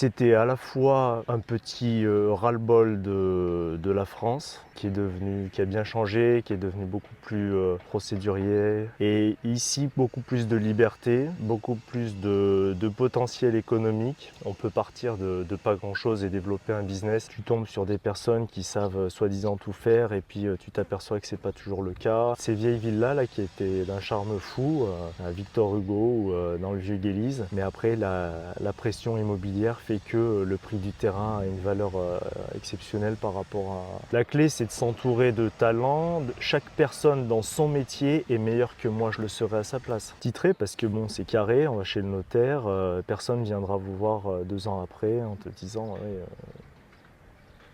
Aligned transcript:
C'était 0.00 0.32
à 0.32 0.46
la 0.46 0.56
fois 0.56 1.24
un 1.28 1.40
petit 1.40 2.06
euh, 2.06 2.32
ras-le-bol 2.32 3.02
de, 3.02 3.78
de 3.82 3.90
la 3.90 4.06
France 4.06 4.62
qui 4.74 4.86
est 4.86 4.90
devenu, 4.90 5.50
qui 5.52 5.60
a 5.60 5.66
bien 5.66 5.84
changé, 5.84 6.42
qui 6.42 6.54
est 6.54 6.56
devenu 6.56 6.86
beaucoup 6.86 7.14
plus 7.20 7.54
euh, 7.54 7.76
procédurier. 7.90 8.86
Et 8.98 9.36
ici, 9.44 9.90
beaucoup 9.94 10.22
plus 10.22 10.48
de 10.48 10.56
liberté, 10.56 11.26
beaucoup 11.40 11.74
plus 11.74 12.18
de, 12.18 12.74
de 12.80 12.88
potentiel 12.88 13.56
économique. 13.56 14.32
On 14.46 14.54
peut 14.54 14.70
partir 14.70 15.18
de, 15.18 15.44
pas 15.62 15.74
grand-chose 15.74 16.24
et 16.24 16.30
développer 16.30 16.72
un 16.72 16.82
business. 16.82 17.28
Tu 17.28 17.42
tombes 17.42 17.66
sur 17.66 17.84
des 17.84 17.98
personnes 17.98 18.46
qui 18.46 18.62
savent 18.62 18.96
euh, 18.96 19.08
soi-disant 19.10 19.58
tout 19.58 19.74
faire 19.74 20.14
et 20.14 20.22
puis 20.22 20.46
tu 20.60 20.70
t'aperçois 20.70 21.20
que 21.20 21.26
c'est 21.26 21.36
pas 21.36 21.52
toujours 21.52 21.82
le 21.82 21.92
cas. 21.92 22.32
Ces 22.38 22.54
vieilles 22.54 22.78
villas 22.78 23.12
là 23.12 23.26
qui 23.26 23.42
étaient 23.42 23.84
d'un 23.84 24.00
charme 24.00 24.38
fou, 24.38 24.86
à 25.22 25.30
Victor 25.30 25.76
Hugo 25.76 25.92
ou 25.92 26.32
dans 26.58 26.72
le 26.72 26.78
vieux 26.78 26.96
Guélise. 26.96 27.44
Mais 27.52 27.60
après, 27.60 27.96
la, 27.96 28.32
la 28.60 28.72
pression 28.72 29.18
immobilière 29.18 29.78
fait 29.90 29.98
que 29.98 30.16
euh, 30.16 30.44
le 30.44 30.56
prix 30.56 30.76
du 30.76 30.92
terrain 30.92 31.40
a 31.40 31.44
une 31.44 31.58
valeur 31.58 31.92
euh, 31.96 32.18
exceptionnelle 32.54 33.16
par 33.16 33.34
rapport 33.34 33.72
à... 33.72 33.84
La 34.12 34.24
clé, 34.24 34.48
c'est 34.48 34.66
de 34.66 34.70
s'entourer 34.70 35.32
de 35.32 35.50
talents. 35.58 36.22
Chaque 36.38 36.68
personne 36.76 37.26
dans 37.26 37.42
son 37.42 37.66
métier 37.66 38.24
est 38.30 38.38
meilleure 38.38 38.76
que 38.76 38.86
moi, 38.86 39.10
je 39.10 39.20
le 39.20 39.26
serais 39.26 39.58
à 39.58 39.64
sa 39.64 39.80
place. 39.80 40.14
Titré 40.20 40.54
parce 40.54 40.76
que 40.76 40.86
bon, 40.86 41.08
c'est 41.08 41.24
carré, 41.24 41.66
on 41.66 41.74
va 41.74 41.84
chez 41.84 42.02
le 42.02 42.08
notaire, 42.08 42.62
euh, 42.66 43.02
personne 43.02 43.42
viendra 43.42 43.76
vous 43.78 43.96
voir 43.96 44.44
deux 44.44 44.68
ans 44.68 44.80
après 44.80 45.22
en 45.22 45.34
te 45.34 45.48
disant 45.48 45.94
ouais, 45.94 46.20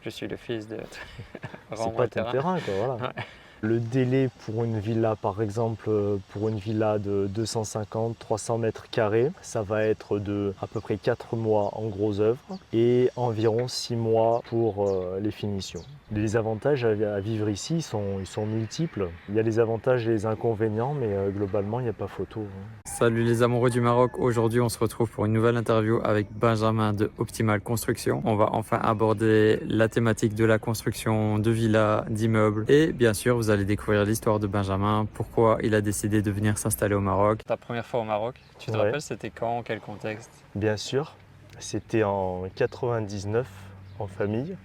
Je 0.03 0.09
suis 0.09 0.27
le 0.27 0.37
fils 0.37 0.67
de. 0.69 0.79
c'est 1.75 1.77
pas 1.77 1.87
ton 1.87 2.09
terrain. 2.09 2.33
terrain. 2.33 2.61
quoi, 2.61 2.75
voilà. 2.79 2.95
Ouais. 2.95 3.25
Le 3.67 3.81
délai 3.81 4.31
pour 4.45 4.63
une 4.63 4.79
villa, 4.79 5.17
par 5.21 5.43
exemple, 5.43 5.87
euh, 5.89 6.19
pour 6.33 6.49
une 6.49 6.57
villa 6.59 7.01
de 7.01 7.29
250-300 7.35 8.61
mètres 8.61 8.89
carrés, 8.93 9.33
ça 9.43 9.63
va 9.63 9.83
être 9.83 10.21
de 10.21 10.55
à 10.63 10.69
peu 10.69 10.81
près 10.81 10.97
4 10.97 11.35
mois 11.35 11.71
en 11.73 11.89
gros 11.89 12.21
œuvre 12.21 12.39
et 12.73 13.11
environ 13.17 13.67
6 13.67 13.97
mois 13.97 14.41
pour 14.49 14.89
euh, 14.89 15.19
les 15.21 15.33
finitions. 15.33 15.83
Les 16.13 16.37
avantages 16.37 16.85
à 16.85 17.19
vivre 17.19 17.49
ici 17.49 17.83
sont, 17.83 18.21
ils 18.21 18.27
sont 18.29 18.47
multiples. 18.47 19.09
Il 19.29 19.35
y 19.35 19.41
a 19.41 19.43
les 19.43 19.59
avantages 19.59 20.07
et 20.07 20.13
les 20.13 20.25
inconvénients, 20.27 20.95
mais 20.95 21.09
euh, 21.09 21.31
globalement, 21.31 21.81
il 21.81 21.85
n'y 21.85 21.89
a 21.89 21.93
pas 21.93 22.07
photo. 22.07 22.43
hein. 22.43 22.81
Salut 22.85 23.25
les 23.25 23.43
amoureux 23.43 23.71
du 23.71 23.81
Maroc. 23.81 24.13
Aujourd'hui, 24.19 24.61
on 24.61 24.69
se 24.69 24.79
retrouve 24.79 25.11
pour 25.11 25.27
une 25.27 25.33
nouvelle 25.33 25.57
interview 25.57 25.99
avec 26.05 26.29
Benjamin 26.33 26.93
de 26.93 27.11
Optimal 27.19 27.61
Construction. 27.61 28.23
On 28.25 28.37
va 28.37 28.51
enfin 28.53 28.79
aborder 28.81 29.59
la 29.67 29.89
thématique 29.89 30.35
de 30.37 30.45
la 30.45 30.61
construction 30.61 31.41
de 31.41 31.51
villas, 31.51 32.05
d'immeubles. 32.09 32.65
Et 32.69 32.93
bien 32.93 33.13
sûr, 33.13 33.35
vous 33.37 33.51
allez 33.51 33.56
découvrir 33.65 34.05
l'histoire 34.05 34.39
de 34.39 34.47
Benjamin, 34.47 35.07
pourquoi 35.15 35.59
il 35.63 35.75
a 35.75 35.81
décidé 35.81 36.23
de 36.23 36.31
venir 36.31 36.59
s'installer 36.59 36.95
au 36.95 37.01
Maroc. 37.01 37.41
Ta 37.47 37.57
première 37.57 37.87
fois 37.87 38.01
au 38.01 38.05
Maroc, 38.05 38.37
tu 38.59 38.71
te 38.71 38.77
Ouais. 38.77 38.85
rappelles, 38.85 39.03
c'était 39.03 39.31
quand, 39.31 39.63
quel 39.65 39.81
contexte? 39.81 40.31
Bien 40.55 40.77
sûr, 40.77 41.15
c'était 41.59 42.03
en 42.05 42.45
99 42.55 43.47
en 43.99 44.07
famille, 44.07 44.57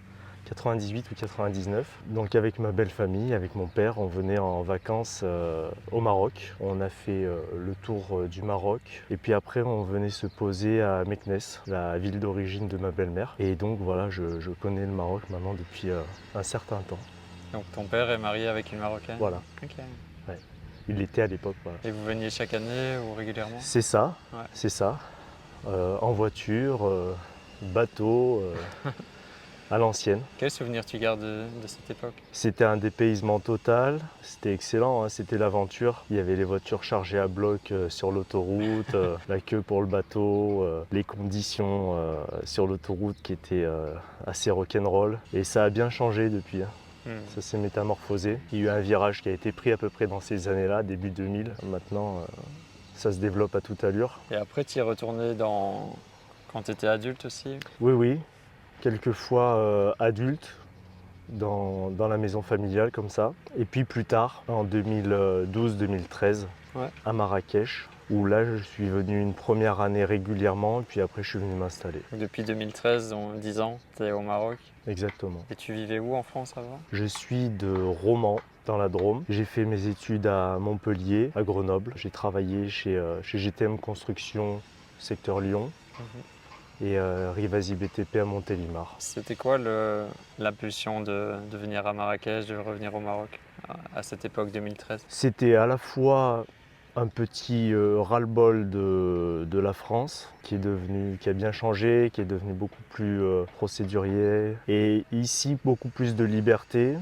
98 0.45 1.09
ou 1.12 1.16
99. 1.16 1.88
Donc 2.08 2.36
avec 2.36 2.59
ma 2.59 2.72
belle 2.73 2.89
famille, 2.89 3.34
avec 3.34 3.56
mon 3.56 3.67
père, 3.67 4.00
on 4.00 4.08
venait 4.08 4.38
en 4.39 4.62
vacances 4.64 5.22
euh, 5.23 5.69
au 5.94 6.02
Maroc. 6.02 6.53
On 6.59 6.81
a 6.81 6.89
fait 6.89 7.23
euh, 7.23 7.38
le 7.58 7.73
tour 7.75 8.03
euh, 8.19 8.28
du 8.28 8.42
Maroc 8.42 8.81
et 9.09 9.16
puis 9.16 9.34
après 9.34 9.62
on 9.62 9.84
venait 9.84 10.09
se 10.09 10.28
poser 10.28 10.81
à 10.81 11.06
Meknes, 11.06 11.38
la 11.67 11.97
ville 11.97 12.19
d'origine 12.19 12.67
de 12.67 12.75
ma 12.75 12.92
belle-mère. 12.92 13.36
Et 13.39 13.56
donc 13.56 13.80
voilà, 13.80 14.09
je, 14.09 14.42
je 14.42 14.50
connais 14.52 14.81
le 14.81 14.92
Maroc 14.92 15.22
maintenant 15.30 15.53
depuis 15.53 15.89
euh, 15.89 16.02
un 16.36 16.44
certain 16.44 16.80
temps. 16.81 17.00
Donc 17.53 17.63
ton 17.73 17.83
père 17.83 18.09
est 18.09 18.17
marié 18.17 18.47
avec 18.47 18.71
une 18.71 18.80
Marocaine 18.80 19.17
Voilà, 19.19 19.41
il 20.89 20.95
l'était 20.95 21.21
à 21.21 21.27
l'époque. 21.27 21.55
voilà. 21.63 21.77
Et 21.83 21.91
vous 21.91 22.03
veniez 22.05 22.30
chaque 22.30 22.53
année 22.53 22.97
ou 22.97 23.13
régulièrement 23.13 23.57
C'est 23.59 23.81
ça, 23.83 24.16
Ouais. 24.33 24.39
c'est 24.53 24.69
ça. 24.69 24.99
Euh, 25.67 25.95
en 26.02 26.11
voiture, 26.11 26.88
euh, 26.88 27.16
bateau, 27.61 28.41
euh, 28.41 28.89
à 29.72 29.77
l'ancienne. 29.77 30.22
Quel 30.39 30.49
souvenir 30.49 30.83
tu 30.83 30.97
gardes 30.97 31.22
de, 31.22 31.44
de 31.61 31.67
cette 31.67 31.89
époque 31.91 32.16
C'était 32.31 32.63
un 32.63 32.77
dépaysement 32.77 33.39
total, 33.39 33.99
c'était 34.23 34.53
excellent, 34.53 35.03
hein, 35.03 35.09
c'était 35.09 35.38
l'aventure. 35.38 36.03
Il 36.09 36.18
y 36.18 36.19
avait 36.19 36.35
les 36.35 36.44
voitures 36.44 36.83
chargées 36.83 37.19
à 37.19 37.28
bloc 37.28 37.72
sur 37.89 38.12
l'autoroute, 38.12 38.95
la 39.29 39.39
queue 39.39 39.62
pour 39.62 39.81
le 39.81 39.88
bateau, 39.88 40.66
les 40.91 41.03
conditions 41.03 41.95
sur 42.44 42.66
l'autoroute 42.66 43.18
qui 43.22 43.33
étaient 43.33 43.68
assez 44.25 44.50
rock'n'roll. 44.51 45.19
Et 45.33 45.44
ça 45.44 45.63
a 45.66 45.69
bien 45.69 45.89
changé 45.91 46.29
depuis, 46.29 46.63
hein. 46.63 46.69
Ça 47.06 47.41
s'est 47.41 47.57
métamorphosé. 47.57 48.39
Il 48.51 48.59
y 48.59 48.62
a 48.62 48.66
eu 48.66 48.69
un 48.69 48.79
virage 48.79 49.22
qui 49.22 49.29
a 49.29 49.31
été 49.31 49.51
pris 49.51 49.72
à 49.72 49.78
peu 49.78 49.89
près 49.89 50.07
dans 50.07 50.19
ces 50.19 50.47
années-là, 50.47 50.84
début 50.84 51.09
2000. 51.09 51.53
Maintenant, 51.63 52.19
euh, 52.19 52.25
ça 52.95 53.12
se 53.12 53.17
développe 53.17 53.56
à 53.56 53.62
toute 53.62 53.84
allure. 53.84 54.19
Et 54.29 54.35
après, 54.35 54.63
tu 54.63 54.78
y 54.78 54.79
es 54.79 54.84
retourné 54.84 55.34
dans... 55.34 55.95
quand 56.51 56.63
tu 56.63 56.72
étais 56.72 56.88
adulte 56.88 57.25
aussi? 57.25 57.57
Oui, 57.79 57.94
oui, 57.94 58.19
quelquefois 58.81 59.56
euh, 59.56 59.94
adulte, 60.00 60.56
dans, 61.31 61.90
dans 61.90 62.08
la 62.08 62.18
maison 62.18 62.42
familiale 62.42 62.92
comme 62.92 63.09
ça. 63.09 63.34
Et 63.58 63.66
puis 63.66 63.84
plus 63.84 64.06
tard, 64.06 64.44
en 64.47 64.64
2012-2013, 65.46 66.46
Ouais. 66.74 66.88
à 67.06 67.12
Marrakech, 67.12 67.90
où 68.09 68.25
là 68.25 68.46
je 68.46 68.64
suis 68.64 68.88
venu 68.88 69.19
une 69.22 69.34
première 69.34 69.81
année 69.81 70.06
régulièrement, 70.06 70.80
et 70.80 70.84
puis 70.84 71.02
après 71.02 71.22
je 71.22 71.31
suis 71.31 71.40
venu 71.40 71.53
m'installer. 71.56 72.02
Depuis 72.14 72.44
2013, 72.44 73.12
en 73.12 73.34
10 73.34 73.59
ans, 73.59 73.78
tu 73.97 74.03
es 74.03 74.12
au 74.14 74.22
Maroc. 74.22 74.58
Exactement. 74.88 75.44
Et 75.52 75.56
tu 75.56 75.74
vivais 75.74 76.00
où 76.00 76.16
en 76.16 76.24
France 76.24 76.53
avant? 76.56 76.80
Je 76.94 77.03
suis 77.03 77.50
de 77.50 77.74
Romans, 77.74 78.40
dans 78.68 78.78
la 78.78 78.88
Drôme. 78.88 79.25
J'ai 79.28 79.44
fait 79.44 79.66
mes 79.66 79.88
études 79.88 80.28
à 80.28 80.59
Montpellier, 80.59 81.31
à 81.36 81.44
Grenoble. 81.44 81.92
J'ai 81.98 82.09
travaillé 82.09 82.69
chez, 82.69 82.96
euh, 82.96 83.22
chez 83.22 83.38
GTM 83.38 83.78
Construction, 83.78 84.62
secteur 84.98 85.42
Lyon, 85.42 85.72
et 86.81 86.97
euh, 86.97 87.31
Rivasi 87.31 87.75
BTP 87.75 88.18
à 88.18 88.25
Montélimar. 88.25 88.96
C'était 89.00 89.36
quoi 89.36 89.58
l'impulsion 90.40 91.02
de, 91.02 91.34
de 91.52 91.58
venir 91.58 91.86
à 91.86 91.94
Marrakech, 91.94 92.47
de 92.47 92.56
revenir 92.58 92.94
au 92.96 93.00
Maroc 93.00 93.40
à, 93.69 94.00
à 94.00 94.03
cette 94.03 94.25
époque 94.25 94.52
2013 94.52 95.06
C'était 95.08 95.56
à 95.56 95.68
la 95.68 95.78
fois 95.78 96.46
un 96.96 97.08
petit 97.08 97.72
euh, 97.72 98.02
ras-le-bol 98.02 98.69
de, 98.69 99.47
de 99.50 99.59
la 99.59 99.74
France 99.74 100.30
qui 100.44 100.56
est 100.56 100.59
devenu, 100.59 101.18
qui 101.19 101.30
a 101.30 101.34
bien 101.34 101.52
changé, 101.52 102.09
qui 102.12 102.22
est 102.22 102.25
devenu 102.25 102.53
beaucoup 102.53 102.81
plus 102.90 103.22
euh, 103.22 103.44
procédurier. 103.58 104.58
Et 104.68 105.06
ici, 105.12 105.58
beaucoup 105.63 105.90
plus 105.90 106.16
de 106.16 106.25
liberté, 106.25 106.96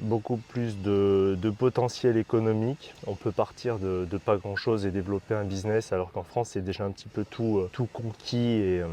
beaucoup 0.00 0.36
plus 0.36 0.78
de, 0.78 1.36
de 1.40 1.50
potentiel 1.50 2.16
économique. 2.16 2.94
On 3.06 3.14
peut 3.14 3.32
partir 3.32 3.78
de, 3.78 4.06
de 4.10 4.18
pas 4.18 4.36
grand-chose 4.36 4.86
et 4.86 4.90
développer 4.90 5.34
un 5.34 5.44
business, 5.44 5.92
alors 5.92 6.12
qu'en 6.12 6.22
France, 6.22 6.50
c'est 6.50 6.62
déjà 6.62 6.84
un 6.84 6.90
petit 6.90 7.08
peu 7.08 7.24
tout, 7.24 7.58
euh, 7.58 7.70
tout 7.72 7.88
conquis 7.92 8.36
et 8.36 8.80
euh, 8.80 8.86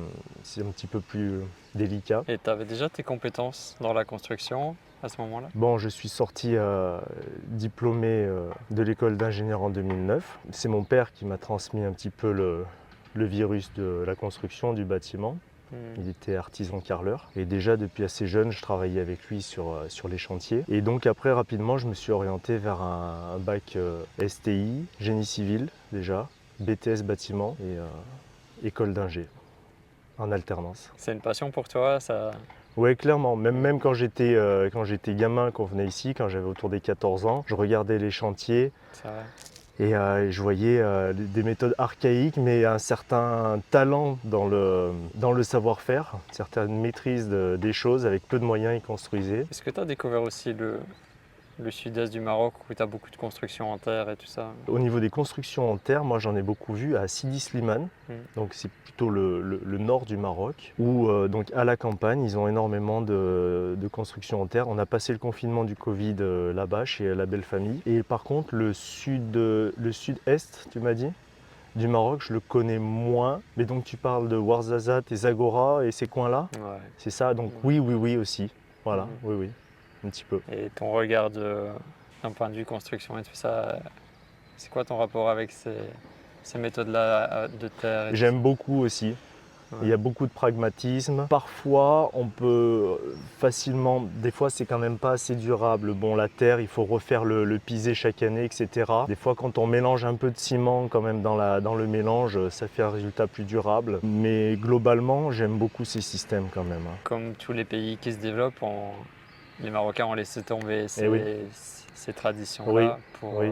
c'est 0.44 0.62
un 0.62 0.72
petit 0.72 0.88
peu 0.88 1.00
plus 1.00 1.41
délicat. 1.75 2.24
Et 2.28 2.38
tu 2.38 2.50
avais 2.50 2.66
déjà 2.66 2.90
tes 2.90 3.03
compétences 3.03 3.75
dans 3.80 3.94
la 3.94 4.06
construction 4.06 4.75
à 5.03 5.09
ce 5.09 5.22
moment-là? 5.22 5.50
Bon, 5.56 5.78
je 5.78 5.90
suis 5.90 6.09
sorti 6.09 6.56
euh, 6.56 7.00
diplômé 7.47 8.07
euh, 8.07 8.50
de 8.72 8.81
l'école 8.81 9.18
d'ingénieur 9.18 9.62
en 9.62 9.69
2009. 9.69 10.40
C'est 10.52 10.69
mon 10.69 10.84
père 10.84 11.13
qui 11.13 11.25
m'a 11.25 11.38
transmis 11.38 11.84
un 11.84 11.92
petit 11.92 12.09
peu 12.09 12.31
le, 12.31 12.66
le 13.13 13.25
virus 13.25 13.72
de 13.74 14.03
la 14.06 14.16
construction 14.16 14.74
du 14.74 14.84
bâtiment. 14.84 15.38
Il 15.97 16.09
était 16.09 16.35
artisan 16.35 16.79
carreleur. 16.79 17.29
Et 17.35 17.45
déjà, 17.45 17.77
depuis 17.77 18.03
assez 18.03 18.27
jeune, 18.27 18.51
je 18.51 18.61
travaillais 18.61 19.01
avec 19.01 19.23
lui 19.25 19.41
sur, 19.41 19.71
euh, 19.71 19.89
sur 19.89 20.07
les 20.07 20.17
chantiers. 20.17 20.63
Et 20.69 20.81
donc, 20.81 21.05
après, 21.05 21.31
rapidement, 21.31 21.77
je 21.77 21.87
me 21.87 21.93
suis 21.93 22.11
orienté 22.11 22.57
vers 22.57 22.81
un, 22.81 23.33
un 23.35 23.37
bac 23.39 23.75
euh, 23.75 24.03
STI, 24.25 24.85
génie 24.99 25.25
civil 25.25 25.69
déjà, 25.91 26.29
BTS 26.59 27.03
bâtiment 27.03 27.57
et 27.59 27.77
euh, 27.77 27.85
école 28.63 28.93
d'ingé 28.93 29.27
en 30.17 30.31
alternance. 30.31 30.91
C'est 30.97 31.11
une 31.11 31.21
passion 31.21 31.51
pour 31.51 31.67
toi 31.67 31.99
ça... 31.99 32.31
Oui, 32.77 32.95
clairement. 32.97 33.37
Même, 33.37 33.57
même 33.57 33.79
quand 33.79 33.93
j'étais 33.93 34.35
euh, 34.35 34.69
gamin, 35.07 35.51
qu'on 35.51 35.63
venait 35.63 35.85
ici, 35.87 36.13
quand 36.13 36.27
j'avais 36.27 36.45
autour 36.45 36.69
des 36.69 36.81
14 36.81 37.25
ans, 37.25 37.45
je 37.47 37.55
regardais 37.55 37.97
les 37.97 38.11
chantiers 38.11 38.71
et 39.80 39.96
euh, 39.96 40.31
je 40.31 40.41
voyais 40.41 40.80
euh, 40.80 41.13
des 41.13 41.44
méthodes 41.44 41.75
archaïques, 41.78 42.38
mais 42.38 42.63
un 42.66 42.80
certain 42.80 43.59
talent 43.72 44.18
dans 44.24 44.47
le, 44.47 44.91
dans 45.16 45.31
le 45.34 45.44
savoir-faire, 45.44 46.13
une 46.30 46.34
certaine 46.34 46.80
maîtrise 46.80 47.27
de- 47.30 47.57
des 47.60 47.74
choses. 47.74 48.06
Avec 48.06 48.27
peu 48.27 48.39
de 48.39 48.45
moyens, 48.45 48.75
ils 48.81 48.86
construisaient. 48.86 49.45
Est-ce 49.51 49.62
que 49.62 49.69
tu 49.69 49.80
as 49.80 49.86
découvert 49.86 50.22
aussi 50.24 50.54
le, 50.54 50.80
le 51.57 51.72
sud-est 51.72 52.12
du 52.12 52.19
Maroc 52.19 52.54
où 52.69 52.74
tu 52.74 52.81
as 52.84 52.86
beaucoup 52.86 53.10
de 53.10 53.16
constructions 53.16 53.72
en 53.72 53.78
terre 53.78 54.10
et 54.10 54.18
tout 54.18 54.25
ça 54.25 54.52
Au 54.68 54.78
niveau 54.78 55.00
des 55.00 55.10
constructions 55.10 55.72
en 55.72 55.78
terre, 55.78 56.04
moi 56.04 56.19
j'en 56.19 56.36
ai 56.36 56.42
beaucoup 56.42 56.74
vu 56.74 56.98
à 56.98 57.07
Sidi 57.07 57.40
Slimane, 57.40 57.88
Mm. 58.10 58.13
donc 58.36 58.54
c'est 58.54 58.69
plutôt 58.69 59.10
le, 59.10 59.42
le- 59.42 59.62
le 59.63 59.78
nord 59.78 60.06
du 60.06 60.18
Maroc, 60.18 60.74
où 60.80 61.07
euh, 61.07 61.28
donc 61.28 61.52
à 61.56 61.63
la 61.63 61.78
campagne 61.78 62.24
ils 62.24 62.38
ont 62.38 62.48
énormément 62.48 63.02
de, 63.02 63.75
de 63.80 63.88
constructions 63.88 64.42
en 64.42 64.48
terre. 64.48 64.68
On 64.68 64.78
a 64.78 64.86
passé 64.86 65.13
le 65.13 65.19
confinement 65.19 65.63
du 65.63 65.75
Covid 65.75 66.16
euh, 66.19 66.54
là-bas 66.54 66.86
chez 66.86 67.16
la 67.16 67.25
belle 67.25 67.44
famille. 67.44 67.81
Et 67.86 68.04
par 68.04 68.24
contre 68.24 68.54
le 68.54 68.74
sud, 68.74 69.36
euh, 69.38 69.72
le 69.78 69.92
sud-est, 69.92 70.68
tu 70.72 70.80
m'as 70.80 70.94
dit 70.94 71.10
du 71.75 71.88
Maroc, 71.88 72.22
je 72.25 72.34
le 72.34 72.40
connais 72.40 72.80
moins. 72.80 73.42
Mais 73.57 73.66
donc 73.66 73.84
tu 73.86 73.98
parles 73.98 74.28
de 74.30 74.38
Ouarzazate 74.38 75.12
et 75.12 75.16
Zagora 75.16 75.86
et 75.86 75.92
ces 75.92 76.07
coins-là, 76.07 76.48
Ouais. 76.54 76.78
c'est 76.98 77.10
ça? 77.10 77.34
Donc 77.34 77.52
oui, 77.63 77.80
oui, 77.80 77.94
oui 77.96 78.18
aussi. 78.18 78.50
Voilà, 78.84 79.04
Mm. 79.06 79.10
oui, 79.24 79.36
oui, 79.40 79.50
un 80.06 80.10
petit 80.10 80.25
peu. 80.30 80.40
Et 80.52 80.69
ton 80.75 80.92
regard 80.92 81.30
d'un 81.30 82.31
point 82.36 82.50
de 82.50 82.56
vue 82.56 82.66
construction 82.66 83.18
et 83.18 83.24
tout 83.24 83.30
ça, 83.34 83.80
c'est 84.57 84.69
quoi 84.69 84.84
ton 84.86 84.98
rapport 84.98 85.30
avec 85.30 85.52
ces, 85.52 85.75
ces 86.44 86.57
méthodes-là 86.60 87.34
euh, 87.34 87.48
de 87.48 87.68
terre 87.68 88.10
J'aime 88.13 88.42
beaucoup 88.42 88.81
aussi. 88.84 89.16
Il 89.81 89.90
y 89.90 89.94
a 89.94 89.98
beaucoup 89.98 90.25
de 90.25 90.31
pragmatisme. 90.31 91.25
Parfois, 91.28 92.10
on 92.13 92.28
peut 92.28 92.98
facilement, 93.40 94.04
des 94.22 94.31
fois, 94.31 94.50
c'est 94.50 94.66
quand 94.66 94.78
même 94.78 94.98
pas 94.98 95.12
assez 95.13 95.36
durable. 95.36 95.94
Bon, 95.94 96.16
la 96.16 96.30
terre, 96.30 96.62
il 96.62 96.68
faut 96.68 96.86
refaire 96.86 97.25
le, 97.25 97.44
le 97.44 97.60
piser 97.60 97.94
chaque 97.94 98.24
année, 98.24 98.46
etc. 98.46 98.69
Des 99.07 99.16
fois, 99.16 99.36
quand 99.36 99.57
on 99.57 99.68
mélange 99.68 100.06
un 100.06 100.16
peu 100.16 100.31
de 100.31 100.38
ciment 100.38 100.88
quand 100.88 101.02
même 101.02 101.22
dans, 101.22 101.36
la, 101.36 101.60
dans 101.60 101.75
le 101.75 101.88
mélange, 101.88 102.48
ça 102.50 102.68
fait 102.69 102.84
un 102.84 102.90
résultat 102.90 103.28
plus 103.28 103.44
durable. 103.44 104.00
Mais 104.04 104.56
globalement, 104.56 105.31
j'aime 105.31 105.57
beaucoup 105.57 105.84
ces 105.84 106.00
systèmes 106.02 106.48
quand 106.54 106.63
même. 106.63 106.86
hein. 106.88 106.96
Comme 107.04 107.34
tous 107.34 107.52
les 107.52 107.66
pays 107.66 107.98
qui 107.98 108.13
se 108.13 108.19
développent, 108.19 108.62
on- 108.62 108.92
les 109.62 109.69
Marocains 109.69 110.06
ont 110.06 110.13
laissé 110.13 110.42
tomber 110.44 110.88
ces, 110.88 111.04
Eh 111.06 111.07
oui. 111.07 111.22
ces 111.94 112.13
traditions-là 112.13 112.72
Oui, 112.74 113.04
pour, 113.19 113.38
oui. 113.38 113.48
euh, 113.48 113.52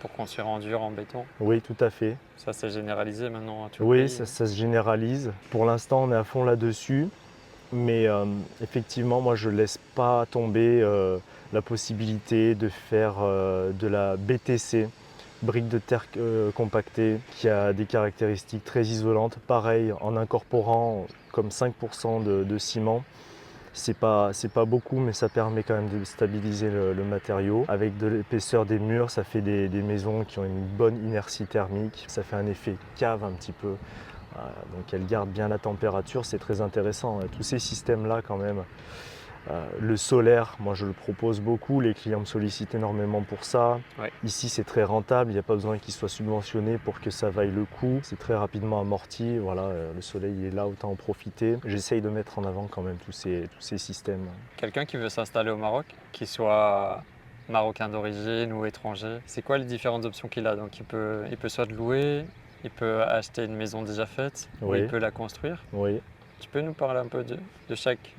pour 0.00 0.12
construire 0.12 0.46
en 0.48 0.58
dur, 0.58 0.82
en 0.82 0.90
béton. 0.90 1.24
Oui, 1.40 1.60
tout 1.60 1.76
à 1.80 1.90
fait. 1.90 2.16
Ça, 2.36 2.52
c'est 2.52 2.70
généralisé 2.70 3.28
maintenant 3.30 3.68
le 3.78 3.84
Oui, 3.84 4.08
ça, 4.08 4.26
ça 4.26 4.46
se 4.46 4.54
généralise. 4.54 5.32
Pour 5.50 5.64
l'instant, 5.64 6.04
on 6.04 6.12
est 6.12 6.16
à 6.16 6.24
fond 6.24 6.44
là-dessus. 6.44 7.08
Mais 7.72 8.06
euh, 8.06 8.24
effectivement, 8.62 9.20
moi, 9.20 9.34
je 9.34 9.50
ne 9.50 9.56
laisse 9.56 9.78
pas 9.96 10.24
tomber 10.30 10.80
euh, 10.82 11.18
la 11.52 11.62
possibilité 11.62 12.54
de 12.54 12.68
faire 12.68 13.14
de 13.20 13.86
la 13.88 14.16
BTC, 14.16 14.88
brique 15.42 15.68
de 15.68 15.78
terre 15.78 16.06
compactée, 16.54 17.18
qui 17.32 17.48
a 17.48 17.72
des 17.72 17.84
caractéristiques 17.86 18.64
très 18.64 18.82
isolantes. 18.82 19.38
Pareil, 19.48 19.92
en 20.00 20.16
incorporant 20.16 21.06
comme 21.32 21.48
5% 21.48 22.22
de, 22.22 22.44
de 22.44 22.58
ciment. 22.58 23.02
C'est 23.78 23.96
pas, 23.96 24.32
c'est 24.32 24.50
pas 24.50 24.64
beaucoup, 24.64 24.98
mais 24.98 25.12
ça 25.12 25.28
permet 25.28 25.62
quand 25.62 25.74
même 25.74 25.90
de 25.90 26.02
stabiliser 26.04 26.70
le, 26.70 27.04
matériau. 27.04 27.66
Avec 27.68 27.98
de 27.98 28.06
l'épaisseur 28.06 28.64
des 28.64 28.78
murs, 28.78 29.10
ça 29.10 29.22
fait 29.22 29.42
des, 29.42 29.68
maisons 29.82 30.24
qui 30.24 30.38
ont 30.38 30.44
une 30.44 30.64
bonne 30.64 30.96
inertie 31.06 31.46
thermique. 31.46 32.06
Ça 32.08 32.22
fait 32.22 32.36
un 32.36 32.46
effet 32.46 32.76
cave 32.96 33.22
un 33.22 33.32
petit 33.32 33.52
peu. 33.52 33.68
Euh, 33.68 34.40
donc 34.74 34.92
elles 34.92 35.06
gardent 35.06 35.28
bien 35.28 35.48
la 35.48 35.58
température, 35.58 36.24
c'est 36.24 36.38
très 36.38 36.62
intéressant. 36.62 37.20
Tous 37.36 37.42
ces 37.42 37.58
systèmes-là 37.58 38.22
quand 38.26 38.38
même. 38.38 38.64
Euh, 39.50 39.64
le 39.80 39.96
solaire, 39.96 40.56
moi 40.58 40.74
je 40.74 40.86
le 40.86 40.92
propose 40.92 41.40
beaucoup, 41.40 41.80
les 41.80 41.94
clients 41.94 42.20
me 42.20 42.24
sollicitent 42.24 42.74
énormément 42.74 43.22
pour 43.22 43.44
ça. 43.44 43.78
Ouais. 43.98 44.10
Ici 44.24 44.48
c'est 44.48 44.64
très 44.64 44.82
rentable, 44.82 45.30
il 45.30 45.34
n'y 45.34 45.38
a 45.38 45.44
pas 45.44 45.54
besoin 45.54 45.78
qu'il 45.78 45.94
soit 45.94 46.08
subventionné 46.08 46.78
pour 46.78 47.00
que 47.00 47.10
ça 47.10 47.30
vaille 47.30 47.52
le 47.52 47.64
coup. 47.64 48.00
C'est 48.02 48.18
très 48.18 48.34
rapidement 48.34 48.80
amorti, 48.80 49.38
voilà, 49.38 49.62
euh, 49.62 49.92
le 49.94 50.02
soleil 50.02 50.46
est 50.46 50.50
là, 50.50 50.66
autant 50.66 50.90
en 50.90 50.96
profiter. 50.96 51.56
J'essaye 51.64 52.00
de 52.00 52.08
mettre 52.08 52.38
en 52.38 52.44
avant 52.44 52.66
quand 52.66 52.82
même 52.82 52.96
tous 53.04 53.12
ces, 53.12 53.48
tous 53.54 53.60
ces 53.60 53.78
systèmes. 53.78 54.26
Quelqu'un 54.56 54.84
qui 54.84 54.96
veut 54.96 55.08
s'installer 55.08 55.50
au 55.50 55.56
Maroc, 55.56 55.86
qu'il 56.12 56.26
soit 56.26 57.02
marocain 57.48 57.88
d'origine 57.88 58.52
ou 58.52 58.66
étranger, 58.66 59.18
c'est 59.26 59.42
quoi 59.42 59.58
les 59.58 59.64
différentes 59.64 60.04
options 60.04 60.26
qu'il 60.26 60.46
a? 60.48 60.56
Donc 60.56 60.78
il 60.78 60.84
peut, 60.84 61.22
il 61.30 61.36
peut 61.36 61.48
soit 61.48 61.70
louer, 61.70 62.24
il 62.64 62.70
peut 62.70 63.02
acheter 63.04 63.44
une 63.44 63.54
maison 63.54 63.82
déjà 63.82 64.06
faite, 64.06 64.48
ou 64.60 64.74
il 64.74 64.88
peut 64.88 64.98
la 64.98 65.12
construire. 65.12 65.62
Oui. 65.72 66.00
Tu 66.40 66.48
peux 66.48 66.60
nous 66.60 66.72
parler 66.72 66.98
un 66.98 67.06
peu 67.06 67.22
de, 67.22 67.38
de 67.68 67.74
chaque, 67.76 68.12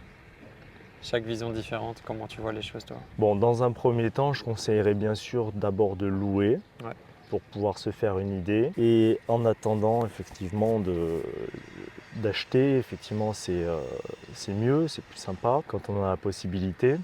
chaque 1.02 1.24
vision 1.24 1.52
différente, 1.52 2.02
comment 2.06 2.28
tu 2.28 2.42
vois 2.42 2.52
les 2.54 2.62
choses 2.62 2.86
toi 2.86 2.98
Bon, 3.18 3.36
dans 3.36 3.64
un 3.64 3.72
premier 3.72 4.12
temps, 4.12 4.34
je 4.34 4.44
conseillerais 4.44 4.94
bien 4.94 5.16
sûr 5.16 5.52
d'abord 5.54 5.96
de 5.96 6.06
louer 6.08 6.60
Ouais. 6.84 6.92
pour 7.30 7.42
pouvoir 7.42 7.78
se 7.78 7.92
faire 7.92 8.20
une 8.20 8.38
idée. 8.38 8.72
Et 8.78 9.20
en 9.28 9.46
attendant, 9.46 10.06
effectivement, 10.06 10.80
de- 10.80 11.22
d'acheter, 12.16 12.78
effectivement, 12.78 13.34
c'est 13.34 13.52
euh, 13.64 13.80
c'est 14.34 14.54
mieux, 14.54 14.88
c'est 14.88 15.04
plus 15.04 15.20
sympa 15.20 15.62
quand 15.68 15.90
on 15.90 16.04
a 16.04 16.10
la 16.10 16.18
possibilité. 16.18 16.96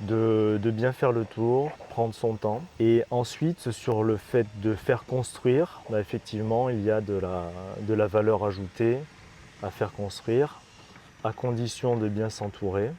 De, 0.00 0.60
de 0.62 0.70
bien 0.70 0.92
faire 0.92 1.10
le 1.10 1.24
tour, 1.24 1.72
prendre 1.88 2.14
son 2.14 2.34
temps. 2.36 2.62
Et 2.78 3.02
ensuite, 3.10 3.72
sur 3.72 4.04
le 4.04 4.16
fait 4.16 4.46
de 4.62 4.76
faire 4.76 5.04
construire, 5.04 5.82
bah, 5.90 5.98
effectivement, 5.98 6.70
il 6.70 6.84
y 6.84 6.90
a 6.92 7.00
de 7.00 7.14
la, 7.14 7.50
de 7.80 7.94
la 7.94 8.06
valeur 8.06 8.44
ajoutée 8.44 8.98
à 9.60 9.72
faire 9.72 9.90
construire, 9.92 10.60
à 11.24 11.32
condition 11.32 11.96
de 11.96 12.08
bien 12.08 12.30
s'entourer. 12.30 12.92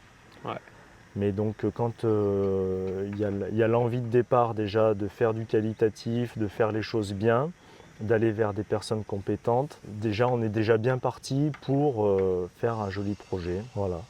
Mais 1.16 1.32
donc 1.32 1.64
euh, 1.66 1.72
quand 1.74 2.06
euh, 2.06 3.10
il 3.12 3.18
y 3.58 3.64
a, 3.64 3.68
l'envie 3.68 4.00
de 4.02 4.08
départ 4.08 4.54
déjà 4.54 4.94
de 4.94 5.08
faire 5.08 5.34
du 5.34 5.46
qualitatif, 5.46 6.38
de 6.38 6.48
faire 6.48 6.72
les 6.72 6.84
choses 6.84 7.14
bien, 7.14 7.52
d'aller 8.00 8.32
vers 8.32 8.54
des 8.54 8.64
personnes 8.64 9.04
compétentes, 9.04 9.80
déjà 9.86 10.28
on 10.28 10.42
est 10.42 10.50
déjà 10.50 10.78
bien 10.78 10.98
parti 11.00 11.52
pour 11.64 12.06
euh, 12.06 12.50
faire 12.58 12.76
un 12.80 12.90
joli 12.90 13.16
projet. 13.16 13.62
Voilà. 13.76 14.02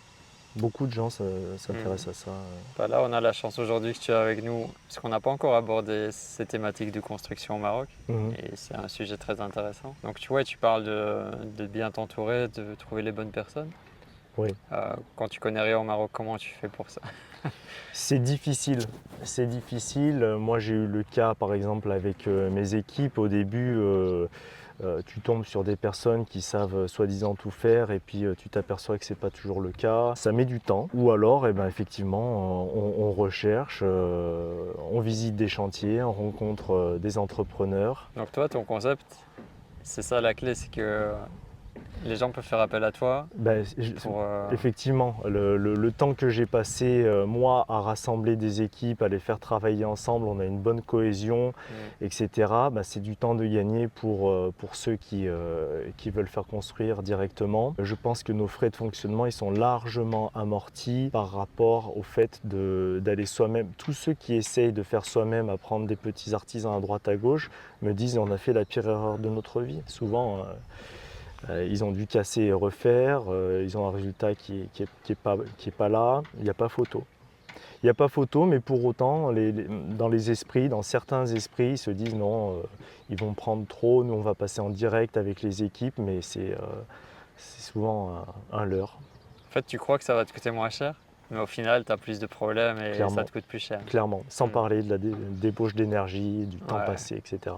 Beaucoup 0.55 0.87
de 0.87 0.91
gens 0.91 1.09
s'intéressent 1.09 2.07
à 2.09 2.13
ça. 2.13 2.31
Bah 2.77 2.87
Là, 2.87 3.01
on 3.03 3.13
a 3.13 3.21
la 3.21 3.31
chance 3.33 3.59
aujourd'hui 3.59 3.93
que 3.93 3.99
tu 3.99 4.11
es 4.11 4.15
avec 4.15 4.43
nous, 4.43 4.65
parce 4.87 4.99
qu'on 4.99 5.09
n'a 5.09 5.19
pas 5.19 5.29
encore 5.29 5.55
abordé 5.55 6.09
ces 6.11 6.45
thématiques 6.45 6.91
de 6.91 6.99
construction 6.99 7.55
au 7.55 7.59
Maroc, 7.59 7.87
Mhm. 8.09 8.33
et 8.33 8.51
c'est 8.55 8.75
un 8.75 8.87
sujet 8.87 9.15
très 9.15 9.39
intéressant. 9.41 9.95
Donc 10.03 10.19
tu 10.19 10.27
vois, 10.29 10.43
tu 10.43 10.57
parles 10.57 10.83
de, 10.83 11.23
de 11.55 11.67
bien 11.67 11.91
t'entourer, 11.91 12.47
de 12.49 12.75
trouver 12.75 13.03
les 13.03 13.11
bonnes 13.11 13.31
personnes. 13.31 13.69
Oui. 14.39 14.55
Euh, 14.71 14.95
quand 15.17 15.27
tu 15.27 15.41
connais 15.41 15.59
rien 15.59 15.79
au 15.79 15.83
Maroc, 15.83 16.11
comment 16.13 16.37
tu 16.37 16.51
fais 16.61 16.69
pour 16.69 16.89
ça? 16.89 17.01
C'est 17.91 18.19
difficile. 18.19 18.79
C'est 19.23 19.47
difficile. 19.47 20.23
Euh, 20.23 20.37
Moi, 20.37 20.59
j'ai 20.59 20.75
eu 20.75 20.87
le 20.87 21.03
cas, 21.03 21.35
par 21.35 21.53
exemple, 21.53 21.91
avec 21.91 22.25
euh, 22.25 22.49
mes 22.49 22.73
équipes. 22.75 23.17
Au 23.17 23.27
début, 23.27 23.75
euh, 23.77 24.27
tu 25.05 25.19
tombes 25.19 25.43
sur 25.43 25.65
des 25.65 25.75
personnes 25.75 26.23
qui 26.23 26.41
savent 26.41 26.87
soi-disant 26.87 27.35
tout 27.35 27.51
faire 27.51 27.91
et 27.91 27.99
puis 27.99 28.23
tu 28.37 28.47
t'aperçois 28.47 28.97
que 28.97 29.03
c'est 29.03 29.19
pas 29.19 29.29
toujours 29.29 29.59
le 29.59 29.71
cas. 29.71 30.13
Ça 30.15 30.31
met 30.31 30.45
du 30.45 30.61
temps. 30.61 30.87
Ou 30.93 31.11
alors, 31.11 31.45
eh 31.47 31.51
ben, 31.51 31.67
effectivement, 31.67 32.63
on, 32.73 33.07
on 33.09 33.11
recherche, 33.11 33.83
on 33.83 35.01
visite 35.01 35.35
des 35.35 35.49
chantiers, 35.49 36.01
on 36.01 36.13
rencontre 36.13 36.97
des 37.01 37.17
entrepreneurs. 37.17 38.09
Donc 38.15 38.31
toi, 38.31 38.47
ton 38.47 38.63
concept, 38.63 39.03
c'est 39.83 40.01
ça 40.01 40.21
la 40.21 40.33
clé, 40.33 40.55
c'est 40.55 40.71
que 40.71 41.11
les 42.05 42.15
gens 42.15 42.31
peuvent 42.31 42.43
faire 42.45 42.59
appel 42.59 42.83
à 42.83 42.91
toi 42.91 43.27
Ben, 43.35 43.63
pour... 44.01 44.21
euh, 44.21 44.49
Effectivement, 44.51 45.15
le, 45.25 45.57
le- 45.57 45.73
le 45.75 45.91
temps 45.91 46.13
que 46.13 46.29
j'ai 46.29 46.45
passé, 46.45 47.03
euh, 47.03 47.25
moi, 47.25 47.65
à 47.69 47.81
rassembler 47.81 48.35
des 48.35 48.61
équipes, 48.61 49.01
à 49.01 49.07
les 49.09 49.19
faire 49.19 49.39
travailler 49.39 49.85
ensemble, 49.85 50.27
on 50.27 50.39
a 50.39 50.45
une 50.45 50.59
bonne 50.59 50.81
cohésion, 50.81 51.49
Mm. 51.49 52.05
etc., 52.05 52.29
bah, 52.71 52.83
c'est 52.83 52.99
du 53.01 53.15
temps 53.17 53.35
de 53.35 53.45
gagner 53.45 53.87
pour, 53.87 54.29
euh, 54.29 54.53
pour 54.57 54.75
ceux 54.75 54.95
qui, 54.95 55.27
qui 55.97 56.09
veulent 56.09 56.27
faire 56.27 56.45
construire 56.45 57.03
directement. 57.03 57.75
Je 57.79 57.95
pense 57.95 58.23
que 58.23 58.31
nos 58.31 58.47
frais 58.47 58.69
de 58.69 58.75
fonctionnement, 58.75 59.25
ils 59.25 59.31
sont 59.31 59.51
largement 59.51 60.31
amortis 60.35 61.09
par 61.11 61.31
rapport 61.31 61.97
au 61.97 62.03
fait 62.03 62.39
d'aller 62.45 63.25
soi-même. 63.25 63.67
Tous 63.77 63.93
ceux 63.93 64.13
qui 64.13 64.35
essayent 64.35 64.73
de 64.73 64.83
faire 64.83 65.05
soi-même, 65.05 65.49
à 65.49 65.57
prendre 65.57 65.85
des 65.87 65.95
petits 65.95 66.33
artisans 66.33 66.73
à 66.75 66.79
droite 66.79 67.07
à 67.07 67.15
gauche, 67.15 67.49
me 67.81 67.93
disent 67.93 68.17
on 68.17 68.31
a 68.31 68.37
fait 68.37 68.53
la 68.53 68.65
pire 68.65 68.87
erreur 68.87 69.17
de 69.17 69.29
notre 69.29 69.61
vie. 69.61 69.81
Souvent, 69.87 70.45
ils 71.47 71.83
ont 71.83 71.91
dû 71.91 72.05
casser 72.07 72.41
et 72.43 72.53
refaire, 72.53 73.23
euh, 73.29 73.61
ils 73.63 73.77
ont 73.77 73.87
un 73.87 73.91
résultat 73.91 74.35
qui 74.35 74.53
n'est 74.53 74.67
qui 74.73 74.83
est- 74.83 74.89
qui 75.03 75.11
est 75.13 75.15
pas, 75.15 75.37
qui 75.57 75.69
est 75.69 75.73
pas 75.75 75.89
là, 75.89 76.21
il 76.37 76.43
n'y 76.43 76.49
a 76.49 76.53
pas 76.53 76.69
photo. 76.69 77.03
Il 77.81 77.85
n'y 77.85 77.89
a 77.89 77.93
pas 77.93 78.09
photo, 78.09 78.45
mais 78.45 78.59
pour 78.59 78.83
autant, 78.83 79.31
les- 79.31 79.51
les- 79.53 79.67
dans 79.97 80.09
les 80.09 80.31
esprits, 80.31 80.67
dans 80.67 80.81
certains 80.81 81.25
esprits, 81.27 81.71
ils 81.71 81.77
se 81.77 81.91
disent 81.91 82.15
non, 82.15 82.57
euh, 82.57 82.61
ils 83.09 83.17
vont 83.17 83.33
prendre 83.33 83.65
trop, 83.67 84.03
nous 84.03 84.13
on 84.13 84.21
va 84.21 84.35
passer 84.35 84.59
en 84.59 84.69
direct 84.69 85.15
avec 85.15 85.41
les 85.41 85.63
équipes, 85.63 85.97
mais 85.97 86.21
c'est 86.21 86.51
euh, 86.51 86.57
souvent 87.37 88.25
un, 88.51 88.57
un 88.57 88.65
leurre, 88.65 88.97
En 89.49 89.51
fait, 89.51 89.65
tu 89.65 89.77
crois 89.79 89.97
que 89.97 90.03
ça 90.03 90.13
va 90.13 90.25
te 90.25 90.33
coûter 90.33 90.51
moins 90.51 90.69
cher, 90.69 90.93
mais 91.31 91.39
au 91.39 91.45
final, 91.47 91.85
tu 91.85 91.91
as 91.91 91.97
plus 91.97 92.19
de 92.19 92.27
problèmes 92.27 92.77
et 92.79 92.91
Clairement. 92.91 93.15
ça 93.15 93.23
te 93.23 93.31
coûte 93.31 93.45
plus 93.45 93.59
cher. 93.59 93.83
clairement, 93.85 94.23
sans 94.29 94.47
Mm. 94.47 94.51
parler 94.51 94.83
de 94.83 94.89
la 94.89 94.97
dé- 94.97 95.11
débauche 95.41 95.73
d'énergie, 95.73 96.45
du 96.45 96.57
temps 96.57 96.77
Ouais. 96.79 96.85
passé, 96.85 97.15
etc. 97.15 97.55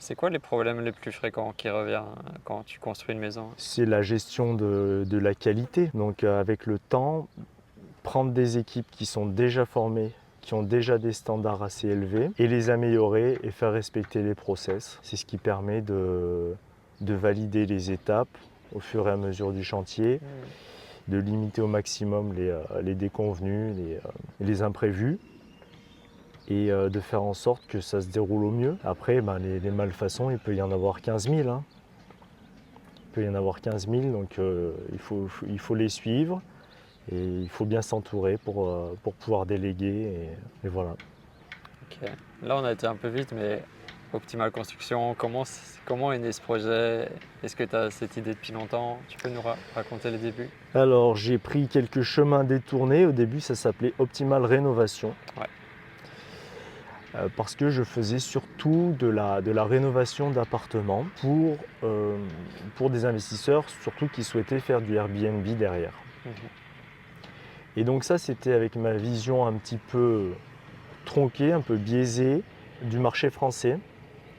C'est 0.00 0.14
quoi 0.14 0.30
les 0.30 0.38
problèmes 0.38 0.80
les 0.80 0.92
plus 0.92 1.12
fréquents 1.12 1.52
qui 1.54 1.68
reviennent 1.68 2.02
quand 2.44 2.64
tu 2.64 2.80
construis 2.80 3.14
une 3.14 3.20
maison? 3.20 3.48
C'est 3.58 3.84
la 3.84 4.00
gestion 4.00 4.54
de, 4.54 5.04
de 5.06 5.18
la 5.18 5.34
qualité. 5.34 5.90
Donc 5.92 6.24
euh, 6.24 6.40
avec 6.40 6.64
le 6.64 6.78
temps, 6.78 7.28
prendre 8.02 8.32
des 8.32 8.56
équipes 8.56 8.90
qui 8.90 9.04
sont 9.04 9.26
déjà 9.26 9.66
formées, 9.66 10.12
qui 10.40 10.54
ont 10.54 10.62
déjà 10.62 10.96
des 10.96 11.12
standards 11.12 11.62
assez 11.62 11.88
élevés, 11.88 12.30
et 12.38 12.48
les 12.48 12.70
améliorer 12.70 13.38
et 13.42 13.50
faire 13.50 13.72
respecter 13.72 14.22
les 14.22 14.34
process. 14.34 14.98
C'est 15.02 15.16
ce 15.16 15.26
qui 15.26 15.36
permet 15.36 15.82
de, 15.82 16.54
de 17.02 17.14
valider 17.14 17.66
les 17.66 17.92
étapes 17.92 18.38
au 18.74 18.80
fur 18.80 19.06
et 19.06 19.10
à 19.10 19.18
mesure 19.18 19.52
du 19.52 19.62
chantier, 19.62 20.18
de 21.08 21.18
limiter 21.18 21.60
au 21.60 21.66
maximum 21.66 22.32
les, 22.32 22.48
euh, 22.48 22.62
les 22.82 22.94
déconvenus, 22.94 23.76
les, 23.76 23.96
euh, 23.96 24.00
les 24.40 24.62
imprévus, 24.62 25.18
et 26.50 26.70
euh, 26.70 26.88
de 26.90 27.00
faire 27.00 27.22
en 27.22 27.32
sorte 27.34 27.66
que 27.68 27.80
ça 27.80 28.00
se 28.00 28.08
déroule 28.08 28.44
au 28.44 28.50
mieux. 28.50 28.76
Après, 28.84 29.20
ben, 29.20 29.38
les, 29.38 29.60
les 29.60 29.70
malfaçons, 29.70 30.30
il 30.30 30.38
peut 30.38 30.54
y 30.54 30.60
en 30.60 30.70
avoir 30.72 31.00
15 31.00 31.28
000. 31.30 31.48
hein. 31.48 31.62
Il 33.08 33.12
peut 33.12 33.24
y 33.24 33.28
en 33.28 33.34
avoir 33.34 33.60
15 33.60 33.88
000, 33.88 34.02
donc 34.12 34.38
euh, 34.38 34.72
il, 34.92 34.98
faut, 34.98 35.28
il 35.48 35.58
faut 35.58 35.74
les 35.74 35.88
suivre 35.88 36.42
et 37.10 37.18
il 37.20 37.48
faut 37.48 37.64
bien 37.64 37.82
s'entourer 37.82 38.36
pour, 38.36 38.68
euh, 38.68 38.96
pour 39.02 39.14
pouvoir 39.14 39.46
déléguer. 39.46 40.28
Et, 40.62 40.66
et 40.66 40.68
voilà. 40.68 40.94
Là, 42.42 42.56
on 42.56 42.64
a 42.64 42.72
été 42.72 42.86
un 42.86 42.94
peu 42.94 43.08
vite, 43.08 43.32
mais 43.36 43.62
Optimal 44.12 44.50
Construction, 44.50 45.14
comment, 45.14 45.42
comment 45.84 46.12
est 46.12 46.18
né 46.18 46.32
ce 46.32 46.40
projet? 46.40 47.08
Est-ce 47.42 47.54
que 47.56 47.64
tu 47.64 47.76
as 47.76 47.90
cette 47.90 48.16
idée 48.16 48.32
depuis 48.32 48.52
longtemps? 48.52 48.98
Tu 49.08 49.18
peux 49.18 49.28
nous 49.28 49.40
ra- 49.42 49.56
raconter 49.74 50.10
les 50.10 50.18
débuts? 50.18 50.48
Alors 50.74 51.16
j'ai 51.16 51.38
pris 51.38 51.68
quelques 51.68 52.02
chemins 52.02 52.42
détournés. 52.44 53.06
Au 53.06 53.12
début, 53.12 53.40
ça 53.40 53.54
s'appelait 53.54 53.92
Optimal 53.98 54.44
Rénovation. 54.46 55.14
Ouais. 55.36 55.46
Euh, 57.14 57.28
parce 57.36 57.56
que 57.56 57.70
je 57.70 57.82
faisais 57.82 58.18
surtout 58.18 58.94
de 58.98 59.08
la, 59.08 59.40
de 59.40 59.50
la 59.50 59.64
rénovation 59.64 60.30
d'appartements 60.30 61.06
pour, 61.20 61.56
euh, 61.82 62.16
pour 62.76 62.90
des 62.90 63.04
investisseurs, 63.04 63.68
surtout 63.68 64.08
qui 64.08 64.24
souhaitaient 64.24 64.60
faire 64.60 64.80
du 64.80 64.94
Airbnb 64.94 65.44
derrière. 65.44 65.94
Mhm. 66.24 66.32
Et 67.76 67.84
donc 67.84 68.04
ça, 68.04 68.18
c'était 68.18 68.52
avec 68.52 68.76
ma 68.76 68.94
vision 68.94 69.46
un 69.46 69.52
petit 69.54 69.78
peu 69.78 70.32
tronquée, 71.04 71.52
un 71.52 71.60
peu 71.60 71.76
biaisée 71.76 72.42
du 72.82 72.98
marché 72.98 73.30
français, 73.30 73.78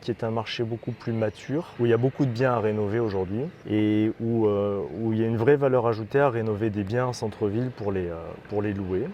qui 0.02 0.12
est 0.12 0.24
un 0.24 0.32
marché 0.32 0.64
beaucoup 0.64 0.92
plus 0.92 1.14
mature, 1.14 1.68
où 1.80 1.86
il 1.86 1.90
y 1.90 1.94
a 1.94 1.98
beaucoup 1.98 2.26
de 2.26 2.32
biens 2.32 2.54
à 2.54 2.60
rénover 2.60 3.00
aujourd'hui 3.00 3.44
et 3.70 4.12
où, 4.20 4.48
euh, 4.48 4.82
où 5.00 5.14
il 5.14 5.20
y 5.20 5.24
a 5.24 5.28
une 5.28 5.38
vraie 5.38 5.56
valeur 5.56 5.88
ajoutée 5.88 6.20
à 6.20 6.30
rénover 6.30 6.70
des 6.70 6.84
biens 6.84 7.08
en 7.08 7.14
centre-ville 7.14 7.70
pour 7.70 7.92
les, 7.92 8.08
euh, 8.08 8.18
pour 8.50 8.62
les 8.62 8.74
louer. 8.74 9.08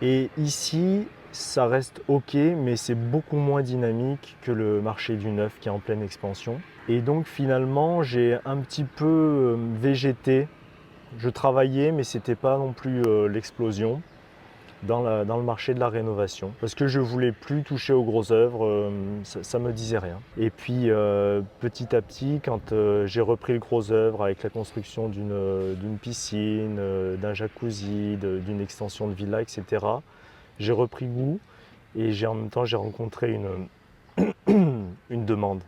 Et 0.00 0.30
ici, 0.38 1.06
ça 1.32 1.66
reste 1.66 2.02
ok, 2.08 2.34
mais 2.34 2.76
c'est 2.76 2.94
beaucoup 2.94 3.36
moins 3.36 3.62
dynamique 3.62 4.36
que 4.42 4.52
le 4.52 4.80
marché 4.80 5.16
du 5.16 5.30
neuf 5.30 5.56
qui 5.60 5.68
est 5.68 5.72
en 5.72 5.78
pleine 5.78 6.02
expansion. 6.02 6.60
Et 6.88 7.00
donc 7.00 7.26
finalement, 7.26 8.02
j'ai 8.02 8.38
un 8.44 8.56
petit 8.58 8.84
peu 8.84 9.04
euh, 9.04 9.56
végété. 9.80 10.48
Je 11.18 11.28
travaillais, 11.28 11.92
mais 11.92 12.02
c'était 12.02 12.34
pas 12.34 12.56
non 12.56 12.72
plus 12.72 13.02
euh, 13.06 13.28
l'explosion 13.28 14.00
dans, 14.84 15.02
le 15.02 15.42
marché 15.42 15.74
de 15.74 15.80
la 15.80 15.88
rénovation. 15.88 16.52
Parce 16.60 16.76
que 16.76 16.86
je 16.86 17.00
voulais 17.00 17.32
plus 17.32 17.62
toucher 17.62 17.92
aux 17.92 18.04
grosses 18.04 18.30
œuvres, 18.30 18.64
euh, 18.64 18.90
ça, 19.24 19.42
ça 19.42 19.58
me 19.58 19.72
disait 19.72 19.98
rien. 19.98 20.20
Et 20.38 20.50
puis 20.50 20.88
petit 21.60 21.94
à 21.94 22.00
petit, 22.00 22.40
quand 22.42 22.72
j'ai 23.04 23.20
repris 23.20 23.54
le 23.54 23.58
gros 23.58 23.90
œuvre 23.90 24.22
avec 24.22 24.42
la 24.42 24.50
construction 24.50 25.08
d'une 25.08 25.98
piscine, 26.00 26.80
d'un 27.20 27.34
jacuzzi, 27.34 28.16
d'une 28.16 28.60
extension 28.60 29.08
de 29.08 29.14
villa, 29.14 29.42
etc., 29.42 29.64
j'ai 30.58 30.72
repris 30.72 31.06
goût 31.06 31.40
et 31.96 32.12
j'ai 32.12 32.26
en 32.26 32.34
même 32.34 32.50
temps 32.50 32.64
j'ai 32.64 32.76
rencontré 32.76 33.32
une, 33.32 33.68
une 35.10 35.24
demande 35.24 35.62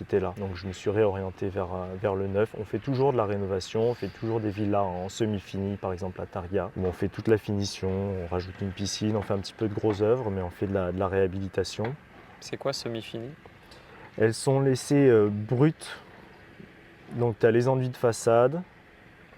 qui 0.00 0.04
était 0.04 0.20
là. 0.20 0.32
Donc 0.38 0.54
je 0.54 0.66
me 0.66 0.72
suis 0.72 0.88
réorienté 0.88 1.50
vers, 1.50 1.74
euh, 1.74 1.94
vers 2.00 2.14
le 2.14 2.26
neuf. 2.26 2.54
On 2.58 2.64
fait 2.64 2.78
toujours 2.78 3.12
de 3.12 3.18
la 3.18 3.26
rénovation, 3.26 3.90
on 3.90 3.94
fait 3.94 4.08
toujours 4.08 4.40
des 4.40 4.48
villas 4.48 4.82
en 4.82 5.10
semi-fini, 5.10 5.76
par 5.76 5.92
exemple 5.92 6.20
à 6.22 6.26
Taria, 6.26 6.70
où 6.78 6.86
on 6.86 6.92
fait 6.92 7.08
toute 7.08 7.28
la 7.28 7.36
finition, 7.36 7.90
on 7.90 8.26
rajoute 8.26 8.54
une 8.62 8.70
piscine, 8.70 9.14
on 9.14 9.20
fait 9.20 9.34
un 9.34 9.38
petit 9.40 9.52
peu 9.52 9.68
de 9.68 9.74
gros 9.74 10.00
œuvres, 10.00 10.30
mais 10.30 10.40
on 10.40 10.48
fait 10.48 10.66
de 10.66 10.72
la, 10.72 10.90
de 10.90 10.98
la 10.98 11.06
réhabilitation. 11.06 11.84
C'est 12.40 12.56
quoi 12.56 12.72
semi-fini? 12.72 13.28
Elles 14.16 14.32
sont 14.32 14.60
laissées 14.60 15.06
euh, 15.08 15.28
brutes, 15.30 15.98
donc 17.18 17.38
tu 17.38 17.44
as 17.44 17.50
les 17.50 17.68
enduits 17.68 17.90
de 17.90 17.96
façade, 17.96 18.62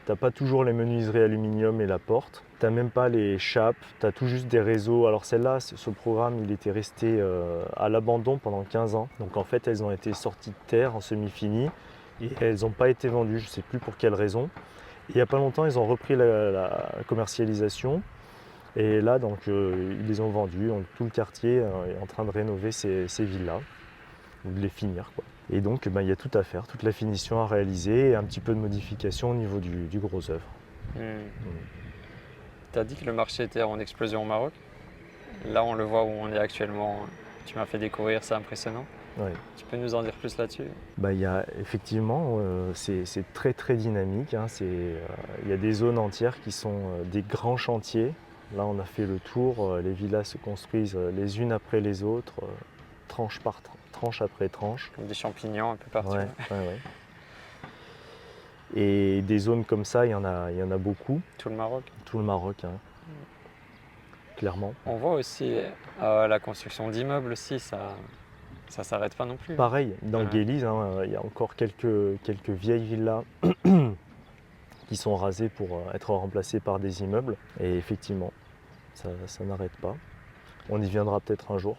tu 0.06 0.14
pas 0.14 0.30
toujours 0.30 0.62
les 0.62 0.72
menuiseries 0.72 1.22
aluminium 1.22 1.80
et 1.80 1.86
la 1.86 1.98
porte, 1.98 2.44
tu 2.66 2.70
même 2.70 2.90
pas 2.90 3.08
les 3.08 3.38
chapes, 3.38 3.76
tu 3.98 4.06
as 4.06 4.12
tout 4.12 4.28
juste 4.28 4.46
des 4.46 4.60
réseaux. 4.60 5.06
Alors 5.06 5.24
celle-là, 5.24 5.58
ce 5.60 5.90
programme, 5.90 6.38
il 6.44 6.52
était 6.52 6.70
resté 6.70 7.16
euh, 7.18 7.64
à 7.76 7.88
l'abandon 7.88 8.38
pendant 8.38 8.62
15 8.62 8.94
ans, 8.94 9.08
donc 9.18 9.36
en 9.36 9.44
fait 9.44 9.66
elles 9.66 9.82
ont 9.82 9.90
été 9.90 10.12
sorties 10.12 10.50
de 10.50 10.66
terre 10.68 10.94
en 10.94 11.00
semi-fini 11.00 11.70
et 12.20 12.30
elles 12.40 12.60
n'ont 12.60 12.70
pas 12.70 12.88
été 12.88 13.08
vendues, 13.08 13.38
je 13.40 13.46
ne 13.46 13.50
sais 13.50 13.62
plus 13.62 13.78
pour 13.78 13.96
quelle 13.96 14.14
raison. 14.14 14.48
Et 15.08 15.14
il 15.14 15.16
n'y 15.16 15.22
a 15.22 15.26
pas 15.26 15.38
longtemps, 15.38 15.64
ils 15.64 15.78
ont 15.78 15.86
repris 15.86 16.14
la, 16.14 16.50
la 16.52 16.90
commercialisation. 17.08 18.02
Et 18.76 19.00
là, 19.00 19.18
donc, 19.18 19.48
euh, 19.48 19.96
ils 20.00 20.06
les 20.06 20.20
ont 20.20 20.30
vendues. 20.30 20.68
Donc, 20.68 20.84
tout 20.96 21.04
le 21.04 21.10
quartier 21.10 21.58
euh, 21.58 21.92
est 21.92 22.02
en 22.02 22.06
train 22.06 22.24
de 22.24 22.30
rénover 22.30 22.72
ces, 22.72 23.08
ces 23.08 23.24
villas 23.24 23.60
ou 24.44 24.52
de 24.52 24.60
les 24.60 24.68
finir. 24.68 25.10
Quoi. 25.14 25.24
Et 25.50 25.60
donc, 25.60 25.88
ben, 25.88 26.00
il 26.00 26.08
y 26.08 26.12
a 26.12 26.16
tout 26.16 26.30
à 26.32 26.42
faire, 26.42 26.66
toute 26.66 26.82
la 26.84 26.92
finition 26.92 27.42
à 27.42 27.46
réaliser 27.46 28.10
et 28.10 28.14
un 28.14 28.22
petit 28.22 28.40
peu 28.40 28.54
de 28.54 28.60
modification 28.60 29.32
au 29.32 29.34
niveau 29.34 29.58
du, 29.58 29.86
du 29.88 29.98
gros 29.98 30.30
œuvre. 30.30 30.46
Tu 32.72 32.78
as 32.78 32.84
dit 32.84 32.96
que 32.96 33.04
le 33.04 33.12
marché 33.12 33.42
était 33.44 33.62
en 33.62 33.78
explosion 33.78 34.22
au 34.22 34.24
Maroc. 34.24 34.52
Là, 35.46 35.64
on 35.64 35.74
le 35.74 35.84
voit 35.84 36.04
où 36.04 36.08
on 36.08 36.32
est 36.32 36.38
actuellement. 36.38 37.00
Tu 37.46 37.56
m'as 37.56 37.66
fait 37.66 37.78
découvrir, 37.78 38.22
c'est 38.24 38.34
impressionnant. 38.34 38.84
Tu 39.58 39.64
peux 39.66 39.76
nous 39.76 39.94
en 39.94 40.02
dire 40.02 40.14
plus 40.14 40.38
là-dessus? 40.38 40.64
Bah, 40.96 41.12
il 41.12 41.18
y 41.18 41.26
a 41.26 41.44
effectivement, 41.60 42.38
euh, 42.40 42.72
c'est 42.74 43.04
très 43.34 43.52
très 43.52 43.74
dynamique. 43.74 44.32
hein. 44.32 44.46
Euh, 44.62 44.98
il 45.42 45.50
y 45.50 45.52
a 45.52 45.58
des 45.58 45.72
zones 45.72 45.98
entières 45.98 46.40
qui 46.42 46.50
sont 46.52 46.70
euh, 46.78 47.02
des 47.04 47.20
grands 47.22 47.58
chantiers. 47.58 48.14
Là, 48.56 48.64
on 48.64 48.78
a 48.78 48.84
fait 48.84 49.04
le 49.06 49.18
tour. 49.18 49.76
les 49.78 49.92
villas 49.92 50.24
se 50.24 50.38
construisent 50.38 50.96
les 50.96 51.40
unes 51.40 51.52
après 51.52 51.80
les 51.80 52.02
autres, 52.02 52.34
tranche 53.08 53.40
par 53.40 53.60
tra- 53.60 53.76
tranche 53.92 54.20
après 54.22 54.48
tranche. 54.50 54.90
Comme 54.94 55.06
des 55.06 55.14
champignons 55.14 55.72
un 55.72 55.76
peu 55.76 55.90
partout. 55.90 56.10
Ouais, 56.16 56.28
ouais, 56.50 56.66
ouais. 56.66 56.78
Et 58.74 59.22
des 59.22 59.38
zones 59.38 59.64
comme 59.64 59.84
ça, 59.86 60.04
il 60.06 60.10
y 60.10 60.14
en 60.14 60.24
a, 60.24 60.50
il 60.50 60.58
y 60.58 60.62
en 60.62 60.70
a 60.70 60.76
beaucoup. 60.78 61.20
Tout 61.38 61.48
le 61.48 61.56
Maroc. 61.56 61.82
Tout 62.12 62.18
le 62.18 62.24
Maroc, 62.24 62.62
hein. 62.64 62.72
clairement. 64.36 64.74
On 64.84 64.96
voit 64.96 65.14
aussi 65.14 65.56
euh, 66.02 66.28
la 66.28 66.38
construction 66.38 66.90
d'immeubles 66.90 67.32
aussi, 67.32 67.58
ça 67.58 67.94
ça 68.68 68.84
s'arrête 68.84 69.14
pas 69.16 69.24
non 69.24 69.38
plus. 69.38 69.54
Pareil, 69.54 69.94
dans. 70.02 70.24
Guélise, 70.24 70.64
hein, 70.64 70.74
euh, 70.74 71.06
il 71.06 71.12
y 71.12 71.16
a 71.16 71.24
encore 71.24 71.56
quelques, 71.56 72.20
quelques 72.22 72.50
vieilles 72.50 72.84
villas 72.84 73.22
qui 74.88 74.96
sont 74.96 75.16
rasées 75.16 75.48
pour 75.48 75.74
euh, 75.74 75.92
être 75.94 76.10
remplacées 76.10 76.60
par 76.60 76.78
des 76.78 77.02
immeubles. 77.02 77.36
Et 77.60 77.76
effectivement, 77.78 78.30
ça, 78.92 79.08
ça 79.26 79.42
n'arrête 79.44 79.76
pas. 79.80 79.96
On 80.68 80.82
y 80.82 80.88
viendra 80.90 81.18
peut-être 81.20 81.50
un 81.50 81.56
jour, 81.56 81.78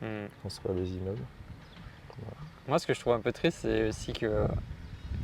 Hmm. 0.00 0.26
construire 0.44 0.74
des 0.76 0.96
immeubles. 0.96 1.22
Moi, 2.68 2.78
ce 2.78 2.86
que 2.86 2.94
je 2.94 3.00
trouve 3.00 3.14
un 3.14 3.20
peu 3.20 3.32
triste, 3.32 3.58
c'est 3.62 3.88
aussi 3.88 4.12
que 4.12 4.46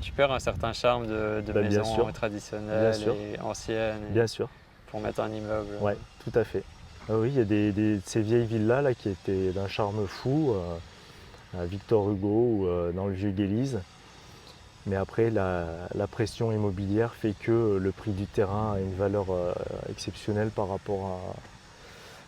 tu 0.00 0.12
perds 0.12 0.33
un 0.33 0.38
certain 0.38 0.73
charme 0.73 1.07
de, 1.07 1.43
de 1.47 1.52
Bah, 1.52 1.61
bien 1.61 1.69
maison 1.71 1.85
sûr. 1.85 2.12
traditionnelle 2.12 2.81
Bien 2.81 2.93
sûr. 2.93 3.14
et 3.14 3.38
ancienne 3.40 4.00
et 4.11 4.12
Bien 4.12 4.26
sûr, 4.26 4.49
pour 4.90 5.00
mettre 5.00 5.21
un 5.21 5.31
immeuble. 5.33 5.69
ouais, 5.81 5.97
tout 6.25 6.37
à 6.38 6.45
fait. 6.45 6.62
Ah 7.11 7.14
oui, 7.17 7.31
il 7.31 7.37
y 7.38 7.40
a 7.40 7.45
des, 7.45 7.73
des- 7.73 7.97
de 7.97 8.02
ces 8.05 8.21
vieilles 8.21 8.47
villas 8.47 8.83
là 8.83 8.95
qui 8.95 9.09
étaient 9.09 9.50
d'un 9.50 9.69
charme 9.69 10.07
fou, 10.07 10.52
euh, 10.55 10.76
à 11.59 11.64
Victor 11.64 12.11
Hugo 12.11 12.28
ou 12.28 12.67
euh, 12.67 12.93
dans 12.93 13.07
le 13.07 13.14
vieux 13.14 13.31
Guélise. 13.31 13.81
Mais 14.87 14.97
après, 14.97 15.31
la, 15.31 15.67
la 15.95 16.07
pression 16.07 16.52
immobilière 16.52 17.14
fait 17.14 17.35
que 17.38 17.78
le 17.81 17.93
prix 17.93 18.12
du 18.12 18.26
terrain 18.26 18.75
a 18.76 18.81
une 18.81 18.95
valeur 18.95 19.26
euh, 19.31 19.52
exceptionnelle 19.90 20.50
par 20.50 20.69
rapport 20.69 21.21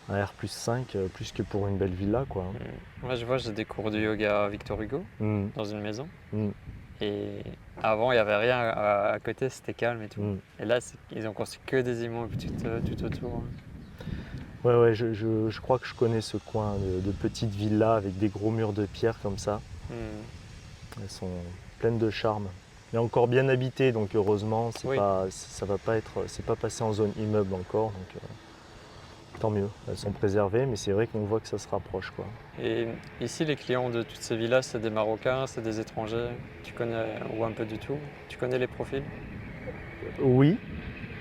à 0.09 0.13
un 0.13 0.23
R 0.25 0.33
plus 0.33 0.49
5, 0.51 0.95
euh, 0.95 1.07
plus 1.07 1.31
que 1.31 1.41
pour 1.43 1.67
une 1.67 1.77
belle 1.77 1.93
villa. 1.93 2.25
Quoi. 2.29 2.43
Hmm. 2.43 3.05
Moi, 3.05 3.15
je 3.15 3.25
vois, 3.25 3.37
j'ai 3.37 3.51
des 3.51 3.65
cours 3.65 3.89
de 3.91 3.99
yoga 3.99 4.45
à 4.45 4.49
Victor 4.49 4.79
Hugo 4.81 5.03
Mm, 5.19 5.47
dans 5.55 5.63
une 5.65 5.79
maison. 5.81 6.07
Mm. 6.33 6.49
Et 7.01 7.41
avant, 7.81 8.11
il 8.11 8.15
n'y 8.15 8.19
avait 8.19 8.35
rien 8.37 8.59
à, 8.59 9.11
à 9.13 9.19
côté, 9.19 9.49
c'était 9.49 9.73
calme 9.73 10.01
et 10.03 10.07
tout. 10.09 10.21
mm. 10.21 10.37
Et 10.59 10.65
là, 10.65 10.79
ils 11.15 11.27
ont 11.27 11.33
construit 11.33 11.61
que 11.65 11.81
des 11.81 12.03
immeubles 12.03 12.35
tout, 12.37 12.67
euh, 12.67 12.79
tout 12.87 13.03
autour. 13.05 13.43
Ouais, 14.63 14.75
ouais, 14.75 14.93
je, 14.93 15.13
je- 15.13 15.49
je 15.49 15.61
crois 15.61 15.79
que 15.79 15.87
je 15.87 15.95
connais 15.95 16.21
ce 16.21 16.37
coin 16.37 16.75
de, 16.77 16.99
de 17.01 17.11
petites 17.11 17.49
villas 17.55 17.95
avec 17.95 18.17
des 18.19 18.29
gros 18.29 18.51
murs 18.51 18.73
de 18.73 18.85
pierre 18.85 19.17
comme 19.23 19.39
ça. 19.39 19.59
Hmm. 19.89 21.01
Elles 21.01 21.09
sont 21.09 21.29
pleines 21.79 21.97
de 21.97 22.09
charme. 22.11 22.47
Mais 22.93 22.99
encore 22.99 23.27
bien 23.27 23.47
habitées, 23.49 23.91
donc 23.91 24.13
heureusement, 24.15 24.69
c'est 24.77 24.87
Oui. 24.87 24.97
pas, 24.97 25.25
ça 25.29 25.65
va 25.65 25.77
pas 25.77 25.95
être, 25.97 26.25
c'est 26.27 26.45
pas 26.45 26.55
passé 26.57 26.83
en 26.83 26.91
zone 26.93 27.13
immeuble 27.17 27.53
encore, 27.55 27.91
donc 27.91 28.15
euh, 28.17 28.27
tant 29.41 29.49
mieux. 29.49 29.69
Elles 29.87 29.97
sont 29.97 30.11
préservées, 30.11 30.65
mais 30.67 30.75
c'est 30.75 30.91
vrai 30.91 31.07
qu'on 31.07 31.21
voit 31.21 31.39
que 31.39 31.47
ça 31.47 31.57
se 31.57 31.67
rapproche, 31.67 32.11
quoi. 32.11 32.25
Et 32.61 32.87
ici, 33.19 33.43
les 33.43 33.55
clients 33.55 33.89
de 33.89 34.03
toutes 34.03 34.21
ces 34.21 34.37
villas, 34.37 34.61
c'est 34.61 34.79
des 34.79 34.91
Marocains, 34.91 35.47
c'est 35.47 35.61
des 35.61 35.79
étrangers. 35.79 36.29
Tu 36.63 36.73
connais, 36.73 37.07
ou 37.35 37.43
un 37.43 37.51
peu 37.51 37.65
du 37.65 37.79
tout? 37.79 37.97
Tu 38.29 38.37
connais 38.37 38.59
les 38.59 38.67
profils? 38.67 39.03
Oui, 40.21 40.57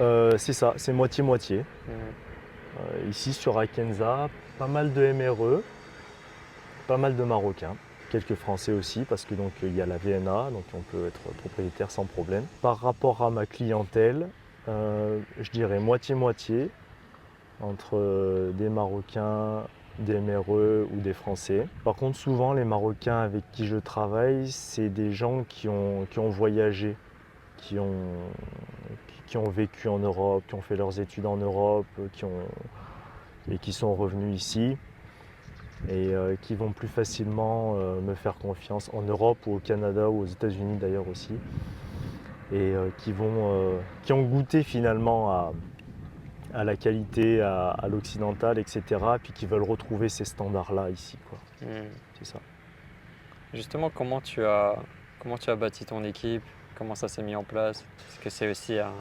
euh, 0.01 0.37
c'est 0.37 0.53
ça, 0.53 0.75
c'est 0.77 0.93
moitié-moitié. 0.93 1.61
Hmm. 1.61 1.93
Euh, 2.81 3.09
ici 3.11 3.33
sur 3.33 3.59
Akenza, 3.59 4.29
pas 4.59 4.69
mal 4.69 4.93
de 4.93 5.13
MRE, 5.13 5.63
pas 6.87 6.99
mal 6.99 7.17
de 7.17 7.25
Marocains, 7.25 7.77
quelques 8.11 8.35
Français 8.35 8.73
aussi, 8.73 9.05
parce 9.09 9.25
que 9.25 9.35
donc 9.35 9.53
il 9.63 9.75
y 9.75 9.81
a 9.81 9.87
la 9.87 9.97
VNA, 9.97 10.51
donc 10.51 10.65
on 10.75 10.81
peut 10.81 11.07
être 11.07 11.21
propriétaire 11.39 11.91
sans 11.91 12.05
problème. 12.05 12.45
Par 12.61 12.79
rapport 12.81 13.23
à 13.23 13.31
ma 13.31 13.47
clientèle, 13.47 14.29
euh, 14.69 15.21
je 15.41 15.51
dirais 15.51 15.81
moitié-moitié 15.81 16.71
entre 17.61 17.97
euh, 17.97 18.53
des 18.53 18.69
Marocains, 18.69 19.65
des 19.99 20.19
MRE 20.19 20.87
ou 20.93 21.01
des 21.01 21.13
Français. 21.13 21.67
Par 21.85 21.95
contre, 21.95 22.17
souvent 22.17 22.53
les 22.53 22.65
Marocains 22.65 23.21
avec 23.21 23.45
qui 23.53 23.67
je 23.67 23.77
travaille, 23.77 24.51
c'est 24.51 24.89
des 24.89 25.13
gens 25.13 25.45
qui 25.49 25.69
ont, 25.69 26.07
voyagé, 26.17 26.97
qui 27.59 27.79
ont, 27.79 27.91
vécu 29.51 29.89
en 29.89 29.99
Europe, 29.99 30.43
qui 30.49 30.55
ont 30.55 30.63
fait 30.63 30.77
leurs 30.77 31.01
études 31.01 31.27
en 31.27 31.37
Europe, 31.37 31.87
qui 32.13 32.25
et 33.51 33.59
qui 33.59 33.73
sont 33.73 33.95
revenus 33.95 34.37
ici 34.37 34.77
et 35.89 36.15
euh, 36.15 36.37
qui 36.43 36.55
vont 36.55 36.73
plus 36.73 36.89
facilement 36.89 37.75
euh, 37.77 38.01
me 38.01 38.15
faire 38.15 38.37
confiance 38.37 38.91
en 38.93 39.01
Europe 39.03 39.39
ou 39.47 39.57
au 39.57 39.59
Canada 39.59 40.11
ou 40.11 40.21
aux 40.21 40.27
États-Unis 40.27 40.77
d'ailleurs 40.77 41.09
aussi 41.09 41.33
et 42.53 42.75
qui, 42.99 43.13
vont, 43.13 43.79
qui 44.03 44.13
ont 44.13 44.23
goûté 44.23 44.65
finalement 44.65 45.31
à, 45.31 45.53
à 46.55 46.65
la 46.65 46.77
qualité, 46.77 47.41
à, 47.41 47.71
à 47.71 47.89
l'occidental, 47.89 48.59
etc. 48.59 48.83
puis 49.23 49.33
qui 49.33 49.47
veulent 49.47 49.63
retrouver 49.63 50.09
ces 50.09 50.25
standards-là 50.25 50.91
ici. 50.91 51.17
Quoi. 51.29 51.39
Hmm. 51.63 51.89
C'est 52.19 52.27
ça. 52.33 52.39
Justement, 53.55 53.91
comment 53.91 54.21
tu, 54.21 54.45
as, 54.45 54.77
comment 55.19 55.37
tu 55.39 55.51
as 55.51 55.57
bâti 55.57 55.85
ton 55.85 56.05
équipe? 56.05 56.43
Comment 56.77 56.95
ça 56.95 57.09
s'est 57.09 57.23
mis 57.23 57.35
en 57.35 57.43
place? 57.45 57.85
Parce 58.07 58.19
que 58.19 58.31
c'est 58.31 58.49
aussi 58.51 58.79
un, 58.79 58.93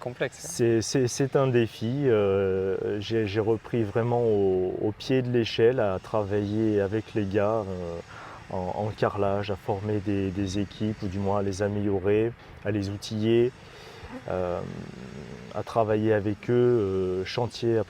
complexe. 0.00 0.44
hein. 0.44 0.80
C'est- 0.80 1.36
un 1.36 1.46
défi. 1.46 2.02
euh, 2.06 3.00
J'ai 3.00 3.26
j'ai 3.26 3.40
repris 3.40 3.82
vraiment 3.84 4.22
au, 4.22 4.74
au 4.82 4.92
pied 4.92 5.22
de 5.22 5.30
l'échelle 5.30 5.80
à 5.80 5.98
travailler 6.00 6.80
avec 6.80 7.14
les 7.14 7.24
gars 7.26 7.62
euh, 7.66 7.98
en, 8.50 8.72
en 8.76 8.88
carrelage, 8.90 9.50
à 9.50 9.56
former 9.56 9.98
des, 10.00 10.30
des 10.30 10.58
équipes 10.58 11.00
ou 11.02 11.06
du 11.08 11.18
moins 11.18 11.38
à 11.38 11.42
les 11.42 11.62
améliorer, 11.62 12.32
à 12.64 12.70
les 12.70 12.90
outiller, 12.90 13.50
euh, 14.28 14.60
à 15.54 15.62
travailler 15.62 16.12
avec 16.12 16.50
eux 16.50 16.52
euh, 16.52 17.24
chantier 17.24 17.80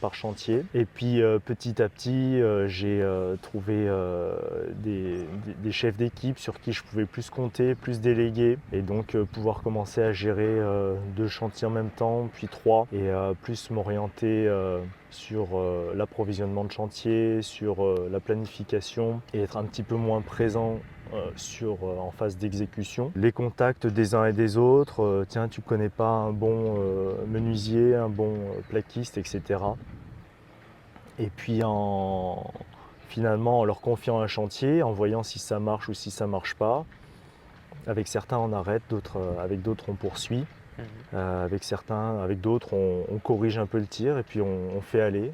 par 0.00 0.14
chantier. 0.14 0.62
Et 0.74 0.84
puis 0.84 1.22
euh, 1.22 1.40
petit 1.40 1.82
à 1.82 1.88
petit, 1.88 2.40
j'ai 2.68 3.04
trouvé 3.42 3.88
des, 4.76 5.72
chefs 5.72 5.96
d'équipe 5.96 6.38
sur 6.38 6.60
qui 6.60 6.72
je 6.72 6.84
pouvais 6.84 7.04
plus 7.04 7.28
compter, 7.30 7.74
plus 7.74 8.00
déléguer 8.00 8.58
et 8.72 8.80
donc 8.80 9.16
pouvoir 9.32 9.62
commencer 9.62 10.02
à 10.02 10.12
gérer 10.12 10.60
deux 11.16 11.26
chantiers 11.28 11.66
en 11.66 11.70
même 11.70 11.90
temps, 11.90 12.28
puis 12.32 12.46
trois, 12.46 12.86
et 12.92 13.10
plus 13.42 13.70
m'orienter 13.70 14.48
sur 15.10 15.48
l'approvisionnement 15.94 16.64
de 16.64 16.72
chantier, 16.72 17.42
sur 17.42 17.84
la 18.10 18.20
planification 18.20 19.20
et 19.34 19.40
être 19.40 19.56
un 19.56 19.64
petit 19.64 19.82
peu 19.82 19.96
moins 19.96 20.22
présent 20.22 20.78
euh, 21.14 21.30
sur, 21.36 21.78
euh, 21.84 21.98
en 21.98 22.10
phase 22.10 22.36
d'exécution. 22.36 23.12
Les 23.14 23.30
contacts 23.30 23.86
des 23.86 24.16
uns 24.16 24.26
et 24.26 24.32
des 24.32 24.56
autres, 24.56 25.04
euh, 25.04 25.26
tiens, 25.28 25.46
tu 25.48 25.60
connais 25.60 25.88
pas 25.88 26.08
un 26.08 26.32
bon 26.32 26.78
menuisier, 27.28 27.94
un 27.94 28.08
bon 28.08 28.34
plaquiste, 28.68 29.16
etc. 29.16 29.60
Et 31.18 31.28
puis 31.28 31.62
en, 31.64 32.50
finalement 33.08 33.60
en 33.60 33.64
leur 33.64 33.80
confiant 33.80 34.18
un 34.20 34.26
chantier, 34.26 34.82
en 34.82 34.90
voyant 34.90 35.22
si 35.22 35.38
ça 35.38 35.60
marche 35.60 35.88
ou 35.88 35.94
si 35.94 36.10
ça 36.10 36.26
marche 36.26 36.54
pas. 36.54 36.84
Avec 37.86 38.08
certains 38.08 38.38
on 38.38 38.52
arrête, 38.52 38.82
d'autres, 38.90 39.20
avec 39.40 39.62
d'autres 39.62 39.84
on 39.88 39.94
poursuit. 39.94 40.44
Mhm. 40.78 41.18
Avec 41.18 41.64
certains, 41.64 42.18
avec 42.18 42.40
d'autres, 42.40 42.74
on, 42.74 43.04
on 43.10 43.18
corrige 43.18 43.58
un 43.58 43.66
peu 43.66 43.78
le 43.78 43.86
tir 43.86 44.18
et 44.18 44.22
puis 44.22 44.40
on, 44.40 44.76
on 44.76 44.80
fait 44.80 45.00
aller. 45.00 45.32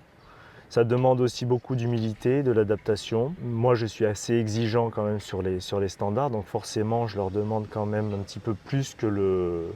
Ça 0.73 0.85
demande 0.85 1.21
aussi 1.21 1.45
beaucoup 1.45 1.77
d'humilité, 1.77 2.43
de 2.43 2.51
l'adaptation. 2.51 3.35
Moi, 3.43 3.75
je 3.75 3.85
suis 3.85 4.07
assez 4.07 4.37
exigeant 4.37 4.89
quand 4.89 5.03
même 5.03 5.21
sur 5.21 5.43
les, 5.43 5.61
sur 5.61 5.81
les 5.81 5.91
standards, 5.91 6.31
donc 6.31 6.47
forcément, 6.47 7.07
je 7.07 7.17
leur 7.19 7.31
demande 7.31 7.67
quand 7.69 7.85
même 7.85 8.15
un 8.15 8.23
petit 8.23 8.39
peu 8.39 8.55
plus 8.55 8.95
que 8.95 9.05
le, 9.05 9.67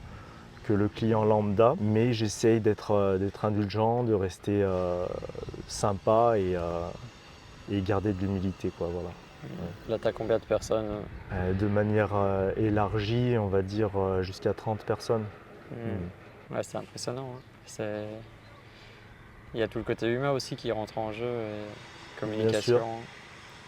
que 0.65 0.73
le 0.73 0.89
client 0.89 1.23
lambda, 1.23 1.75
mais 1.83 2.15
j'essaye 2.15 2.61
d'être 2.63 2.93
euh, 2.93 3.19
d'être 3.19 3.45
indulgent, 3.45 4.05
de 4.05 4.15
rester 4.15 4.63
euh, 4.63 5.05
sympa 5.69 6.39
et, 6.39 6.57
euh, 6.57 6.89
et 7.71 7.83
garder 7.83 8.15
de 8.15 8.21
l'humilité, 8.23 8.73
quoi, 8.79 8.89
voilà. 8.91 9.11
Là, 9.91 9.99
tu 9.99 10.09
as 10.09 10.13
combien 10.13 10.39
de 10.39 10.45
personnes 10.45 10.87
Euh, 11.31 11.53
de 11.53 11.67
manière 11.67 12.13
élargie, 12.57 13.37
on 13.39 13.49
va 13.49 13.61
dire 13.61 13.91
jusqu'à 14.23 14.55
30 14.55 14.79
personnes. 14.87 15.27
Mhm. 15.73 16.57
Ouais, 16.57 16.63
c'est 16.63 16.79
impressionnant. 16.79 17.29
hein. 17.37 17.83
Il 19.57 19.61
y 19.61 19.63
a 19.63 19.69
tout 19.69 19.79
le 19.79 19.85
côté 19.85 20.07
humain 20.09 20.33
aussi 20.33 20.55
qui 20.55 20.71
rentre 20.71 20.99
en 20.99 21.13
jeu, 21.13 21.25
et 21.25 22.21
communication. 22.21 22.79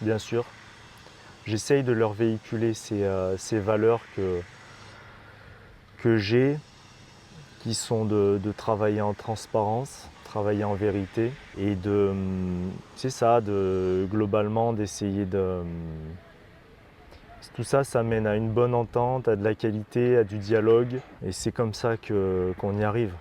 bien 0.03 0.19
sûr. 0.19 0.45
J'essaye 1.47 1.83
de 1.83 1.93
leur 1.93 2.13
véhiculer 2.13 2.75
ces, 2.75 3.05
euh, 3.05 3.39
ces 3.39 3.59
valeurs 3.59 4.03
que, 4.15 4.43
que 6.03 6.19
j'ai, 6.19 6.59
qui 7.61 7.73
sont 7.73 8.05
de, 8.05 8.39
de 8.45 8.53
travailler 8.53 9.01
en 9.01 9.15
transparence, 9.15 10.11
travailler 10.25 10.63
en 10.65 10.75
vérité, 10.75 11.33
et 11.57 11.75
de, 11.75 12.09
hum, 12.11 12.71
c'est 12.97 13.09
ça, 13.09 13.41
de 13.41 14.07
globalement 14.11 14.75
d'essayer 14.75 15.25
de... 15.25 15.39
hum, 15.63 15.69
Tout 17.57 17.65
ça, 17.65 17.83
ça 17.83 18.03
mène 18.03 18.27
à 18.27 18.37
une 18.37 18.51
bonne 18.51 18.75
entente, 18.75 19.27
à 19.27 19.37
de 19.37 19.43
la 19.43 19.55
qualité, 19.55 20.19
à 20.19 20.25
du 20.25 20.37
dialogue, 20.37 21.01
et 21.25 21.33
c'est 21.33 21.51
comme 21.51 21.73
ça 21.73 21.97
que, 21.97 22.53
qu'on 22.59 22.77
y 22.77 22.85
arrive, 22.85 23.15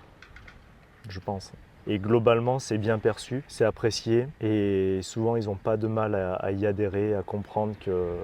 je 1.08 1.18
pense. 1.18 1.50
Et 1.90 1.98
globalement, 1.98 2.58
c'est 2.58 2.76
bien 2.76 2.98
perçu, 2.98 3.42
c'est 3.48 3.64
apprécié, 3.64 4.26
et 4.42 5.00
souvent, 5.02 5.36
ils 5.36 5.46
n'ont 5.46 5.54
pas 5.54 5.78
de 5.78 5.86
mal 5.86 6.14
à, 6.14 6.34
à 6.34 6.50
y 6.50 6.66
adhérer, 6.66 7.14
à 7.14 7.22
comprendre 7.22 7.74
que, 7.80 8.14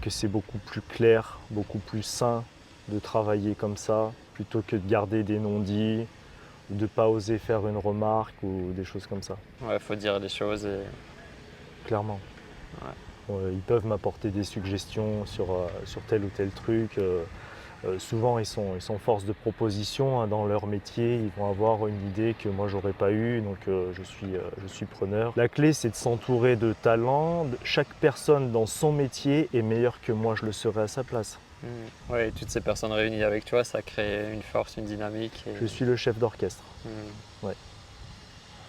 que 0.00 0.10
c'est 0.10 0.26
beaucoup 0.26 0.58
plus 0.58 0.80
clair, 0.80 1.38
beaucoup 1.50 1.78
plus 1.78 2.02
sain 2.02 2.42
de 2.88 2.98
travailler 2.98 3.54
comme 3.54 3.76
ça, 3.76 4.10
plutôt 4.34 4.60
que 4.66 4.74
de 4.74 4.88
garder 4.88 5.22
des 5.22 5.38
non-dits, 5.38 6.04
ou 6.70 6.74
de 6.74 6.82
ne 6.82 6.86
pas 6.88 7.08
oser 7.08 7.38
faire 7.38 7.64
une 7.68 7.76
remarque, 7.76 8.34
ou 8.42 8.72
des 8.74 8.84
choses 8.84 9.06
comme 9.06 9.22
ça, 9.22 9.36
Ouais, 9.64 9.78
faut 9.78 9.94
dire 9.94 10.18
les 10.18 10.28
choses 10.28 10.66
et 10.66 10.80
clairement. 11.86 12.18
Euh, 13.30 13.50
Ils 13.52 13.60
peuvent 13.60 13.86
m'apporter 13.86 14.30
des 14.30 14.42
suggestions 14.42 15.24
sur, 15.26 15.52
euh, 15.52 15.68
sur 15.84 16.02
tel 16.02 16.24
ou 16.24 16.30
tel 16.36 16.50
truc. 16.50 16.98
Euh, 17.84 17.98
souvent, 17.98 18.38
ils 18.38 18.46
sont, 18.46 18.74
ils 18.76 18.82
sont 18.82 18.98
force 18.98 19.24
de 19.24 19.32
proposition 19.32 20.20
hein, 20.20 20.28
dans 20.28 20.46
leur 20.46 20.66
métier. 20.66 21.16
Ils 21.16 21.30
vont 21.36 21.50
avoir 21.50 21.86
une 21.88 22.06
idée 22.08 22.34
que 22.38 22.48
moi, 22.48 22.68
j'aurais 22.68 22.92
pas 22.92 23.10
eue. 23.10 23.40
Donc, 23.40 23.58
euh, 23.68 23.92
je, 23.92 24.02
suis, 24.02 24.36
euh, 24.36 24.40
je 24.62 24.68
suis 24.68 24.86
preneur. 24.86 25.32
La 25.36 25.48
clé, 25.48 25.72
c'est 25.72 25.90
de 25.90 25.94
s'entourer 25.94 26.56
de 26.56 26.74
talents. 26.82 27.46
Chaque 27.64 27.92
personne 27.94 28.52
dans 28.52 28.66
son 28.66 28.92
métier 28.92 29.48
est 29.52 29.62
meilleure 29.62 30.00
que 30.00 30.12
moi, 30.12 30.34
je 30.36 30.46
le 30.46 30.52
serais 30.52 30.82
à 30.82 30.88
sa 30.88 31.02
place. 31.02 31.38
Ouais, 32.10 32.28
et 32.28 32.32
toutes 32.32 32.50
ces 32.50 32.60
personnes 32.60 32.92
réunies 32.92 33.22
avec 33.22 33.44
toi, 33.44 33.62
ça 33.62 33.82
crée 33.82 34.32
une 34.32 34.42
force, 34.42 34.76
une 34.76 34.84
dynamique. 34.84 35.44
Et... 35.46 35.56
Je 35.60 35.66
suis 35.66 35.84
le 35.84 35.94
chef 35.94 36.18
d'orchestre. 36.18 36.62
Mhm. 36.84 37.48
Ouais. 37.48 37.54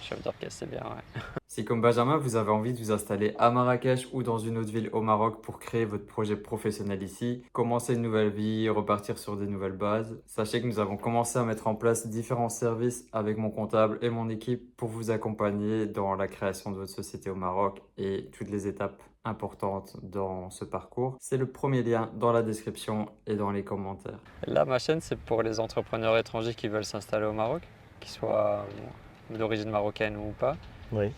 Chef 0.04 0.22
d'orchestre, 0.22 0.60
c'est 0.60 0.70
bien, 0.70 0.82
ouais. 0.82 1.22
Si 1.48 1.64
comme 1.64 1.82
Benjamin, 1.82 2.18
vous 2.18 2.36
avez 2.36 2.50
envie 2.50 2.74
de 2.74 2.80
vous 2.80 2.92
installer 2.92 3.36
à 3.38 3.52
Marrakech 3.52 4.08
ou 4.12 4.24
dans 4.24 4.40
une 4.40 4.58
autre 4.58 4.72
ville 4.72 4.90
au 4.92 5.02
Maroc 5.02 5.40
pour 5.44 5.60
créer 5.60 5.86
votre 5.86 6.08
projet 6.08 6.36
professionnel 6.36 7.04
ici, 7.04 7.44
commencer 7.52 7.94
une 7.94 8.02
nouvelle 8.02 8.32
vie, 8.32 8.68
repartir 8.70 9.20
sur 9.20 9.38
des 9.38 9.46
nouvelles 9.46 9.78
bases, 9.78 10.20
sachez 10.26 10.64
que 10.64 10.66
nous 10.66 10.80
avons 10.80 10.98
commencé 10.98 11.38
à 11.38 11.44
mettre 11.44 11.68
en 11.68 11.76
place 11.76 12.08
différents 12.08 12.50
services 12.50 13.06
avec 13.14 13.38
mon 13.38 13.52
comptable 13.52 14.00
et 14.02 14.10
mon 14.10 14.30
équipe 14.30 14.76
pour 14.76 14.90
vous 14.90 15.12
accompagner 15.12 15.86
dans 15.86 16.16
la 16.16 16.28
création 16.28 16.72
de 16.72 16.78
votre 16.78 16.92
société 16.92 17.30
au 17.30 17.36
Maroc 17.36 17.84
et 18.00 18.32
toutes 18.36 18.50
les 18.50 18.66
étapes 18.66 19.04
importantes 19.24 19.96
dans 20.02 20.50
ce 20.50 20.66
parcours. 20.66 21.18
C'est 21.20 21.38
le 21.38 21.46
premier 21.46 21.84
lien 21.84 22.10
dans 22.16 22.32
la 22.32 22.42
description 22.42 23.10
et 23.28 23.36
dans 23.36 23.52
les 23.52 23.64
commentaires. 23.64 24.20
Là, 24.48 24.66
ma 24.66 24.80
chaîne, 24.80 25.02
c'est 25.02 25.20
pour 25.20 25.44
les 25.44 25.60
entrepreneurs 25.60 26.18
étrangers 26.18 26.56
qui 26.56 26.68
veulent 26.68 26.84
s'installer 26.84 27.28
au 27.28 27.34
Maroc, 27.34 27.62
qu'ils 28.00 28.12
soient 28.12 28.66
bon, 28.76 28.90
d'origine 29.38 29.70
marocaine 29.70 30.16
ou 30.18 30.34
pas. 30.40 30.56
Oui. 30.92 31.12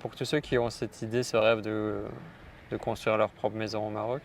Pour 0.00 0.14
tous 0.14 0.24
ceux 0.24 0.40
qui 0.40 0.58
ont 0.58 0.70
cette 0.70 1.00
idée, 1.02 1.22
ce 1.22 1.36
rêve 1.36 1.60
de, 1.62 2.02
de 2.70 2.76
construire 2.76 3.16
leur 3.16 3.30
propre 3.30 3.56
maison 3.56 3.86
au 3.86 3.90
Maroc, 3.90 4.20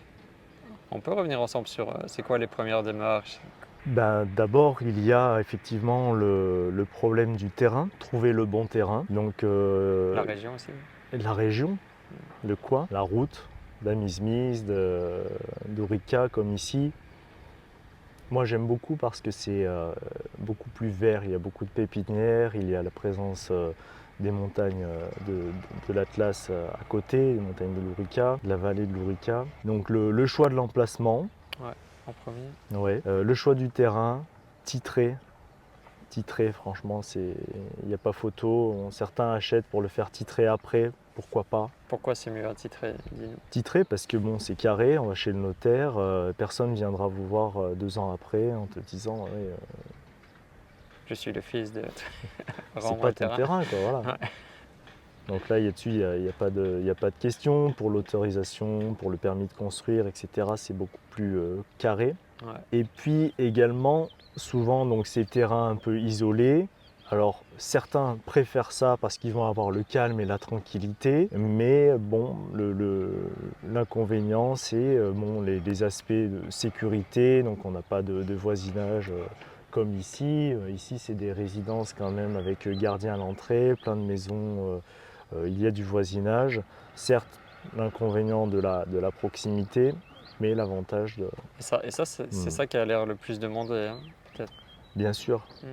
on 0.91 0.99
peut 0.99 1.13
revenir 1.13 1.39
ensemble 1.39 1.67
sur 1.67 1.89
euh, 1.89 1.99
c'est 2.07 2.21
quoi 2.23 2.37
les 2.37 2.47
premières 2.47 2.83
démarches? 2.83 3.39
Ben, 3.85 4.25
D'abord, 4.35 4.81
il 4.81 5.03
y 5.05 5.13
a 5.13 5.39
effectivement 5.39 6.11
le, 6.13 6.69
le 6.69 6.85
problème 6.85 7.37
du 7.37 7.49
terrain, 7.49 7.89
trouver 7.99 8.33
le 8.33 8.45
bon 8.45 8.65
terrain. 8.65 9.05
Donc, 9.09 9.43
euh, 9.43 10.13
La 10.15 10.23
région 10.23 10.53
aussi 10.55 10.69
la 11.13 11.33
région, 11.33 11.77
le 12.43 12.55
coin, 12.55 12.87
la 12.91 13.01
route, 13.01 13.47
d'Amismise, 13.81 14.63
de- 14.65 15.23
d'Orica 15.69 16.27
comme 16.29 16.53
ici. 16.53 16.91
Moi 18.31 18.45
j'aime 18.45 18.67
beaucoup 18.67 18.95
parce 18.95 19.21
que 19.21 19.31
c'est 19.31 19.65
euh, 19.65 19.91
beaucoup 20.37 20.69
plus 20.69 20.89
vert, 20.89 21.23
il 21.23 21.31
y 21.31 21.35
a 21.35 21.39
beaucoup 21.39 21.65
de 21.65 21.69
pépinières, 21.69 22.55
il 22.55 22.69
y 22.69 22.75
a 22.75 22.83
la 22.83 22.91
présence 22.91 23.49
euh, 23.51 23.71
des 24.19 24.31
montagnes 24.31 24.83
euh, 24.83 25.07
de, 25.27 25.51
de 25.87 25.93
l'Atlas 25.93 26.51
à 26.51 26.83
côté, 26.87 27.33
des 27.33 27.39
montagnes 27.39 27.73
de 27.73 27.81
l'Ourica, 27.81 28.37
de 28.43 28.49
la 28.49 28.57
vallée 28.57 28.85
de 28.85 28.93
l'Ourica. 28.93 29.45
Donc 29.65 29.89
le, 29.89 30.11
le 30.11 30.25
choix 30.27 30.49
de 30.49 30.55
l'emplacement, 30.55 31.27
en 32.07 32.13
premier. 32.23 32.81
ouais, 32.81 33.01
euh, 33.07 33.23
le 33.23 33.33
choix 33.33 33.55
du 33.55 33.69
terrain, 33.69 34.23
titré. 34.63 35.15
Titré, 36.09 36.51
franchement, 36.51 37.01
c'est- 37.01 37.35
il 37.83 37.87
n'y 37.87 37.93
a 37.93 37.97
pas 37.99 38.13
photo. 38.13 38.87
Certains 38.91 39.31
achètent 39.33 39.65
pour 39.65 39.81
le 39.81 39.87
faire 39.87 40.09
titrer 40.09 40.47
après, 40.47 40.91
pourquoi 41.15 41.43
pas? 41.43 41.69
Pourquoi 41.87 42.15
c'est 42.15 42.31
mieux 42.31 42.47
attitré 42.47 42.93
Dis-nous? 43.11 43.35
titré 43.51 43.83
parce 43.83 44.07
que 44.07 44.17
bon 44.17 44.39
c'est 44.39 44.55
carré, 44.55 44.97
on 44.97 45.05
va 45.05 45.15
chez 45.15 45.31
le 45.31 45.37
notaire, 45.39 45.93
euh, 45.97 46.33
personne 46.33 46.73
viendra 46.73 47.07
vous 47.07 47.27
voir 47.27 47.57
euh, 47.57 47.75
deux 47.75 47.97
ans 47.99 48.11
après 48.11 48.53
en 48.53 48.65
te 48.65 48.79
disant 48.79 49.23
ouais, 49.25 49.29
euh, 49.35 49.55
Je 51.07 51.13
suis 51.13 51.31
le 51.31 51.41
fils 51.41 51.71
de. 51.73 51.81
c'est 52.79 52.99
pas 52.99 53.13
ton 53.13 53.35
terrain. 53.35 53.63
quoi, 53.65 53.79
voilà. 53.81 53.99
Ouais. 53.99 54.27
Donc 55.27 55.47
là 55.49 55.59
dessus, 55.61 55.89
il 55.89 55.97
n'y 55.97 56.03
a, 56.03 56.17
y 56.17 56.27
a 56.29 56.33
pas 56.33 56.49
de 56.49 56.81
y 56.83 56.89
a 56.89 56.95
pas 56.95 57.11
de 57.11 57.15
question 57.19 57.71
pour 57.73 57.91
l'autorisation, 57.91 58.95
pour 58.95 59.11
le 59.11 59.17
permis 59.17 59.45
de 59.45 59.53
construire, 59.53 60.07
etc. 60.07 60.47
C'est 60.55 60.75
beaucoup 60.75 60.97
plus 61.11 61.37
euh, 61.37 61.57
carré. 61.77 62.15
Ouais. 62.43 62.53
Et 62.71 62.83
puis 62.83 63.33
également 63.37 64.07
souvent 64.35 64.85
donc 64.85 65.07
ces 65.07 65.25
terrains 65.25 65.69
un 65.69 65.75
peu 65.75 65.99
isolés. 65.99 66.67
Alors 67.11 67.43
certains 67.57 68.19
préfèrent 68.27 68.71
ça 68.71 68.95
parce 69.01 69.17
qu'ils 69.17 69.33
vont 69.33 69.45
avoir 69.45 69.71
le 69.71 69.81
calme 69.83 70.19
et 70.19 70.25
la 70.25 70.37
tranquillité, 70.37 71.27
mais 71.35 71.97
bon, 71.97 72.35
l'inconvénient 73.67 74.55
c'est 74.55 74.75
euh, 74.75 75.11
bon, 75.11 75.41
les, 75.41 75.83
aspects 75.83 76.11
de 76.11 76.41
sécurité, 76.51 77.41
donc 77.41 77.65
on 77.65 77.71
n'a 77.71 77.81
pas 77.81 78.03
de, 78.03 78.33
voisinage 78.35 79.09
euh, 79.09 79.23
comme 79.71 79.95
ici. 79.95 80.53
Euh, 80.53 80.69
ici 80.69 80.99
c'est 80.99 81.15
des 81.15 81.31
résidences 81.31 81.93
quand 81.93 82.11
même 82.11 82.37
avec 82.37 82.67
gardien 82.67 83.15
à 83.15 83.17
l'entrée, 83.17 83.73
plein 83.81 83.95
de 83.95 84.03
maisons, 84.03 84.79
il 85.45 85.59
y 85.59 85.65
a 85.65 85.71
du 85.71 85.83
voisinage. 85.83 86.61
Certes, 86.95 87.39
l'inconvénient 87.75 88.45
de 88.45 88.59
la 88.59 89.11
proximité, 89.11 89.93
mais 90.39 90.55
l'avantage 90.55 91.17
de... 91.17 91.25
Et 91.59 91.61
ça, 91.61 91.79
et 91.83 91.91
ça 91.91 92.05
c'est 92.05 92.23
Hmm. 92.33 92.49
ça 92.49 92.67
qui 92.67 92.77
a 92.77 92.85
l'air 92.85 93.05
le 93.05 93.15
plus 93.15 93.39
demandé. 93.39 93.87
hein. 93.91 93.99
bien 94.95 95.13
sûr. 95.13 95.45
Mm. 95.63 95.67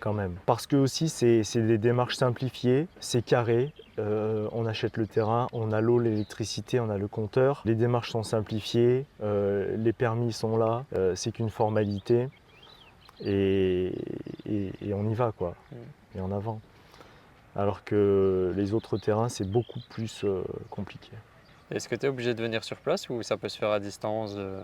Quand 0.00 0.12
même. 0.12 0.36
Parce 0.46 0.66
que 0.68 0.76
aussi, 0.76 1.08
c'est 1.08 1.42
des 1.56 1.76
démarches 1.78 2.16
simplifiées, 2.16 2.86
c'est 3.00 3.22
carré. 3.24 3.72
euh, 3.98 4.48
on 4.52 4.64
achète 4.64 4.96
le 4.96 5.08
terrain, 5.08 5.48
on 5.52 5.72
a 5.72 5.80
l'eau, 5.80 5.98
l'électricité, 5.98 6.78
on 6.78 6.88
a 6.88 6.96
le 6.98 7.08
compteur. 7.08 7.62
Les 7.64 7.74
démarches 7.74 8.10
sont 8.12 8.22
simplifiées, 8.22 9.06
euh, 9.22 9.76
les 9.76 9.92
permis 9.92 10.32
sont 10.32 10.56
là, 10.56 10.84
euh, 10.94 11.16
c'est 11.16 11.32
qu'une 11.32 11.50
formalité. 11.50 12.28
Et, 13.24 13.92
et- 14.48 14.70
et 14.80 14.94
on 14.94 15.08
y 15.10 15.14
va, 15.14 15.32
quoi. 15.32 15.56
Et 16.16 16.20
en 16.20 16.30
avant. 16.30 16.60
Alors 17.56 17.82
que 17.82 18.52
les 18.56 18.72
autres 18.74 18.98
terrains, 18.98 19.28
c'est 19.28 19.50
beaucoup 19.50 19.80
plus 19.90 20.24
compliqué. 20.70 21.10
Est-ce 21.70 21.88
que 21.88 21.94
tu 21.94 22.06
es 22.06 22.08
obligé 22.08 22.34
de 22.34 22.42
venir 22.42 22.64
sur 22.64 22.76
place 22.78 23.08
ou 23.10 23.22
ça 23.22 23.36
peut 23.36 23.48
se 23.48 23.58
faire 23.58 23.70
à 23.70 23.80
distance 23.80 24.34
euh, 24.36 24.62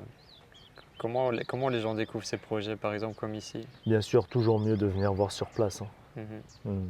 comment, 0.99 1.31
les- 1.31 1.45
comment 1.45 1.69
les 1.69 1.81
gens 1.81 1.95
découvrent 1.95 2.25
ces 2.25 2.39
projets, 2.39 2.77
par 2.77 2.95
exemple, 2.95 3.15
comme 3.17 3.35
ici? 3.35 3.67
Bien 3.87 4.01
sûr, 4.01 4.27
toujours 4.27 4.59
mieux 4.59 4.77
de 4.77 4.87
venir 4.87 5.13
voir 5.13 5.31
sur 5.33 5.49
place. 5.49 5.83
hein. 5.83 5.89
Mhm. 6.17 6.73
Hmm. 6.73 6.89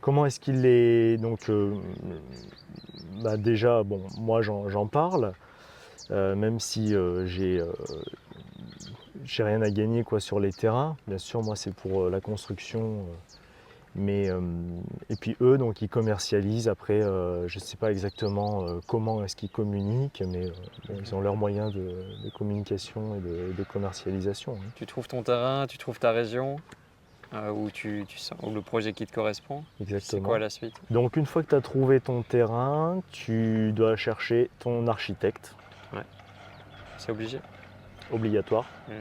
Comment 0.00 0.26
est-ce 0.26 0.38
qu'il 0.40 0.66
est 0.66 1.16
donc 1.16 1.48
euh, 1.48 1.74
bah 3.22 3.38
déjà 3.38 3.82
bon 3.82 4.02
moi 4.18 4.42
j'en 4.42 4.68
j'en 4.68 4.86
parle 4.86 5.32
euh, 6.10 6.34
même 6.34 6.60
si 6.60 6.94
euh, 6.94 7.24
j'ai 7.24 7.64
j'ai 9.24 9.42
rien 9.44 9.62
à 9.62 9.70
gagner 9.70 10.04
quoi 10.04 10.20
sur 10.20 10.40
les 10.40 10.52
terrains 10.52 10.96
bien 11.06 11.16
sûr 11.16 11.42
moi 11.42 11.56
c'est 11.56 11.72
pour 11.74 12.10
la 12.10 12.20
construction 12.20 13.06
mais 13.94 14.28
euh, 14.28 14.40
et 15.08 15.16
puis 15.16 15.36
eux 15.40 15.56
donc 15.56 15.80
ils 15.82 15.88
commercialisent 15.88 16.68
après 16.68 17.00
euh, 17.02 17.46
je 17.48 17.58
sais 17.58 17.76
pas 17.76 17.90
exactement 17.92 18.64
euh, 18.64 18.80
comment 18.86 19.22
est-ce 19.24 19.36
qu'ils 19.36 19.50
communiquent 19.50 20.22
mais 20.26 20.48
bon, 20.88 20.96
ils 21.00 21.14
ont 21.14 21.20
leurs 21.20 21.36
moyens 21.36 21.72
de, 21.72 22.04
de 22.24 22.30
communication 22.30 23.14
et 23.14 23.20
de, 23.20 23.52
de 23.56 23.64
commercialisation 23.64 24.54
hein. 24.54 24.70
Tu 24.74 24.86
trouves 24.86 25.06
ton 25.06 25.22
terrain, 25.22 25.66
tu 25.68 25.78
trouves 25.78 25.98
ta 26.00 26.10
région 26.10 26.56
où, 27.32 27.68
tu, 27.68 28.04
tu 28.06 28.18
sens, 28.18 28.38
où 28.44 28.50
le 28.50 28.60
projet 28.62 28.92
qui 28.92 29.06
te 29.06 29.12
correspond? 29.12 29.64
C'est 29.78 29.82
exactement. 29.82 30.22
quoi 30.28 30.38
la 30.38 30.50
suite? 30.50 30.74
Donc 30.90 31.16
une 31.16 31.26
fois 31.26 31.42
que 31.42 31.48
tu 31.48 31.54
as 31.56 31.60
trouvé 31.60 32.00
ton 32.00 32.22
terrain, 32.22 33.02
tu 33.10 33.72
dois 33.72 33.96
chercher 33.96 34.50
ton 34.60 34.86
architecte, 34.86 35.56
C'est 36.96 37.10
obligé? 37.10 37.40
Obligatoire, 38.12 38.66
Mhm. 38.88 38.94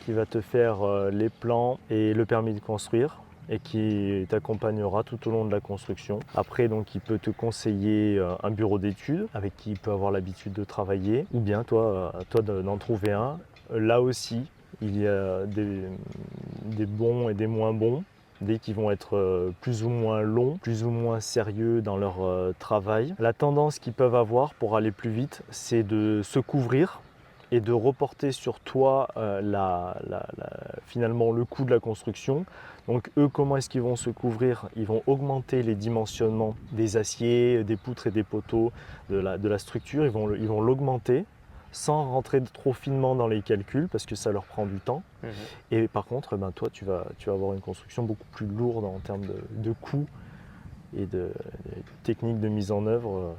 qui 0.00 0.12
va 0.14 0.24
te 0.24 0.40
faire 0.40 1.10
les 1.10 1.28
plans 1.28 1.78
et 1.90 2.14
le 2.14 2.24
permis 2.24 2.54
de 2.54 2.60
construire 2.60 3.20
et 3.50 3.58
qui 3.58 4.26
t'accompagnera 4.28 5.02
tout 5.02 5.28
au 5.28 5.30
long 5.32 5.44
de 5.44 5.50
la 5.50 5.60
construction. 5.60 6.20
Après, 6.34 6.68
donc, 6.68 6.94
il 6.94 7.00
peut 7.00 7.18
te 7.18 7.30
conseiller 7.30 8.16
euh, 8.16 8.34
un 8.42 8.50
bureau 8.50 8.78
d'études 8.78 9.26
avec 9.34 9.56
qui 9.56 9.72
il 9.72 9.78
peut 9.78 9.90
avoir 9.90 10.12
l'habitude 10.12 10.52
de 10.52 10.64
travailler, 10.64 11.26
ou 11.34 11.40
bien 11.40 11.64
toi, 11.64 11.82
euh, 12.14 12.20
toi 12.30 12.42
de- 12.42 12.62
d'en 12.62 12.78
trouver 12.78 13.12
un. 13.12 13.38
Là 13.74 14.00
aussi, 14.00 14.42
il 14.80 15.00
y 15.00 15.06
a 15.06 15.44
des, 15.46 15.82
des 16.64 16.86
bons 16.86 17.28
et 17.28 17.34
des 17.34 17.46
moins 17.48 17.72
bons. 17.72 18.04
Des 18.40 18.58
qui 18.58 18.72
vont 18.72 18.90
être 18.90 19.18
euh, 19.18 19.50
plus 19.60 19.82
ou 19.82 19.90
moins 19.90 20.22
longs, 20.22 20.56
plus 20.62 20.82
ou 20.82 20.88
moins 20.88 21.20
sérieux 21.20 21.82
dans 21.82 21.98
leur 21.98 22.14
travail. 22.58 23.14
La 23.18 23.34
tendance 23.34 23.78
qu'ils 23.78 23.92
peuvent 23.92 24.14
avoir 24.14 24.54
pour 24.54 24.76
aller 24.76 24.92
plus 24.92 25.10
vite, 25.10 25.42
c'est 25.50 25.82
de 25.82 26.22
se 26.24 26.38
couvrir 26.38 27.02
et 27.52 27.60
de 27.60 27.72
reporter 27.72 28.32
sur 28.32 28.60
toi 28.60 29.08
euh, 29.16 29.40
la- 29.40 29.96
la- 30.08 30.26
la- 30.36 30.76
finalement 30.86 31.32
le 31.32 31.44
coût 31.44 31.64
de 31.64 31.70
la 31.70 31.80
construction. 31.80 32.44
Donc 32.86 33.10
eux, 33.18 33.28
comment 33.28 33.56
est-ce 33.56 33.68
qu'ils 33.68 33.82
vont 33.82 33.96
se 33.96 34.10
couvrir? 34.10 34.68
Ils 34.76 34.86
vont 34.86 35.02
augmenter 35.06 35.62
les 35.62 35.74
dimensionnements 35.74 36.54
des 36.72 36.96
aciers, 36.96 37.62
des 37.64 37.76
poutres 37.76 38.06
et 38.06 38.10
des 38.10 38.24
poteaux, 38.24 38.72
de 39.10 39.16
la, 39.16 39.38
de 39.38 39.48
la 39.48 39.58
structure. 39.58 40.04
Ils 40.04 40.10
vont 40.10 40.60
l'augmenter 40.60 41.24
sans 41.72 42.10
rentrer 42.10 42.42
trop 42.42 42.72
finement 42.72 43.14
dans 43.14 43.28
les 43.28 43.42
calculs 43.42 43.86
parce 43.88 44.04
que 44.06 44.16
ça 44.16 44.32
leur 44.32 44.44
prend 44.44 44.66
du 44.66 44.78
temps. 44.80 45.02
Mhm. 45.22 45.30
Et 45.70 45.88
par 45.88 46.04
contre, 46.06 46.36
ben, 46.36 46.50
toi, 46.50 46.68
tu 46.72 46.84
vas, 46.84 47.06
tu 47.18 47.28
vas 47.28 47.34
avoir 47.34 47.52
une 47.54 47.60
construction 47.60 48.02
beaucoup 48.02 48.26
plus 48.32 48.46
lourde 48.46 48.84
en 48.84 48.98
termes 48.98 49.24
de, 49.24 49.36
de 49.52 49.72
coûts 49.72 50.06
et 50.96 51.06
de, 51.06 51.28
de 51.28 51.82
techniques 52.02 52.40
de 52.40 52.48
mise 52.48 52.72
en 52.72 52.86
œuvre. 52.86 53.34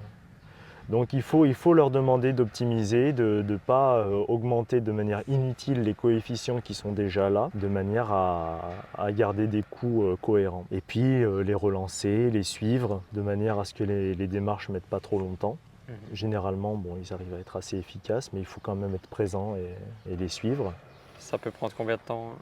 Donc 0.91 1.13
il 1.13 1.21
faut, 1.21 1.45
il 1.45 1.53
faut 1.53 1.73
leur 1.73 1.89
demander 1.89 2.33
d'optimiser, 2.33 3.13
de 3.13 3.43
ne 3.47 3.55
pas 3.57 3.99
euh, 3.99 4.25
augmenter 4.27 4.81
de 4.81 4.91
manière 4.91 5.23
inutile 5.29 5.83
les 5.83 5.93
coefficients 5.93 6.59
qui 6.59 6.73
sont 6.73 6.91
déjà 6.91 7.29
là, 7.29 7.49
de 7.55 7.67
manière 7.67 8.11
à, 8.11 8.59
à 8.97 9.11
garder 9.13 9.47
des 9.47 9.63
coûts 9.63 10.03
euh, 10.03 10.17
cohérents. 10.21 10.65
Et 10.69 10.81
puis 10.81 11.23
euh, 11.23 11.43
les 11.43 11.53
relancer, 11.53 12.29
les 12.29 12.43
suivre, 12.43 13.01
de 13.13 13.21
manière 13.21 13.57
à 13.57 13.63
ce 13.65 13.73
que 13.73 13.85
les, 13.85 14.13
les 14.15 14.27
démarches 14.27 14.67
ne 14.67 14.73
mettent 14.73 14.85
pas 14.85 14.99
trop 14.99 15.17
longtemps. 15.17 15.57
Mhm. 15.87 15.95
Généralement, 16.13 16.75
bon, 16.75 16.97
ils 17.01 17.13
arrivent 17.13 17.33
à 17.35 17.39
être 17.39 17.55
assez 17.55 17.77
efficaces, 17.77 18.33
mais 18.33 18.39
il 18.39 18.45
faut 18.45 18.59
quand 18.61 18.75
même 18.75 18.93
être 18.93 19.07
présent 19.09 19.55
et- 19.55 20.11
et 20.11 20.17
les 20.17 20.27
suivre. 20.27 20.73
Ça 21.19 21.37
peut 21.37 21.51
prendre 21.51 21.73
combien 21.77 21.95
de 21.95 22.01
temps 22.01 22.33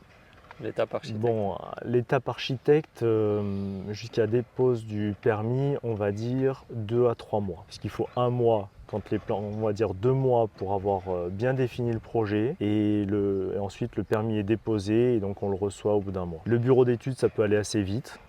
l'étape 0.62 0.94
architecte 0.94 1.22
Bon, 1.22 1.58
l'étape 1.84 2.30
architecte, 2.30 3.04
euh, 3.04 3.82
jusqu'à 3.92 4.28
dépose 4.28 4.86
du 4.86 5.16
permis, 5.22 5.76
on 5.84 5.94
va 5.94 6.12
dire 6.12 6.66
deux 6.72 7.08
à 7.08 7.16
trois 7.16 7.40
mois. 7.40 7.64
Parce 7.68 7.80
qu'il 7.80 7.90
faut 7.90 8.08
un 8.16 8.30
mois 8.30 8.70
quand 8.88 9.10
les 9.12 9.20
plans, 9.20 9.40
on 9.40 9.66
va 9.66 9.74
dire 9.74 9.94
deux 9.94 10.14
mois 10.14 10.48
pour 10.58 10.74
avoir 10.74 11.04
euh, 11.10 11.30
bien 11.30 11.54
défini 11.54 11.92
le 11.92 12.00
projet 12.00 12.56
et, 12.60 13.04
et 13.04 13.60
ensuite 13.60 13.96
le 13.96 14.04
permis 14.04 14.38
est 14.38 14.44
déposé 14.44 15.16
et 15.16 15.20
donc 15.20 15.44
on 15.44 15.50
le 15.50 15.56
reçoit 15.56 15.94
au 15.94 16.00
bout 16.00 16.12
d'un 16.12 16.26
mois. 16.26 16.42
Le 16.46 16.58
bureau 16.58 16.86
d'études, 16.86 17.18
ça 17.18 17.30
peut 17.30 17.44
aller 17.44 17.58
assez 17.58 17.84
vite, 17.84 18.20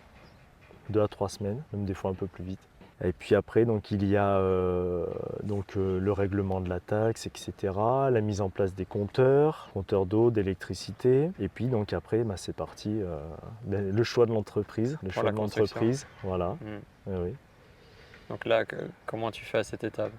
deux 0.91 1.01
à 1.01 1.09
trois 1.09 1.31
semaines, 1.31 1.63
même 1.73 1.87
des 1.87 1.95
fois 1.95 2.11
un 2.11 2.15
peu 2.15 2.27
plus 2.27 2.45
vite. 2.45 2.61
Et 3.03 3.13
puis 3.13 3.35
après, 3.35 3.65
donc, 3.65 3.91
il 3.91 4.07
y 4.07 4.17
a 4.17 4.37
euh, 4.37 5.07
donc, 5.43 5.77
euh, 5.77 5.99
le 5.99 6.13
règlement 6.13 6.61
de 6.61 6.69
la 6.69 6.81
taxe, 6.81 7.27
etc., 7.27 7.73
la 8.11 8.21
mise 8.21 8.41
en 8.43 8.51
place 8.51 8.75
des 8.75 8.85
compteurs, 8.85 9.71
compteurs 9.73 10.05
d'eau, 10.05 10.31
d'électricité. 10.31 11.31
Et 11.41 11.49
puis 11.49 11.67
donc 11.67 11.93
après, 11.95 12.25
bah, 12.25 12.35
c'est 12.37 12.55
parti, 12.55 12.91
euh, 13.01 13.17
ben, 13.65 13.95
le 13.95 14.05
choix 14.05 14.27
de 14.27 14.33
l'entreprise. 14.33 14.99
Le 15.03 15.11
choix 15.11 15.31
de 15.31 15.37
l'entreprise, 15.37 16.07
voilà. 16.23 16.57
Mhm. 16.61 16.81
Oui, 17.07 17.15
oui. 17.25 17.35
Donc 18.29 18.45
là, 18.45 18.65
que- 18.67 18.77
comment 19.07 19.31
tu 19.31 19.45
fais 19.47 19.59
à 19.59 19.65
cette 19.65 19.83
étape? 19.83 20.13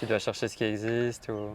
Tu 0.00 0.06
dois 0.06 0.18
chercher 0.18 0.48
ce 0.48 0.56
qui 0.56 0.64
existe 0.64 1.28
ou... 1.28 1.50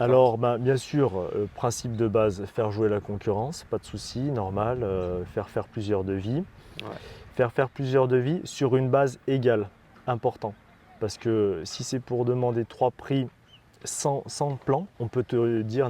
Alors, 0.00 0.38
ben, 0.38 0.58
bien 0.58 0.76
sûr, 0.76 1.18
euh, 1.18 1.46
principe 1.56 1.94
de 1.96 2.08
base, 2.08 2.44
faire 2.46 2.70
jouer 2.70 2.88
la 2.88 3.00
concurrence, 3.00 3.64
pas 3.64 3.78
de 3.78 3.84
souci, 3.84 4.20
normal. 4.20 4.82
euh, 4.82 5.24
faire 5.26 5.48
faire 5.50 5.66
plusieurs 5.66 6.04
devis. 6.04 6.42
Ouais. 6.82 6.88
Faire 7.38 7.52
faire 7.52 7.68
plusieurs 7.68 8.08
devis 8.08 8.40
sur 8.42 8.74
une 8.74 8.88
base 8.88 9.20
égale, 9.28 9.68
important. 10.08 10.54
Parce 10.98 11.18
que 11.18 11.62
si 11.64 11.84
c'est 11.84 12.00
pour 12.00 12.24
demander 12.24 12.64
trois 12.64 12.90
prix 12.90 13.28
sans, 13.84 14.24
sans 14.26 14.56
plan, 14.56 14.88
on 14.98 15.06
peut 15.06 15.22
te 15.22 15.62
dire 15.62 15.88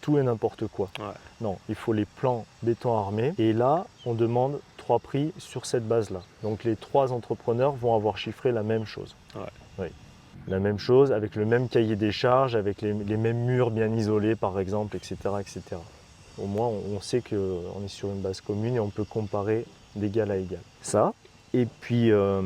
tout 0.00 0.16
et 0.16 0.22
n'importe 0.22 0.66
quoi. 0.68 0.88
Ouais. 0.98 1.04
Non, 1.42 1.58
il 1.68 1.74
faut 1.74 1.92
les 1.92 2.06
plans 2.06 2.46
béton 2.62 2.96
armé. 2.96 3.34
Et 3.36 3.52
là, 3.52 3.84
on 4.06 4.14
demande 4.14 4.58
trois 4.78 4.98
prix 4.98 5.34
sur 5.36 5.66
cette 5.66 5.86
base-là. 5.86 6.22
Donc 6.42 6.64
les 6.64 6.76
trois 6.76 7.12
entrepreneurs 7.12 7.72
vont 7.72 7.94
avoir 7.94 8.16
chiffré 8.16 8.50
la 8.50 8.62
même 8.62 8.86
chose. 8.86 9.14
Ouais. 9.34 9.42
Oui. 9.78 9.88
La 10.48 10.60
même 10.60 10.78
chose, 10.78 11.12
avec 11.12 11.36
le 11.36 11.44
même 11.44 11.68
cahier 11.68 11.96
des 11.96 12.10
charges, 12.10 12.56
avec 12.56 12.80
les, 12.80 12.94
les 12.94 13.18
mêmes 13.18 13.44
murs 13.44 13.70
bien 13.70 13.94
isolés, 13.94 14.34
par 14.34 14.58
exemple, 14.58 14.96
etc. 14.96 15.16
etc. 15.40 15.60
Au 16.38 16.46
moins, 16.46 16.68
on, 16.68 16.96
on 16.96 17.00
sait 17.02 17.20
qu'on 17.20 17.84
est 17.84 17.88
sur 17.88 18.08
une 18.08 18.22
base 18.22 18.40
commune 18.40 18.76
et 18.76 18.80
on 18.80 18.88
peut 18.88 19.04
comparer 19.04 19.66
d'égal 19.96 20.30
à 20.30 20.36
égal. 20.36 20.60
Ça. 20.82 21.12
Et 21.54 21.66
puis, 21.80 22.10
euh, 22.12 22.42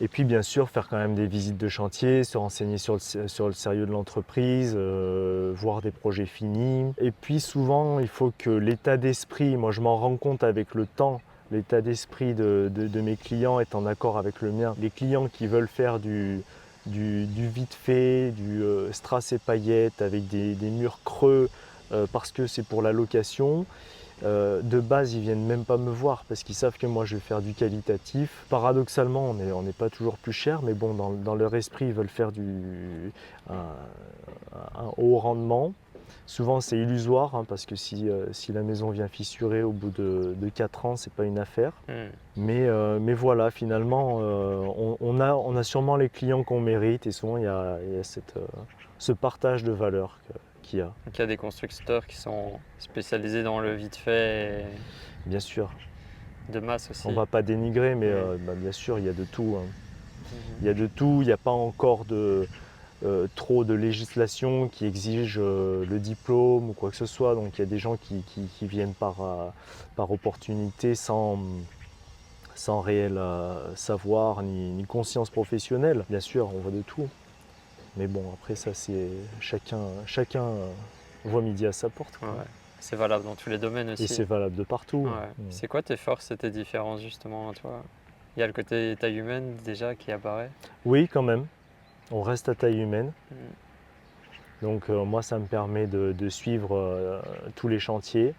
et 0.00 0.06
puis, 0.06 0.22
bien 0.22 0.42
sûr, 0.42 0.68
faire 0.70 0.86
quand 0.88 0.98
même 0.98 1.14
des 1.16 1.26
visites 1.26 1.56
de 1.56 1.68
chantier, 1.68 2.22
se 2.22 2.38
renseigner 2.38 2.78
sur 2.78 2.94
le, 2.94 3.28
sur 3.28 3.46
le 3.48 3.52
sérieux 3.52 3.84
de 3.86 3.90
l'entreprise, 3.90 4.74
euh, 4.76 5.52
voir 5.56 5.80
des 5.82 5.90
projets 5.90 6.26
finis. 6.26 6.92
Et 6.98 7.10
puis, 7.10 7.40
souvent, 7.40 7.98
il 7.98 8.06
faut 8.06 8.32
que 8.38 8.50
l'état 8.50 8.96
d'esprit, 8.96 9.56
moi 9.56 9.72
je 9.72 9.80
m'en 9.80 9.96
rends 9.96 10.16
compte 10.16 10.44
avec 10.44 10.74
le 10.74 10.86
temps, 10.86 11.20
l'état 11.50 11.80
d'esprit 11.80 12.34
de, 12.34 12.70
de- 12.72 12.86
de 12.86 13.00
mes 13.00 13.16
clients 13.16 13.58
est 13.58 13.74
en 13.74 13.86
accord 13.86 14.18
avec 14.18 14.40
le 14.40 14.52
mien. 14.52 14.74
Les 14.80 14.90
clients 14.90 15.28
qui 15.32 15.46
veulent 15.48 15.66
faire 15.66 15.98
du, 15.98 16.42
du, 16.86 17.24
du 17.26 17.48
vite 17.48 17.74
fait, 17.74 18.30
du 18.32 18.62
euh, 18.62 18.92
strass 18.92 19.32
et 19.32 19.38
paillettes 19.38 20.00
avec 20.00 20.28
des, 20.28 20.54
des 20.54 20.70
murs 20.70 21.00
creux 21.04 21.48
euh, 21.90 22.06
parce 22.12 22.30
que 22.30 22.46
c'est 22.46 22.64
pour 22.64 22.82
la 22.82 22.92
location, 22.92 23.64
euh, 24.24 24.60
de 24.62 24.80
base, 24.80 25.14
ils 25.14 25.20
viennent 25.20 25.46
même 25.46 25.64
pas 25.64 25.76
me 25.76 25.90
voir 25.90 26.24
parce 26.28 26.42
qu'ils 26.42 26.54
savent 26.54 26.76
que 26.78 26.86
moi 26.86 27.04
je 27.04 27.16
vais 27.16 27.20
faire 27.20 27.40
du 27.40 27.54
qualitatif. 27.54 28.44
Paradoxalement, 28.48 29.30
on 29.30 29.34
n'est 29.34 29.52
on 29.52 29.62
pas 29.72 29.90
toujours 29.90 30.18
plus 30.18 30.32
cher, 30.32 30.62
mais 30.62 30.74
bon, 30.74 30.94
dans, 30.94 31.10
dans 31.10 31.34
leur 31.34 31.54
esprit, 31.54 31.86
ils 31.86 31.92
veulent 31.92 32.08
faire 32.08 32.32
du, 32.32 33.12
un, 33.50 33.54
un 34.54 34.90
haut 34.96 35.18
rendement. 35.18 35.72
Souvent, 36.26 36.60
c'est 36.60 36.76
illusoire 36.76 37.34
hein, 37.34 37.44
parce 37.48 37.64
que 37.64 37.74
si, 37.74 38.08
euh, 38.08 38.26
si 38.32 38.52
la 38.52 38.62
maison 38.62 38.90
vient 38.90 39.08
fissurer 39.08 39.62
au 39.62 39.72
bout 39.72 39.90
de, 39.90 40.34
de 40.38 40.48
4 40.48 40.86
ans, 40.86 40.96
c'est 40.96 41.12
pas 41.12 41.24
une 41.24 41.38
affaire. 41.38 41.72
Hmm. 41.88 42.08
Mais, 42.36 42.66
euh, 42.66 42.98
mais 43.00 43.14
voilà, 43.14 43.50
finalement, 43.50 44.16
on, 44.18 44.96
on 45.00 45.20
a, 45.20 45.34
on 45.34 45.56
a 45.56 45.62
sûrement 45.62 45.96
les 45.96 46.08
clients 46.08 46.42
qu'on 46.44 46.60
mérite 46.60 47.06
et 47.06 47.12
souvent 47.12 47.36
il 47.36 47.44
y 47.44 47.46
a, 47.46 47.78
il 47.86 47.94
y 47.96 47.98
a 47.98 48.04
cette, 48.04 48.34
ce 48.98 49.12
partage 49.12 49.64
de 49.64 49.72
valeur 49.72 50.18
que- 50.28 50.38
qu'il 50.68 50.78
y 50.80 50.82
a, 50.82 50.86
Donc 51.06 51.14
il 51.14 51.18
y 51.18 51.22
a 51.22 51.26
des 51.26 51.36
constructeurs 51.36 52.06
qui 52.06 52.16
sont 52.16 52.52
spécialisés 52.78 53.42
dans 53.42 53.60
le 53.60 53.74
vite 53.74 53.96
fait 53.96 54.64
bien 55.26 55.40
sûr. 55.40 55.70
de 56.50 56.60
masse 56.60 56.90
aussi. 56.90 57.06
On 57.06 57.12
va 57.12 57.26
pas 57.26 57.42
dénigrer, 57.42 57.94
mais 57.94 58.06
euh, 58.08 58.36
bah, 58.40 58.54
bien 58.54 58.72
sûr, 58.72 58.98
il 58.98 59.04
y 59.06 59.08
a 59.08 59.12
de 59.12 59.24
tout. 59.24 59.56
hein. 59.58 59.64
Mhm. 59.64 60.38
Il 60.60 60.66
y 60.66 60.70
a 60.70 60.74
de 60.74 60.86
tout, 60.86 61.18
il 61.22 61.26
n'y 61.26 61.32
a 61.32 61.36
pas 61.38 61.50
encore 61.50 62.04
de, 62.04 62.46
euh, 63.04 63.26
trop 63.34 63.64
de 63.64 63.74
législation 63.74 64.68
qui 64.68 64.84
exige 64.86 65.38
euh, 65.40 65.86
le 65.86 65.98
diplôme 65.98 66.70
ou 66.70 66.72
quoi 66.72 66.90
que 66.90 66.96
ce 66.96 67.06
soit. 67.06 67.34
Donc 67.34 67.56
il 67.56 67.60
y 67.60 67.62
a 67.62 67.66
des 67.66 67.78
gens 67.78 67.96
qui, 67.96 68.22
qui- 68.26 68.46
qui 68.58 68.66
viennent 68.66 68.94
par, 68.94 69.16
par 69.96 70.10
opportunité 70.10 70.94
sans, 70.94 71.38
sans 72.54 72.80
réel 72.80 73.18
savoir 73.74 74.42
ni, 74.42 74.70
ni 74.72 74.84
conscience 74.84 75.30
professionnelle. 75.30 76.04
Bien 76.10 76.20
sûr, 76.20 76.48
on 76.54 76.58
voit 76.60 76.72
de 76.72 76.82
tout. 76.82 77.08
Mais 77.98 78.06
bon, 78.06 78.22
après 78.32 78.54
ça, 78.54 78.72
c'est 78.74 79.08
chacun, 79.40 79.80
chacun 80.06 80.44
voit 81.24 81.42
midi 81.42 81.66
à 81.66 81.72
sa 81.72 81.90
porte. 81.90 82.16
quoi. 82.16 82.28
Ouais. 82.28 82.44
C'est 82.80 82.94
valable 82.94 83.24
dans 83.24 83.34
tous 83.34 83.50
les 83.50 83.58
domaines 83.58 83.90
aussi. 83.90 84.04
Et 84.04 84.06
c'est 84.06 84.24
valable 84.24 84.54
de 84.54 84.62
partout. 84.62 85.08
Ouais. 85.08 85.28
Mm. 85.36 85.50
C'est 85.50 85.66
quoi 85.66 85.82
tes 85.82 85.96
forces 85.96 86.30
et 86.30 86.36
tes 86.36 86.50
différences 86.50 87.00
justement, 87.00 87.52
toi? 87.54 87.82
Il 88.36 88.40
y 88.40 88.42
a 88.44 88.46
le 88.46 88.52
côté 88.52 88.94
taille 89.00 89.16
humaine 89.16 89.56
déjà 89.64 89.96
qui 89.96 90.12
apparaît? 90.12 90.50
Oui, 90.84 91.08
quand 91.08 91.22
même. 91.22 91.46
On 92.12 92.22
reste 92.22 92.48
à 92.48 92.54
taille 92.54 92.80
humaine. 92.80 93.12
Mm. 93.32 93.34
Donc 94.62 94.90
euh, 94.90 95.04
moi, 95.04 95.22
ça 95.22 95.38
me 95.40 95.46
permet 95.46 95.88
de, 95.88 96.12
de 96.12 96.28
suivre 96.28 96.76
euh, 96.76 97.20
tous 97.56 97.66
les 97.66 97.80
chantiers. 97.80 98.32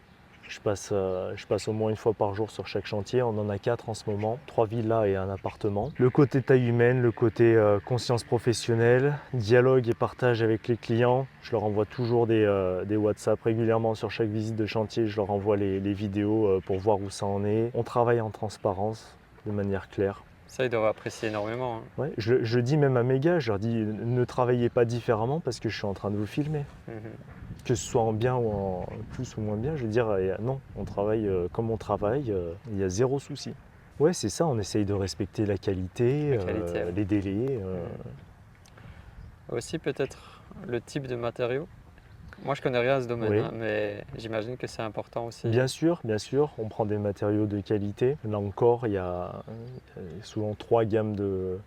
Je 0.49 0.59
passe, 0.59 0.89
euh, 0.91 1.31
je 1.35 1.45
passe 1.45 1.67
au 1.67 1.73
moins 1.73 1.91
une 1.91 1.95
fois 1.95 2.13
par 2.13 2.33
jour 2.33 2.49
sur 2.49 2.65
chaque 2.65 2.87
chantier. 2.87 3.21
On 3.21 3.37
en 3.37 3.49
a 3.49 3.59
quatre 3.59 3.87
en 3.87 3.93
ce 3.93 4.09
moment, 4.09 4.39
trois 4.47 4.65
villas 4.65 5.05
et 5.07 5.15
un 5.15 5.29
appartement. 5.29 5.91
Le 5.97 6.09
côté 6.09 6.41
taille 6.41 6.67
humaine, 6.67 7.03
le 7.03 7.11
côté 7.11 7.55
euh, 7.55 7.79
conscience 7.79 8.23
professionnelle, 8.23 9.13
dialogue 9.33 9.87
et 9.87 9.93
partage 9.93 10.41
avec 10.41 10.67
les 10.67 10.75
clients. 10.75 11.27
Je 11.43 11.51
leur 11.51 11.63
envoie 11.63 11.85
toujours 11.85 12.25
des, 12.25 12.43
euh, 12.43 12.83
des 12.83 12.97
WhatsApp 12.97 13.39
régulièrement 13.43 13.93
sur 13.93 14.09
chaque 14.09 14.29
visite 14.29 14.55
de 14.55 14.65
chantier. 14.65 15.05
Je 15.05 15.17
leur 15.17 15.29
envoie 15.29 15.55
les, 15.55 15.79
les 15.79 15.93
vidéos 15.93 16.59
pour 16.65 16.79
voir 16.79 16.99
où 16.99 17.11
ça 17.11 17.27
en 17.27 17.45
est. 17.45 17.69
On 17.75 17.83
travaille 17.83 18.19
en 18.19 18.31
transparence, 18.31 19.15
de 19.45 19.51
manière 19.51 19.87
claire. 19.87 20.23
Ça, 20.47 20.65
ils 20.65 20.69
devraient 20.71 20.87
apprécier 20.89 21.29
énormément. 21.29 21.75
hein. 21.77 22.01
Ouais, 22.01 22.11
je, 22.17 22.43
je 22.43 22.59
dis 22.59 22.75
même 22.75 22.97
à 22.97 23.03
mes 23.03 23.19
gars, 23.19 23.37
je 23.37 23.51
leur 23.51 23.59
dis 23.59 23.75
ne 23.75 24.25
travaillez 24.25 24.69
pas 24.69 24.83
différemment 24.83 25.39
parce 25.39 25.59
que 25.59 25.69
je 25.69 25.77
suis 25.77 25.85
en 25.85 25.93
train 25.93 26.09
de 26.09 26.17
vous 26.17 26.25
filmer. 26.25 26.65
Mhm. 26.87 26.95
Que 27.65 27.75
ce 27.75 27.83
soit 27.83 28.01
en 28.01 28.13
bien 28.13 28.35
ou 28.35 28.49
en 28.51 28.85
plus 29.11 29.37
ou 29.37 29.41
moins 29.41 29.55
bien, 29.57 29.75
je 29.75 29.83
veux 29.83 29.89
dire, 29.89 30.07
non, 30.41 30.59
on 30.75 30.85
travaille 30.85 31.27
euh, 31.27 31.47
comme 31.51 31.69
on 31.69 31.77
travaille, 31.77 32.31
euh, 32.31 32.53
il 32.71 32.79
y 32.79 32.83
a 32.83 32.89
zéro 32.89 33.19
souci. 33.19 33.53
Ouais, 33.99 34.13
c'est 34.13 34.29
ça, 34.29 34.47
on 34.47 34.57
essaye 34.57 34.85
de 34.85 34.93
respecter 34.93 35.45
la 35.45 35.57
qualité, 35.57 36.31
La 36.31 36.37
qualité, 36.45 36.77
euh, 36.79 36.85
ouais. 36.85 36.91
les 36.93 37.05
délais. 37.05 37.59
euh, 37.61 37.85
Aussi 39.51 39.77
peut-être 39.77 40.41
le 40.67 40.79
type 40.81 41.05
de 41.07 41.15
matériaux. 41.15 41.67
Moi, 42.45 42.55
je 42.55 42.61
connais 42.61 42.79
rien 42.79 42.95
à 42.95 43.01
ce 43.01 43.07
domaine, 43.07 43.31
Oui. 43.31 43.39
hein, 43.39 43.51
mais 43.53 44.05
j'imagine 44.17 44.55
que 44.55 44.65
c'est 44.65 44.81
important 44.81 45.25
aussi. 45.25 45.47
Bien 45.49 45.67
sûr, 45.67 45.99
bien 46.05 46.17
sûr, 46.17 46.51
on 46.57 46.69
prend 46.69 46.85
des 46.85 46.97
matériaux 46.97 47.45
de 47.45 47.59
qualité. 47.59 48.15
Là 48.23 48.39
encore, 48.39 48.87
il 48.87 48.93
y 48.93 48.97
a 48.97 49.43
souvent 50.23 50.53
trois 50.55 50.85
gammes 50.85 51.15
de, 51.17 51.59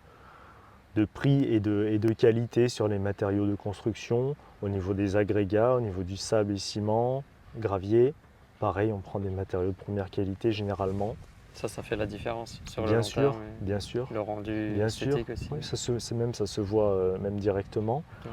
de 0.95 1.05
prix 1.05 1.43
et 1.45 1.59
de, 1.59 1.87
et 1.91 1.99
de 1.99 2.13
qualité 2.13 2.69
sur 2.69 2.87
les 2.87 2.99
matériaux 2.99 3.47
de 3.47 3.55
construction, 3.55 4.35
au 4.61 4.69
niveau 4.69 4.93
des 4.93 5.15
agrégats, 5.15 5.75
au 5.75 5.81
niveau 5.81 6.03
du 6.03 6.17
sable 6.17 6.53
et 6.53 6.57
ciment, 6.57 7.23
gravier. 7.57 8.13
Pareil, 8.59 8.91
on 8.93 8.99
prend 8.99 9.19
des 9.19 9.29
matériaux 9.29 9.69
de 9.71 9.75
première 9.75 10.09
qualité 10.09 10.51
généralement. 10.51 11.15
Ça, 11.53 11.67
ça 11.67 11.83
fait 11.83 11.95
la 11.95 12.05
différence 12.05 12.61
sur 12.65 12.81
le 12.83 12.87
Bien 12.87 12.97
long 12.97 13.03
sûr, 13.03 13.21
terme 13.31 13.43
bien 13.61 13.79
sûr. 13.79 14.07
le 14.11 14.21
rendu 14.21 14.71
Bien 14.75 14.89
sûr. 14.89 15.07
esthétique 15.07 15.29
aussi. 15.29 15.49
Oui, 15.51 15.61
ça 15.61 15.75
se, 15.75 16.13
même, 16.13 16.33
ça 16.33 16.45
se 16.47 16.61
voit 16.61 16.91
euh, 16.93 17.17
même 17.19 17.39
directement. 17.39 18.03
Ouais. 18.25 18.31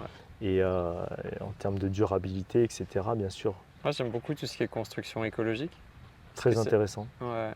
Et, 0.49 0.63
euh, 0.63 0.95
et 1.25 1.43
en 1.43 1.51
termes 1.59 1.79
de 1.79 1.89
durabilité, 1.89 2.63
etc., 2.63 2.87
bien 3.15 3.29
sûr, 3.29 3.55
Moi, 3.85 3.93
j'aime 3.93 4.09
beaucoup 4.11 4.33
tout 4.35 4.47
ce 4.47 4.57
qui 4.57 4.63
est 4.63 4.69
construction 4.69 5.23
écologique. 5.25 5.73
très 6.35 6.57
intéressant. 6.57 7.07
Ouais. 7.21 7.51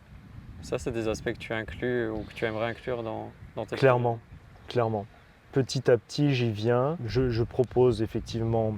Ça, 0.63 0.79
c'est 0.79 0.91
des 0.93 1.09
aspects 1.09 1.33
que 1.33 1.39
tu 1.39 1.53
inclus 1.55 2.11
ou 2.11 2.23
que 2.25 2.33
tu 2.35 2.45
aimerais 2.45 2.67
inclure 2.67 3.03
dans, 3.03 3.31
dans 3.57 3.65
tes 3.65 3.77
Clairement, 3.77 4.19
clairement. 4.69 5.07
Petit 5.55 5.89
à 5.89 5.97
petit, 5.97 6.35
j'y 6.35 6.51
viens. 6.51 6.99
Je, 7.07 7.45
propose 7.45 8.03
effectivement 8.03 8.75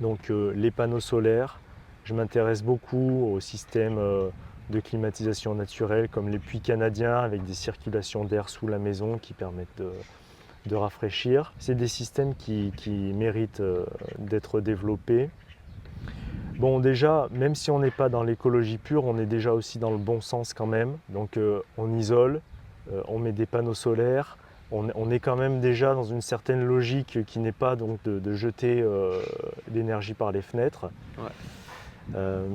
donc, 0.00 0.28
euh, 0.28 0.52
les 0.56 0.72
panneaux 0.72 0.98
solaires. 0.98 1.60
Je 2.02 2.14
m'intéresse 2.14 2.64
beaucoup 2.64 3.30
au 3.32 3.38
système 3.38 3.96
euh, 3.96 4.28
de 4.70 4.80
climatisation 4.80 5.54
naturelle 5.54 6.08
comme 6.08 6.30
les 6.30 6.40
puits 6.40 6.60
canadiens 6.60 7.18
avec 7.18 7.44
des 7.44 7.54
circulations 7.54 8.24
d'air 8.24 8.48
sous 8.48 8.66
la 8.66 8.80
maison 8.80 9.18
qui 9.18 9.34
permettent 9.34 9.80
de, 10.66 10.74
rafraîchir. 10.74 11.54
C'est 11.60 11.76
des 11.76 11.86
systèmes 11.86 12.34
qui, 12.34 12.72
méritent 13.14 13.60
euh, 13.60 13.86
d'être 14.18 14.60
développés. 14.60 15.30
Bon, 16.58 16.80
déjà, 16.80 17.28
même 17.30 17.54
si 17.54 17.70
on 17.70 17.78
n'est 17.78 17.92
pas 17.92 18.08
dans 18.08 18.24
l'écologie 18.24 18.78
pure, 18.78 19.04
on 19.04 19.16
est 19.16 19.26
déjà 19.26 19.52
aussi 19.52 19.78
dans 19.78 19.92
le 19.92 19.96
bon 19.96 20.20
sens 20.20 20.54
quand 20.54 20.66
même. 20.66 20.98
Donc, 21.08 21.38
on 21.76 21.94
isole, 21.94 22.40
on 23.06 23.20
met 23.20 23.30
des 23.30 23.46
panneaux 23.46 23.74
solaires. 23.74 24.37
On, 24.70 24.88
on 24.94 25.10
est 25.10 25.18
quand 25.18 25.36
même 25.36 25.60
déjà 25.60 25.94
dans 25.94 26.04
une 26.04 26.20
certaine 26.20 26.62
logique 26.62 27.24
qui 27.26 27.38
n'est 27.38 27.52
pas 27.52 27.74
donc 27.74 28.02
de, 28.04 28.18
de 28.18 28.32
jeter 28.34 28.82
euh, 28.82 29.22
l'énergie 29.72 30.14
par 30.14 30.30
les 30.30 30.42
fenêtres. 30.42 30.90
Ouais. 31.16 31.24
Euh, 32.14 32.46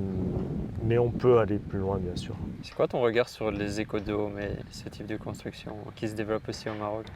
mais 0.82 0.98
on 0.98 1.10
peut 1.10 1.38
aller 1.38 1.58
plus 1.58 1.78
loin, 1.78 1.98
bien 1.98 2.16
sûr. 2.16 2.34
C'est 2.62 2.74
quoi 2.74 2.88
ton 2.88 3.00
regard 3.00 3.28
sur 3.28 3.50
les 3.50 3.80
écodomes 3.80 4.38
et 4.38 4.50
ce 4.70 4.88
type 4.88 5.06
de 5.06 5.16
construction 5.16 5.76
qui 5.94 6.08
se 6.08 6.14
développe 6.14 6.48
aussi 6.48 6.68
au 6.68 6.74
Maroc? 6.74 7.06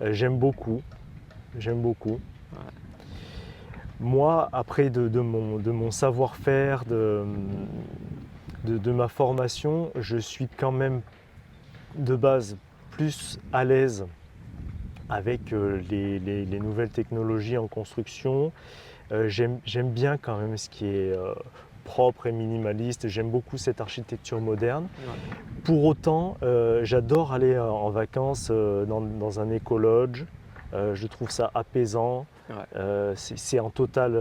Euh, 0.00 0.12
J'aime 0.12 0.38
beaucoup. 0.38 0.80
J'aime 1.58 1.80
beaucoup. 1.80 2.20
Ouais. 2.52 2.58
Moi, 3.98 4.48
après 4.52 4.90
de, 4.90 5.08
de 5.08 5.20
mon, 5.20 5.58
de 5.58 5.70
mon 5.70 5.90
savoir-faire, 5.90 6.84
de, 6.84 7.24
de, 8.64 8.78
de 8.78 8.92
ma 8.92 9.08
formation, 9.08 9.90
je 9.96 10.16
suis 10.16 10.48
quand 10.48 10.72
même 10.72 11.02
de 11.96 12.16
base 12.16 12.56
plus 12.92 13.38
à 13.52 13.64
l'aise 13.64 14.06
avec 15.10 15.52
euh, 15.52 15.80
les, 15.90 16.18
les- 16.18 16.44
les 16.44 16.60
nouvelles 16.60 16.90
technologies 16.90 17.58
en 17.58 17.66
construction. 17.66 18.52
Euh, 19.12 19.28
J'aime 19.28 19.90
bien 19.90 20.16
quand 20.16 20.38
même 20.38 20.56
ce 20.56 20.68
qui 20.70 20.86
est 20.86 21.12
euh, 21.12 21.34
propre 21.84 22.26
et 22.28 22.32
minimaliste. 22.32 23.08
J'aime 23.08 23.30
beaucoup 23.30 23.58
cette 23.58 23.80
architecture 23.80 24.40
moderne. 24.40 24.86
Pour 25.64 25.84
autant, 25.84 26.36
euh, 26.42 26.84
j'adore 26.84 27.32
aller 27.32 27.58
en 27.58 27.90
vacances 27.90 28.48
euh, 28.50 28.84
dans, 28.86 29.00
dans 29.00 29.40
un 29.40 29.50
écologe. 29.50 30.24
Euh, 30.72 30.94
je 30.94 31.06
trouve 31.08 31.30
ça 31.30 31.50
apaisant. 31.54 32.26
Ouais. 32.48 33.14
C'est 33.16 33.60
en 33.60 33.70
total 33.70 34.18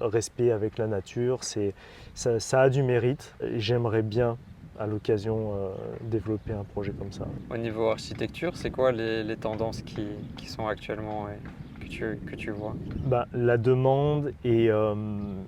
respect 0.00 0.50
avec 0.52 0.78
la 0.78 0.86
nature. 0.86 1.44
Ça, 1.44 2.40
ça 2.40 2.60
a 2.62 2.70
du 2.70 2.82
mérite. 2.82 3.34
J'aimerais 3.56 4.02
bien, 4.02 4.36
à 4.78 4.86
l'occasion, 4.86 5.54
euh, 5.54 5.68
développer 6.02 6.52
un 6.52 6.64
projet 6.64 6.92
comme 6.92 7.12
ça. 7.12 7.26
Au 7.50 7.56
niveau 7.56 7.88
architecture, 7.90 8.56
c'est 8.56 8.70
quoi 8.70 8.92
les, 8.92 9.24
les 9.24 9.36
tendances 9.36 9.82
qui, 9.82 10.06
qui 10.36 10.46
sont 10.46 10.66
actuellement 10.66 11.28
et 11.28 11.84
que, 11.84 11.88
tu, 11.88 12.18
que 12.26 12.36
tu 12.36 12.50
vois? 12.50 12.74
Ben, 13.04 13.24
la 13.32 13.56
demande 13.56 14.32
et 14.44 14.70
euh, 14.70 14.94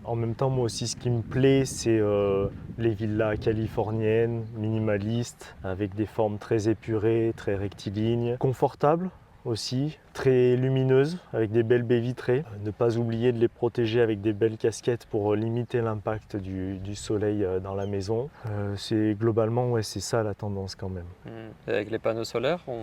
en 0.04 0.16
même 0.16 0.34
temps, 0.34 0.50
moi 0.50 0.64
aussi, 0.64 0.86
ce 0.88 0.96
qui 0.96 1.10
me 1.10 1.22
plaît, 1.22 1.64
c'est 1.64 1.98
euh, 1.98 2.48
les 2.78 2.90
villas 2.90 3.36
californiennes, 3.38 4.44
minimalistes, 4.56 5.54
avec 5.64 5.94
des 5.94 6.06
formes 6.06 6.38
très 6.38 6.68
épurées, 6.68 7.32
très 7.36 7.54
rectilignes, 7.54 8.36
confortables 8.38 9.10
aussi, 9.44 9.98
très 10.12 10.56
lumineuses, 10.56 11.18
avec 11.32 11.50
des 11.50 11.62
belles 11.62 11.82
baies 11.82 12.00
vitrées. 12.00 12.44
Euh, 12.52 12.64
Ne 12.66 12.70
pas 12.70 12.96
oublier 12.98 13.32
de 13.32 13.38
les 13.38 13.48
protéger 13.48 14.00
avec 14.00 14.20
des 14.20 14.32
belles 14.32 14.56
casquettes 14.56 15.06
pour 15.06 15.32
euh, 15.32 15.36
limiter 15.36 15.80
l'impact 15.80 16.36
du, 16.36 16.78
du 16.78 16.94
soleil 16.94 17.44
euh, 17.44 17.60
dans 17.60 17.74
la 17.74 17.86
maison. 17.86 18.28
Euh, 18.46 18.74
c'est 18.76 19.14
globalement, 19.18 19.70
ouais, 19.70 19.82
c'est 19.82 20.00
ça 20.00 20.22
la 20.22 20.34
tendance 20.34 20.74
quand 20.74 20.90
même. 20.90 21.06
Hmm. 21.24 21.70
Et 21.70 21.74
Avec 21.74 21.90
les 21.90 21.98
panneaux 21.98 22.24
solaires, 22.24 22.60
on- 22.66 22.80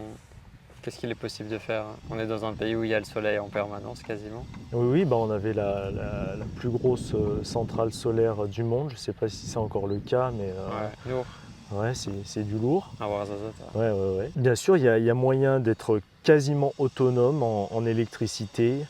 qu'est-ce 0.82 1.00
qu'il 1.00 1.12
est 1.12 1.16
possible 1.16 1.50
de 1.50 1.58
faire 1.58 1.84
On 2.10 2.18
est 2.18 2.28
dans 2.28 2.46
un 2.46 2.54
pays 2.54 2.76
où 2.76 2.84
il 2.84 2.90
y 2.90 2.94
a 2.94 3.00
le 3.00 3.06
soleil 3.06 3.38
en 3.40 3.50
permanence 3.50 4.02
quasiment. 4.04 4.46
Oui, 4.74 4.88
oui, 5.02 5.06
bah 5.06 5.18
on 5.18 5.30
avait 5.30 5.54
la, 5.54 5.92
la- 5.92 6.36
la 6.38 6.46
plus 6.56 6.70
grosse 6.70 7.14
centrale 7.44 7.92
solaire 7.92 8.48
du 8.48 8.64
monde. 8.64 8.90
Je 8.90 8.96
ne 8.96 9.00
sais 9.00 9.14
pas 9.14 9.28
si 9.30 9.46
c'est 9.48 9.58
encore 9.58 9.86
le 9.88 10.00
cas, 10.00 10.32
mais 10.32 10.50
euh, 10.50 11.14
Ouais. 11.14 11.24
Ouais, 11.70 11.92
c'est 11.94 12.44
du 12.48 12.58
lourd. 12.58 12.94
Ouarzazate, 13.02 13.54
Ouais, 13.76 13.92
ouais, 13.92 14.18
ouais. 14.20 14.32
Bien 14.38 14.56
sûr, 14.56 14.78
il 14.78 14.84
y, 14.84 14.88
a- 14.88 14.98
il 14.98 15.04
y 15.04 15.10
a 15.10 15.14
moyen 15.14 15.60
d'être 15.60 16.00
quasiment 16.28 16.74
autonome 16.78 17.42
en, 17.42 17.74
en 17.74 17.86
électricité 17.86 18.86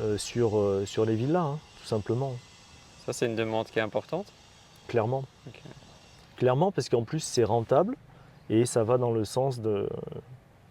euh, 0.00 0.16
sur, 0.16 0.56
euh, 0.56 0.86
sur 0.86 1.04
les 1.04 1.16
villas, 1.16 1.42
hein, 1.42 1.58
tout 1.80 1.88
simplement, 1.88 2.34
ça 3.04 3.12
c'est 3.12 3.26
une 3.26 3.34
demande 3.34 3.66
qui 3.66 3.80
est 3.80 3.82
importante. 3.82 4.32
clairement. 4.86 5.24
Clairement, 6.36 6.70
parce 6.70 6.88
qu'en 6.88 7.02
plus, 7.02 7.18
c'est 7.24 7.42
rentable 7.42 7.96
et 8.50 8.66
ça 8.66 8.84
va 8.84 8.98
dans 8.98 9.10
le 9.10 9.24
sens 9.24 9.58
de, 9.58 9.88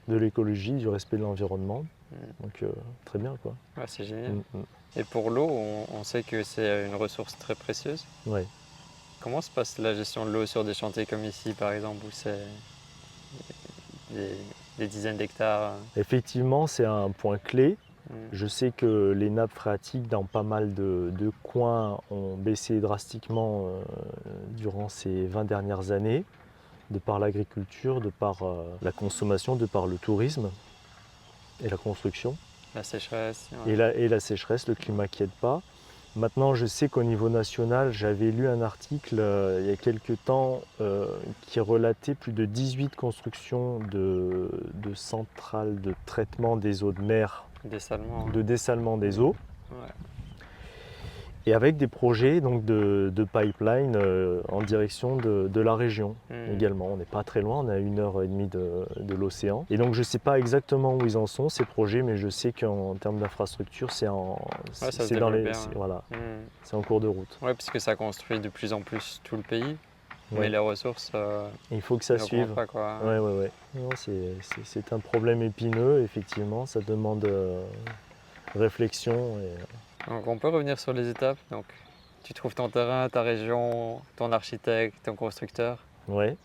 de 0.08 0.16
l'écologie, 0.16 0.72
du 0.72 0.88
respect 0.88 1.18
de 1.18 1.24
l'environnement. 1.24 1.84
Mm. 1.84 2.16
Donc, 2.44 2.64
euh, 2.64 2.72
très 3.04 3.20
bien, 3.20 3.36
quoi. 3.44 3.54
Ouais, 3.76 3.84
c'est 3.88 4.06
génial. 4.06 4.32
Mm, 4.32 4.44
mm. 4.54 4.64
Et 4.96 5.04
pour 5.04 5.30
l'eau, 5.30 5.50
on, 5.52 5.86
on 5.94 6.04
sait 6.06 6.24
que 6.24 6.44
c'est 6.44 6.88
une 6.88 6.96
ressource 6.96 7.38
très 7.38 7.56
précieuse. 7.56 8.06
Ouais. 8.26 8.48
Comment 9.20 9.42
se 9.42 9.52
passe 9.52 9.78
la 9.78 9.94
gestion 9.94 10.26
de 10.26 10.32
l'eau 10.32 10.46
sur 10.46 10.64
des 10.64 10.74
chantiers 10.74 11.06
comme 11.06 11.26
ici, 11.26 11.52
par 11.52 11.74
exemple, 11.74 12.06
où 12.06 12.10
c'est 12.12 12.40
des, 14.12 14.38
des 14.80 14.88
dizaines 14.88 15.18
d'hectares 15.18 15.74
Effectivement, 15.96 16.66
c'est 16.66 16.86
un 16.86 17.12
point 17.12 17.38
clé. 17.38 17.78
Hmm. 18.10 18.16
Je 18.32 18.48
sais 18.48 18.72
que 18.76 19.12
les 19.12 19.30
nappes 19.30 19.54
phréatiques 19.54 20.08
dans 20.08 20.24
pas 20.24 20.42
mal 20.42 20.74
de, 20.74 21.12
de 21.18 21.32
coins 21.44 22.00
ont 22.10 22.36
baissé 22.36 22.80
drastiquement 22.80 23.68
euh, 23.68 23.82
durant 24.58 24.90
ces 24.90 25.28
20 25.28 25.44
dernières 25.46 25.92
années, 25.92 26.24
de 26.90 26.98
par 26.98 27.20
l'agriculture, 27.20 28.02
de 28.02 28.10
par 28.10 28.42
euh, 28.42 28.66
la 28.82 28.92
consommation, 28.92 29.56
de 29.56 29.68
par 29.68 29.86
le 29.86 29.98
tourisme 29.98 30.50
et 31.64 31.70
la 31.70 31.78
construction. 31.78 32.36
La 32.74 32.84
sécheresse. 32.84 33.50
ouais. 33.66 33.74
et 33.74 33.76
la, 33.76 33.94
et 33.94 34.08
la 34.08 34.20
sécheresse, 34.20 34.68
le 34.68 34.76
climat 34.76 35.08
qui 35.08 35.24
aide 35.24 35.30
pas. 35.42 35.62
Maintenant, 36.16 36.54
je 36.54 36.66
sais 36.66 36.90
qu'au 36.90 37.04
niveau 37.04 37.30
national, 37.30 37.92
j'avais 37.92 38.32
lu 38.32 38.48
un 38.48 38.62
article 38.62 39.18
euh, 39.20 39.60
il 39.62 39.68
y 39.68 39.72
a 39.72 39.76
quelques 39.78 40.18
temps 40.26 40.62
euh, 40.82 41.06
qui 41.42 41.60
relatait 41.60 42.16
plus 42.16 42.34
de 42.34 42.46
18 42.46 42.96
constructions 42.96 43.80
de, 43.92 44.50
de 44.74 44.94
centrales 44.96 45.80
de 45.82 45.94
traitement 46.06 46.58
des 46.58 46.84
eaux 46.84 46.92
de 46.92 47.02
mer, 47.02 47.46
Dessalement. 47.64 48.28
de 48.28 48.42
dessalement 48.42 48.98
des 48.98 49.20
eaux, 49.20 49.36
Ouais. 49.72 49.88
Et 51.46 51.54
avec 51.54 51.78
des 51.78 51.88
projets 51.88 52.42
donc, 52.42 52.66
de, 52.66 53.12
de 53.16 53.24
pipeline 53.24 53.94
euh, 53.96 54.42
en 54.50 54.62
direction 54.62 55.16
de, 55.16 55.48
de 55.48 55.62
la 55.62 55.76
région 55.76 56.16
Hmm. 56.30 56.54
également. 56.54 56.88
On 56.88 56.98
n'est 56.98 57.06
pas 57.06 57.24
très 57.24 57.42
loin, 57.42 57.60
on 57.60 57.70
est 57.70 57.74
à 57.74 57.78
une 57.80 58.00
heure 58.00 58.22
et 58.22 58.28
demie 58.28 58.48
de, 58.48 58.86
de 59.00 59.16
l'océan. 59.16 59.66
Et 59.70 59.78
donc 59.78 59.94
je 59.94 60.00
ne 60.00 60.04
sais 60.04 60.20
pas 60.20 60.38
exactement 60.38 60.96
où 60.96 61.06
ils 61.06 61.18
en 61.18 61.28
sont, 61.28 61.50
ces 61.50 61.66
projets, 61.66 62.02
mais 62.02 62.18
je 62.18 62.30
sais 62.30 62.52
qu'en 62.52 62.94
termes 62.96 63.20
d'infrastructure, 63.20 63.92
c'est 63.92 64.08
en, 64.08 64.40
c'est 64.74 65.18
dans 65.18 65.30
les, 65.30 65.44
bien, 65.44 65.52
voilà, 65.76 66.04
Hmm. 66.12 66.44
c'est 66.64 66.76
en 66.76 66.82
cours 66.82 67.00
de 67.00 67.08
route. 67.08 67.38
Ouais, 67.42 67.54
parce 67.54 67.70
que 67.70 67.80
ça 67.80 67.96
construit 67.96 68.40
de 68.40 68.50
plus 68.50 68.74
en 68.74 68.82
plus 68.82 69.22
tout 69.24 69.36
le 69.38 69.44
pays. 69.44 69.76
Ouais. 70.32 70.42
Mais 70.42 70.50
les 70.50 70.60
ressources, 70.60 71.12
euh, 71.16 71.48
il 71.72 71.82
faut 71.82 71.98
que 71.98 72.06
ça 72.06 72.20
suive. 72.20 72.54
pas 72.54 72.68
quoi. 72.68 73.00
Ouais, 73.04 73.18
ouais, 73.18 73.32
ouais. 73.40 73.52
C'est- 73.96 74.94
un 74.94 75.00
problème 75.00 75.42
épineux, 75.42 76.04
effectivement. 76.04 76.68
Ça 76.68 76.82
demande 76.82 77.26
euh, 77.26 77.64
réflexion. 78.56 79.40
Et... 79.40 79.50
Donc 80.08 80.28
on 80.28 80.38
peut 80.38 80.50
revenir 80.50 80.80
sur 80.80 80.94
les 80.94 81.10
étapes. 81.10 81.38
Donc 81.52 81.66
tu 82.24 82.34
trouves 82.34 82.56
ton 82.56 82.70
terrain, 82.70 83.10
ta 83.10 83.22
région, 83.22 84.02
ton 84.16 84.32
architecte, 84.32 84.96
ton 85.04 85.16
constructeur. 85.16 85.78
Ouais. 86.08 86.36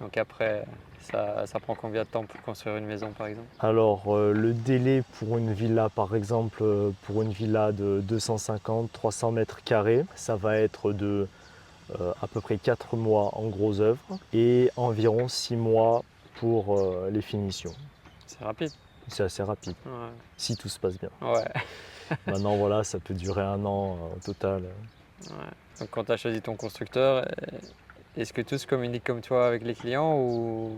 Donc 0.00 0.16
après, 0.16 0.64
ça, 1.00 1.46
ça 1.46 1.60
prend 1.60 1.74
combien 1.74 2.02
de 2.02 2.08
temps 2.08 2.24
pour 2.24 2.40
construire 2.42 2.76
une 2.76 2.86
maison 2.86 3.10
par 3.12 3.28
exemple? 3.28 3.46
Alors, 3.60 4.16
euh, 4.16 4.32
le 4.32 4.52
délai 4.52 5.02
pour 5.18 5.38
une 5.38 5.52
villa, 5.52 5.88
par 5.90 6.16
exemple, 6.16 6.58
euh, 6.62 6.90
pour 7.02 7.22
une 7.22 7.30
villa 7.30 7.70
de 7.72 8.02
250-300 8.08 9.32
mètres 9.32 9.62
carrés, 9.62 10.04
ça 10.16 10.34
va 10.36 10.56
être 10.58 10.92
de 10.92 11.28
euh, 12.00 12.12
à 12.22 12.26
peu 12.26 12.40
près 12.40 12.56
4 12.58 12.96
mois 12.96 13.30
en 13.38 13.46
gros 13.48 13.80
œuvre 13.80 14.18
et 14.32 14.70
environ 14.76 15.28
6 15.28 15.56
mois 15.56 16.02
pour 16.36 16.76
les 17.10 17.22
finitions. 17.22 17.74
C'est 18.26 18.42
rapide. 18.42 18.72
C'est 19.08 19.22
assez 19.24 19.42
rapide, 19.42 19.74
Ouais. 19.86 20.08
si 20.36 20.56
tout 20.56 20.68
se 20.68 20.80
passe 20.80 20.98
bien. 20.98 21.10
ouais. 21.20 21.44
Maintenant, 22.26 22.56
voilà, 22.56 22.84
ça 22.84 22.98
peut 22.98 23.14
durer 23.14 23.42
un 23.42 23.64
an 23.64 23.96
euh, 23.96 24.16
au 24.16 24.20
total. 24.20 24.62
Ouais. 25.28 25.50
Donc 25.80 25.90
quand 25.90 26.04
tu 26.04 26.12
as 26.12 26.16
choisi 26.16 26.40
ton 26.40 26.56
constructeur, 26.56 27.24
euh, 27.24 27.58
est-ce 28.16 28.32
que 28.32 28.42
tous 28.42 28.66
communiquent 28.66 29.04
comme 29.04 29.20
toi 29.20 29.46
avec 29.46 29.62
les 29.62 29.74
clients 29.74 30.16
ou, 30.16 30.76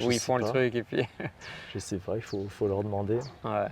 ils 0.00 0.18
font 0.18 0.38
le 0.38 0.44
truc 0.44 0.74
et 0.74 0.82
puis... 0.82 1.02
Je 1.74 1.78
sais 1.78 1.98
pas, 1.98 2.16
il 2.16 2.22
faut, 2.22 2.46
faut 2.48 2.66
leur 2.66 2.82
demander. 2.82 3.18
ouais. 3.44 3.66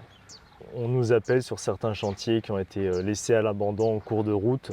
On 0.75 0.89
nous 0.89 1.13
appelle 1.13 1.43
sur 1.43 1.59
certains 1.59 1.95
chantiers 1.95 2.41
qui 2.41 2.51
ont 2.51 2.59
été 2.59 2.81
euh, 2.81 3.03
laissés 3.03 3.35
à 3.35 3.43
l'abandon 3.43 3.97
en 3.97 4.01
cours 4.01 4.25
de 4.25 4.33
route, 4.33 4.71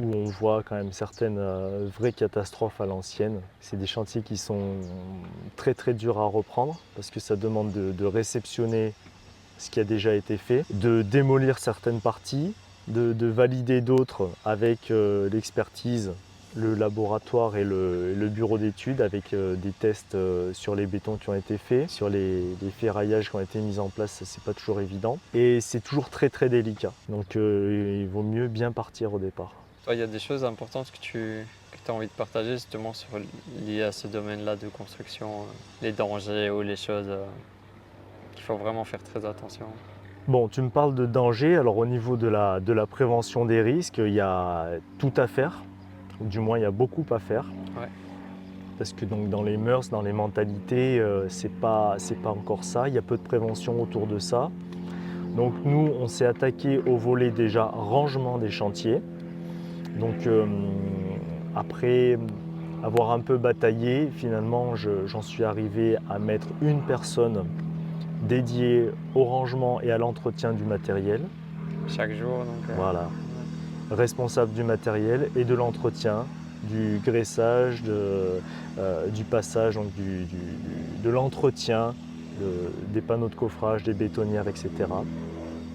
où 0.00 0.14
on 0.14 0.24
voit 0.24 0.62
quand 0.62 0.76
même 0.76 0.92
certaines 0.92 1.38
euh, 1.38 1.88
vraies 1.98 2.12
catastrophes 2.12 2.80
à 2.80 2.86
l'ancienne. 2.86 3.40
C'est 3.60 3.78
des 3.78 3.86
chantiers 3.86 4.22
qui 4.22 4.36
sont 4.36 4.76
très 5.56 5.74
très 5.74 5.92
durs 5.92 6.18
à 6.18 6.26
reprendre, 6.26 6.80
parce 6.94 7.10
que 7.10 7.20
ça 7.20 7.36
demande 7.36 7.72
de, 7.72 7.92
de 7.92 8.04
réceptionner 8.04 8.94
ce 9.58 9.70
qui 9.70 9.80
a 9.80 9.84
déjà 9.84 10.14
été 10.14 10.36
fait, 10.36 10.64
de 10.70 11.02
démolir 11.02 11.58
certaines 11.58 12.00
parties, 12.00 12.54
de, 12.88 13.12
de 13.12 13.26
valider 13.26 13.80
d'autres 13.80 14.30
avec 14.44 14.90
euh, 14.90 15.28
l'expertise, 15.30 16.12
le 16.56 16.74
laboratoire 16.74 17.56
et 17.56 17.64
le, 17.64 18.28
bureau 18.28 18.58
d'études, 18.58 19.00
avec 19.00 19.32
euh, 19.32 19.56
des 19.56 19.72
tests 19.72 20.14
euh, 20.14 20.52
sur 20.52 20.74
les 20.74 20.86
bétons 20.86 21.16
qui 21.16 21.28
ont 21.28 21.34
été 21.34 21.58
faits, 21.58 21.90
sur 21.90 22.08
les, 22.08 22.44
ferraillages 22.78 23.30
qui 23.30 23.36
ont 23.36 23.40
été 23.40 23.58
mis 23.58 23.78
en 23.78 23.88
place, 23.88 24.22
c'est 24.24 24.42
pas 24.42 24.54
toujours 24.54 24.80
évident. 24.80 25.18
Et 25.34 25.60
c'est 25.60 25.82
toujours 25.82 26.10
très 26.10 26.30
très 26.30 26.48
délicat. 26.48 26.92
Donc 27.08 27.34
il 27.34 28.06
vaut 28.10 28.22
mieux 28.22 28.48
bien 28.48 28.72
partir 28.72 29.14
au 29.14 29.18
départ. 29.18 29.52
Toi, 29.84 29.94
il 29.94 30.00
y 30.00 30.02
a 30.02 30.06
des 30.06 30.18
choses 30.18 30.44
importantes 30.44 30.90
que 30.90 30.98
tu 30.98 31.46
as 31.86 31.92
envie 31.92 32.06
de 32.06 32.12
partager 32.12 32.52
justement 32.52 32.94
sur, 32.94 33.08
liées 33.66 33.82
à 33.82 33.92
ce 33.92 34.06
domaine-là 34.06 34.56
de 34.56 34.68
construction, 34.68 35.44
les 35.82 35.92
dangers 35.92 36.48
ou 36.48 36.62
les 36.62 36.76
choses 36.76 37.10
faut 38.44 38.56
vraiment 38.56 38.84
faire 38.84 39.02
très 39.02 39.24
attention. 39.26 39.66
Bon, 40.28 40.48
tu 40.48 40.62
me 40.62 40.70
parles 40.70 40.94
de 40.94 41.06
danger. 41.06 41.56
Alors 41.56 41.76
au 41.76 41.86
niveau 41.86 42.16
de 42.16 42.28
la, 42.28 42.60
de 42.60 42.72
la 42.72 42.86
prévention 42.86 43.44
des 43.44 43.60
risques, 43.62 43.98
il 43.98 44.12
y 44.14 44.20
a 44.20 44.66
tout 44.98 45.12
à 45.16 45.26
faire. 45.26 45.62
Du 46.20 46.38
moins, 46.40 46.58
il 46.58 46.62
y 46.62 46.66
a 46.66 46.70
beaucoup 46.70 47.04
à 47.10 47.18
faire. 47.18 47.46
Ouais. 47.78 47.88
Parce 48.78 48.92
que 48.92 49.04
donc, 49.04 49.28
dans 49.28 49.42
les 49.42 49.56
mœurs, 49.56 49.90
dans 49.90 50.02
les 50.02 50.12
mentalités, 50.12 50.98
euh, 50.98 51.28
c'est 51.28 51.52
pas, 51.52 51.94
c'est 51.98 52.20
pas 52.20 52.30
encore 52.30 52.64
ça. 52.64 52.88
Il 52.88 52.94
y 52.94 52.98
a 52.98 53.02
peu 53.02 53.16
de 53.16 53.22
prévention 53.22 53.80
autour 53.80 54.06
de 54.06 54.18
ça. 54.18 54.50
Donc 55.36 55.52
nous, 55.64 55.90
on 56.00 56.06
s'est 56.06 56.26
attaqué 56.26 56.78
au 56.86 56.96
volet 56.96 57.30
déjà 57.30 57.64
rangement 57.64 58.38
des 58.38 58.50
chantiers. 58.50 59.00
Donc 59.98 60.26
euh, 60.26 60.46
après 61.56 62.18
avoir 62.82 63.10
un 63.12 63.20
peu 63.20 63.36
bataillé, 63.36 64.08
finalement, 64.14 64.74
je- 64.76 65.06
j'en 65.06 65.22
suis 65.22 65.44
arrivé 65.44 65.96
à 66.10 66.18
mettre 66.18 66.48
une 66.62 66.80
personne 66.82 67.44
dédiée 68.26 68.90
au 69.14 69.24
rangement 69.24 69.80
et 69.80 69.90
à 69.90 69.98
l'entretien 69.98 70.52
du 70.52 70.64
matériel. 70.64 71.20
Chaque 71.88 72.12
jour, 72.12 72.38
donc... 72.38 72.70
euh, 72.70 72.74
Voilà. 72.76 73.08
Responsable 73.90 74.52
du 74.52 74.62
matériel 74.64 75.30
et 75.36 75.44
de 75.44 75.54
l'entretien, 75.54 76.24
du 76.62 77.00
graissage, 77.04 77.82
de, 77.82 78.40
euh, 78.78 79.06
du 79.08 79.24
passage, 79.24 79.74
donc 79.74 79.92
du- 79.94 80.24
du- 80.24 81.02
de 81.04 81.10
l'entretien, 81.10 81.94
de- 82.40 82.70
des 82.92 83.02
panneaux 83.02 83.28
de 83.28 83.34
coffrage, 83.34 83.82
des 83.84 83.92
bétonnières, 83.92 84.48
etc. 84.48 84.70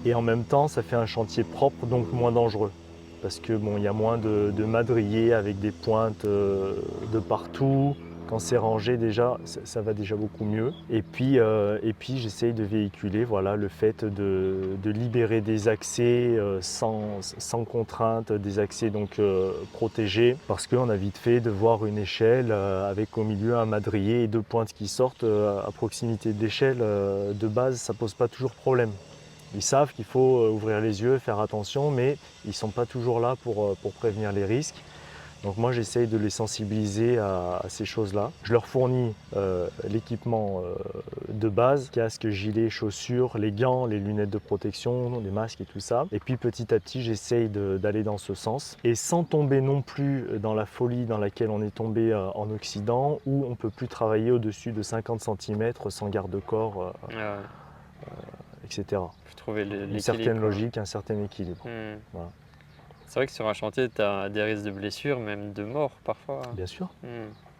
Et 0.04 0.14
en 0.14 0.22
même 0.22 0.44
temps, 0.44 0.66
ça 0.66 0.82
fait 0.82 0.96
un 0.96 1.06
chantier 1.06 1.44
propre, 1.44 1.86
donc 1.86 2.12
moins 2.12 2.32
dangereux. 2.32 2.72
Parce 3.22 3.38
que 3.38 3.52
bon, 3.52 3.76
il 3.76 3.82
y 3.84 3.86
a 3.88 3.92
moins 3.92 4.18
de, 4.18 4.50
de 4.56 4.64
madriers 4.64 5.32
avec 5.34 5.60
des 5.60 5.72
pointes 5.72 6.24
euh, 6.24 6.74
de 7.12 7.18
partout. 7.20 7.94
Quand 8.30 8.38
c'est 8.38 8.56
rangé 8.56 8.96
déjà, 8.96 9.38
ça, 9.44 9.82
va 9.82 9.92
déjà 9.92 10.14
beaucoup 10.14 10.44
mieux. 10.44 10.72
Et 10.88 11.02
puis, 11.02 11.40
euh, 11.40 11.80
et 11.82 11.92
puis 11.92 12.16
j'essaye 12.18 12.52
de 12.52 12.62
véhiculer 12.62 13.24
voilà, 13.24 13.56
le 13.56 13.66
fait 13.66 14.04
de, 14.04 14.78
libérer 14.84 15.40
des 15.40 15.66
accès 15.66 16.36
euh, 16.38 16.60
sans, 16.62 17.64
contrainte, 17.64 18.30
des 18.30 18.60
accès 18.60 18.90
donc 18.90 19.18
euh, 19.18 19.50
protégés, 19.72 20.36
parce 20.46 20.68
qu'on 20.68 20.90
a 20.90 20.96
vite 20.96 21.18
fait 21.18 21.40
de 21.40 21.50
voir 21.50 21.84
une 21.86 21.98
échelle 21.98 22.52
avec 22.52 23.18
au 23.18 23.24
milieu 23.24 23.56
un 23.56 23.66
madrier 23.66 24.22
et 24.22 24.28
deux 24.28 24.42
pointes 24.42 24.72
qui 24.74 24.86
sortent 24.86 25.24
à 25.24 25.68
proximité 25.74 26.32
euh, 26.62 27.32
de 27.32 27.48
base, 27.48 27.80
ça 27.80 27.94
pose 27.94 28.14
pas 28.14 28.28
toujours 28.28 28.52
problème. 28.52 28.92
Ils 29.56 29.62
savent 29.62 29.92
qu'il 29.92 30.04
faut 30.04 30.46
ouvrir 30.50 30.80
les 30.80 31.02
yeux, 31.02 31.18
faire 31.18 31.40
attention, 31.40 31.90
mais 31.90 32.16
ils 32.44 32.50
ne 32.50 32.54
sont 32.54 32.68
pas 32.68 32.86
toujours 32.86 33.18
là 33.18 33.34
pour, 33.42 33.76
pour 33.78 33.92
prévenir 33.92 34.30
les 34.30 34.44
risques. 34.44 34.80
Donc 35.44 35.56
moi 35.56 35.72
j'essaye 35.72 36.06
de 36.06 36.18
les 36.18 36.30
sensibiliser 36.30 37.18
à, 37.18 37.60
à 37.64 37.68
ces 37.68 37.84
choses-là. 37.84 38.30
Je 38.42 38.52
leur 38.52 38.66
fournis 38.66 39.14
euh, 39.36 39.68
l'équipement 39.88 40.62
euh, 40.62 40.74
de 41.28 41.48
base, 41.48 41.88
casque, 41.90 42.28
gilet, 42.28 42.68
chaussures, 42.68 43.38
les 43.38 43.50
gants, 43.50 43.86
les 43.86 43.98
lunettes 43.98 44.30
de 44.30 44.38
protection, 44.38 45.20
les 45.20 45.30
masques 45.30 45.62
et 45.62 45.64
tout 45.64 45.80
ça. 45.80 46.06
Et 46.12 46.20
puis 46.20 46.36
petit 46.36 46.74
à 46.74 46.78
petit 46.78 47.02
j'essaye 47.02 47.48
d'aller 47.48 48.02
dans 48.02 48.18
ce 48.18 48.34
sens. 48.34 48.76
Et 48.84 48.94
sans 48.94 49.24
tomber 49.24 49.60
non 49.60 49.80
plus 49.82 50.26
dans 50.38 50.54
la 50.54 50.66
folie 50.66 51.06
dans 51.06 51.18
laquelle 51.18 51.50
on 51.50 51.62
est 51.62 51.74
tombé 51.74 52.12
euh, 52.12 52.30
en 52.32 52.50
Occident, 52.50 53.18
où 53.24 53.44
on 53.46 53.50
ne 53.50 53.54
peut 53.54 53.70
plus 53.70 53.88
travailler 53.88 54.30
au-dessus 54.30 54.72
de 54.72 54.82
50 54.82 55.20
cm 55.20 55.72
sans 55.88 56.08
garde-corps, 56.08 56.94
ouais, 57.08 57.16
etc. 58.64 58.84
faut 59.24 59.36
trouver 59.36 59.62
Une 59.62 60.00
certaine 60.00 60.38
logique, 60.38 60.76
un 60.76 60.84
certain 60.84 61.22
équilibre. 61.22 61.64
Hmm. 61.64 61.98
Voilà. 62.12 62.30
C'est 63.10 63.18
vrai 63.18 63.26
que 63.26 63.32
sur 63.32 63.48
un 63.48 63.54
chantier, 63.54 63.88
tu 63.88 64.00
as 64.02 64.28
des 64.28 64.40
risques 64.40 64.62
de 64.62 64.70
blessures, 64.70 65.18
même 65.18 65.52
de 65.52 65.64
mort 65.64 65.90
parfois. 66.04 66.42
Bien 66.54 66.66
sûr. 66.66 66.90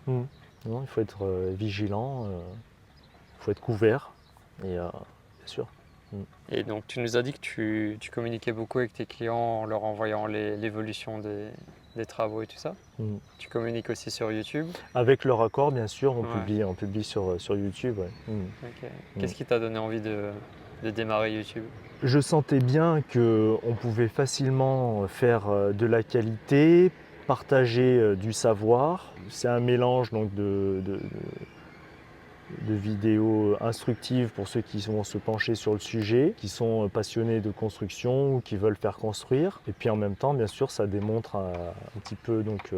Hmm. 0.07 0.23
Non, 0.65 0.83
il 0.83 0.87
faut 0.87 1.01
être 1.01 1.25
euh, 1.27 1.53
vigilant, 1.59 2.27
euh, 2.27 2.39
il 3.41 3.43
faut 3.43 3.51
être 3.51 3.61
couvert. 3.61 4.13
Et 4.63 4.79
euh, 4.79 4.85
bien 4.93 5.47
sûr. 5.47 5.67
Et 6.53 6.63
donc, 6.63 6.87
tu 6.87 7.01
nous 7.01 7.17
as 7.17 7.23
dit 7.23 7.33
que 7.33 7.41
tu, 7.41 7.97
tu 7.99 8.13
communiquais 8.13 8.53
beaucoup 8.53 8.79
avec 8.79 8.93
tes 8.93 9.07
clients 9.07 9.35
en 9.37 9.65
leur 9.65 9.83
envoyant 9.83 10.27
l'évolution 10.27 11.19
des, 11.19 11.49
des 11.97 12.07
travaux 12.07 12.43
et 12.43 12.47
tout 12.47 12.57
ça. 12.57 12.77
Tu 13.39 13.49
communiques 13.49 13.91
aussi 13.91 14.13
sur 14.13 14.31
YouTube. 14.31 14.69
Avec 14.95 15.25
leur 15.25 15.43
accord, 15.43 15.73
bien 15.73 15.89
sûr, 15.89 16.15
on 16.17 16.23
Ouais. 16.23 16.33
publie, 16.33 16.63
on 16.63 16.75
publie 16.75 17.03
sur, 17.05 17.41
sur 17.41 17.57
YouTube. 17.57 17.99
ouais. 17.99 18.39
Qu'est-ce 19.19 19.35
qui 19.35 19.45
t'a 19.45 19.59
donné 19.59 19.79
envie 19.79 20.01
de, 20.01 20.31
de 20.85 20.91
démarrer 20.91 21.33
YouTube? 21.35 21.64
Je 22.03 22.18
sentais 22.18 22.61
bien 22.61 23.03
qu'on 23.12 23.76
pouvait 23.78 24.09
facilement 24.09 25.07
faire 25.07 25.51
euh, 25.51 25.72
de 25.72 25.84
la 25.84 26.03
qualité, 26.03 26.90
partager 27.26 27.98
euh, 27.98 28.16
du 28.16 28.32
savoir. 28.32 29.12
C'est 29.28 29.48
un 29.48 29.61
mélange 29.61 30.11
donc, 30.11 30.34
de, 30.34 30.82
vidéos 32.66 33.55
instructives 33.61 34.30
pour 34.30 34.48
ceux 34.48 34.62
qui 34.62 34.78
vont 34.78 35.05
se 35.05 35.18
pencher 35.18 35.55
sur 35.55 35.74
le 35.74 35.78
sujet, 35.78 36.32
qui 36.38 36.48
sont 36.48 36.86
euh, 36.86 36.88
passionnés 36.88 37.40
de 37.40 37.51
construction 37.51 38.36
ou 38.36 38.40
qui 38.40 38.57
veulent 38.57 38.78
faire 38.80 38.96
construire. 38.96 39.61
Et 39.68 39.72
puis 39.72 39.90
en 39.90 39.96
même 39.96 40.16
temps, 40.16 40.32
bien 40.32 40.46
sûr, 40.46 40.70
ça 40.70 40.86
démontre 40.86 41.36
un, 41.36 41.53
petit 42.01 42.14
peu 42.14 42.42
donc, 42.42 42.72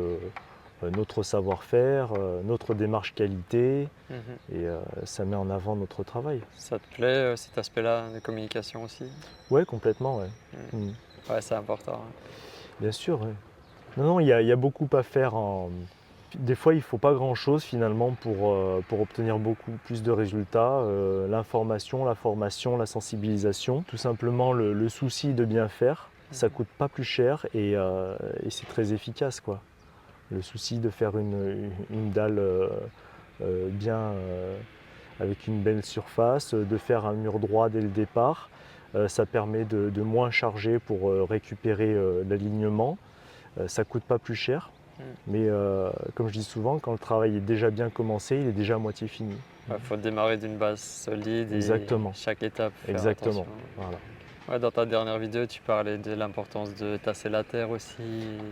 notre 0.91 1.23
savoir-faire, 1.23 2.11
euh, 2.17 2.41
notre 2.45 2.75
démarche 2.75 3.15
qualité, 3.15 3.89
Mhm. 4.11 4.17
et 4.53 4.67
euh, 4.67 4.81
ça 5.05 5.25
met 5.25 5.37
en 5.37 5.51
avant 5.51 5.77
notre 5.77 6.03
travail. 6.05 6.41
Ça 6.57 6.79
te 6.79 6.95
plaît 6.95 7.07
euh, 7.07 7.37
cet 7.37 7.57
aspect-là 7.59 8.09
de 8.15 8.19
communication 8.21 8.83
aussi? 8.83 9.05
Ouais, 9.51 9.65
complètement, 9.65 10.19
ouais. 10.19 10.29
Mm. 10.73 10.77
Mm. 10.79 10.93
Ouais, 11.31 11.41
c'est 11.41 11.55
important. 11.55 11.95
hein. 12.05 12.13
Bien 12.81 12.93
sûr, 12.93 13.21
ouais. 13.23 13.35
Non, 13.97 14.05
non, 14.05 14.21
il 14.21 14.27
y, 14.27 14.33
a- 14.33 14.41
il 14.43 14.49
y 14.49 14.53
a 14.53 14.57
beaucoup 14.57 14.89
à 14.93 15.03
faire. 15.03 15.35
en- 15.35 15.71
Des 16.35 16.55
fois, 16.55 16.73
il 16.73 16.79
ne 16.79 16.83
faut 16.83 16.97
pas 16.97 17.13
grand-chose 17.13 17.63
finalement 17.63 18.13
pour, 18.13 18.53
euh, 18.55 18.83
pour 18.89 19.03
obtenir 19.03 19.39
beaucoup 19.39 19.73
plus 19.85 20.03
de 20.03 20.11
résultats. 20.11 20.79
Euh, 20.79 21.29
L'information, 21.29 22.07
la 22.07 22.15
formation, 22.15 22.79
la 22.79 22.87
sensibilisation, 22.87 23.83
tout 23.87 23.99
simplement 23.99 24.55
le, 24.55 24.73
le 24.73 24.89
souci 24.89 25.35
de 25.35 25.45
bien 25.45 25.69
faire, 25.69 26.09
ça 26.31 26.47
Mhm. 26.47 26.53
coûte 26.55 26.69
pas 26.79 26.89
plus 26.89 27.05
cher 27.05 27.45
et, 27.53 27.77
euh, 27.77 28.17
et 28.45 28.49
c'est 28.51 28.65
très 28.67 28.95
efficace. 28.95 29.41
Quoi. 29.41 29.61
Le 30.33 30.43
souci 30.43 30.79
de 30.79 30.89
faire 30.89 31.19
une, 31.19 31.71
une 31.91 32.11
dalle 32.11 32.39
euh, 32.39 32.69
euh, 33.43 33.69
bien 33.69 33.97
euh, 33.97 34.57
avec 35.21 35.47
une 35.47 35.61
belle 35.63 35.85
surface, 35.85 36.55
de 36.55 36.77
faire 36.79 37.07
un 37.07 37.13
mur 37.13 37.39
droit 37.39 37.69
dès 37.69 37.81
le 37.81 37.89
départ, 37.89 38.49
ça 39.09 39.25
permet 39.25 39.65
de, 39.65 39.89
de 39.89 40.03
moins 40.03 40.31
charger 40.31 40.79
pour 40.79 41.13
récupérer 41.29 41.97
l'alignement. 42.29 42.99
Ça 43.67 43.85
coûte 43.85 44.03
pas 44.03 44.19
plus 44.19 44.35
cher. 44.35 44.71
Mm. 44.99 45.03
Mais 45.29 45.49
comme 46.15 46.29
je 46.29 46.33
dis 46.33 46.43
souvent, 46.43 46.79
quand 46.79 46.93
le 46.93 46.99
travail 46.99 47.37
est 47.37 47.41
déjà 47.41 47.71
bien 47.71 47.89
commencé, 47.89 48.37
il 48.37 48.49
est 48.49 48.53
déjà 48.53 48.75
à 48.75 48.79
moitié 48.79 49.07
fini. 49.07 49.37
Il 49.69 49.79
faut 49.85 49.97
démarrer 49.97 50.37
d'une 50.37 50.57
base 50.57 50.81
solide 50.81 51.53
et 51.53 51.57
Exactement. 51.57 52.13
chaque 52.15 52.43
étape. 52.43 52.73
Exactement. 52.89 53.43
attention. 53.43 53.53
Voilà. 53.77 53.99
Ouais, 54.49 54.59
dans 54.59 54.71
ta 54.71 54.85
dernière 54.87 55.19
vidéo, 55.19 55.47
tu 55.47 55.61
parlais 55.63 55.99
de 55.99 56.13
l'importance 56.13 56.75
de 56.75 56.97
tasser 56.97 57.29
la 57.29 57.45
terre 57.45 57.71
aussi. 57.71 58.03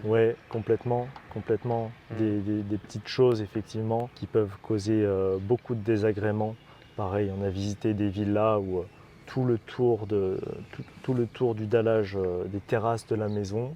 Ouais, 0.04 0.36
complètement, 0.48 1.08
complètement. 1.32 1.90
Mm. 2.10 2.16
Des, 2.16 2.40
des- 2.40 2.62
des 2.62 2.78
petites 2.78 3.08
choses 3.08 3.42
effectivement 3.42 4.08
qui 4.14 4.26
peuvent 4.26 4.56
causer 4.62 5.02
euh, 5.04 5.38
beaucoup 5.40 5.74
de 5.74 5.80
désagréments. 5.82 6.54
Pareil, 6.96 7.32
on 7.36 7.42
a 7.44 7.48
visité 7.50 7.92
des 7.92 8.08
villas 8.08 8.58
où 8.60 8.78
euh, 8.78 8.86
tout 9.26 9.44
le 9.44 9.58
tour 9.58 10.06
de 10.06 10.40
tout, 10.72 10.82
tout 11.02 11.14
le 11.14 11.26
tour 11.26 11.54
du 11.54 11.66
dallage 11.66 12.16
euh, 12.16 12.44
des 12.44 12.60
terrasses 12.60 13.06
de 13.08 13.16
la 13.16 13.28
maison 13.28 13.74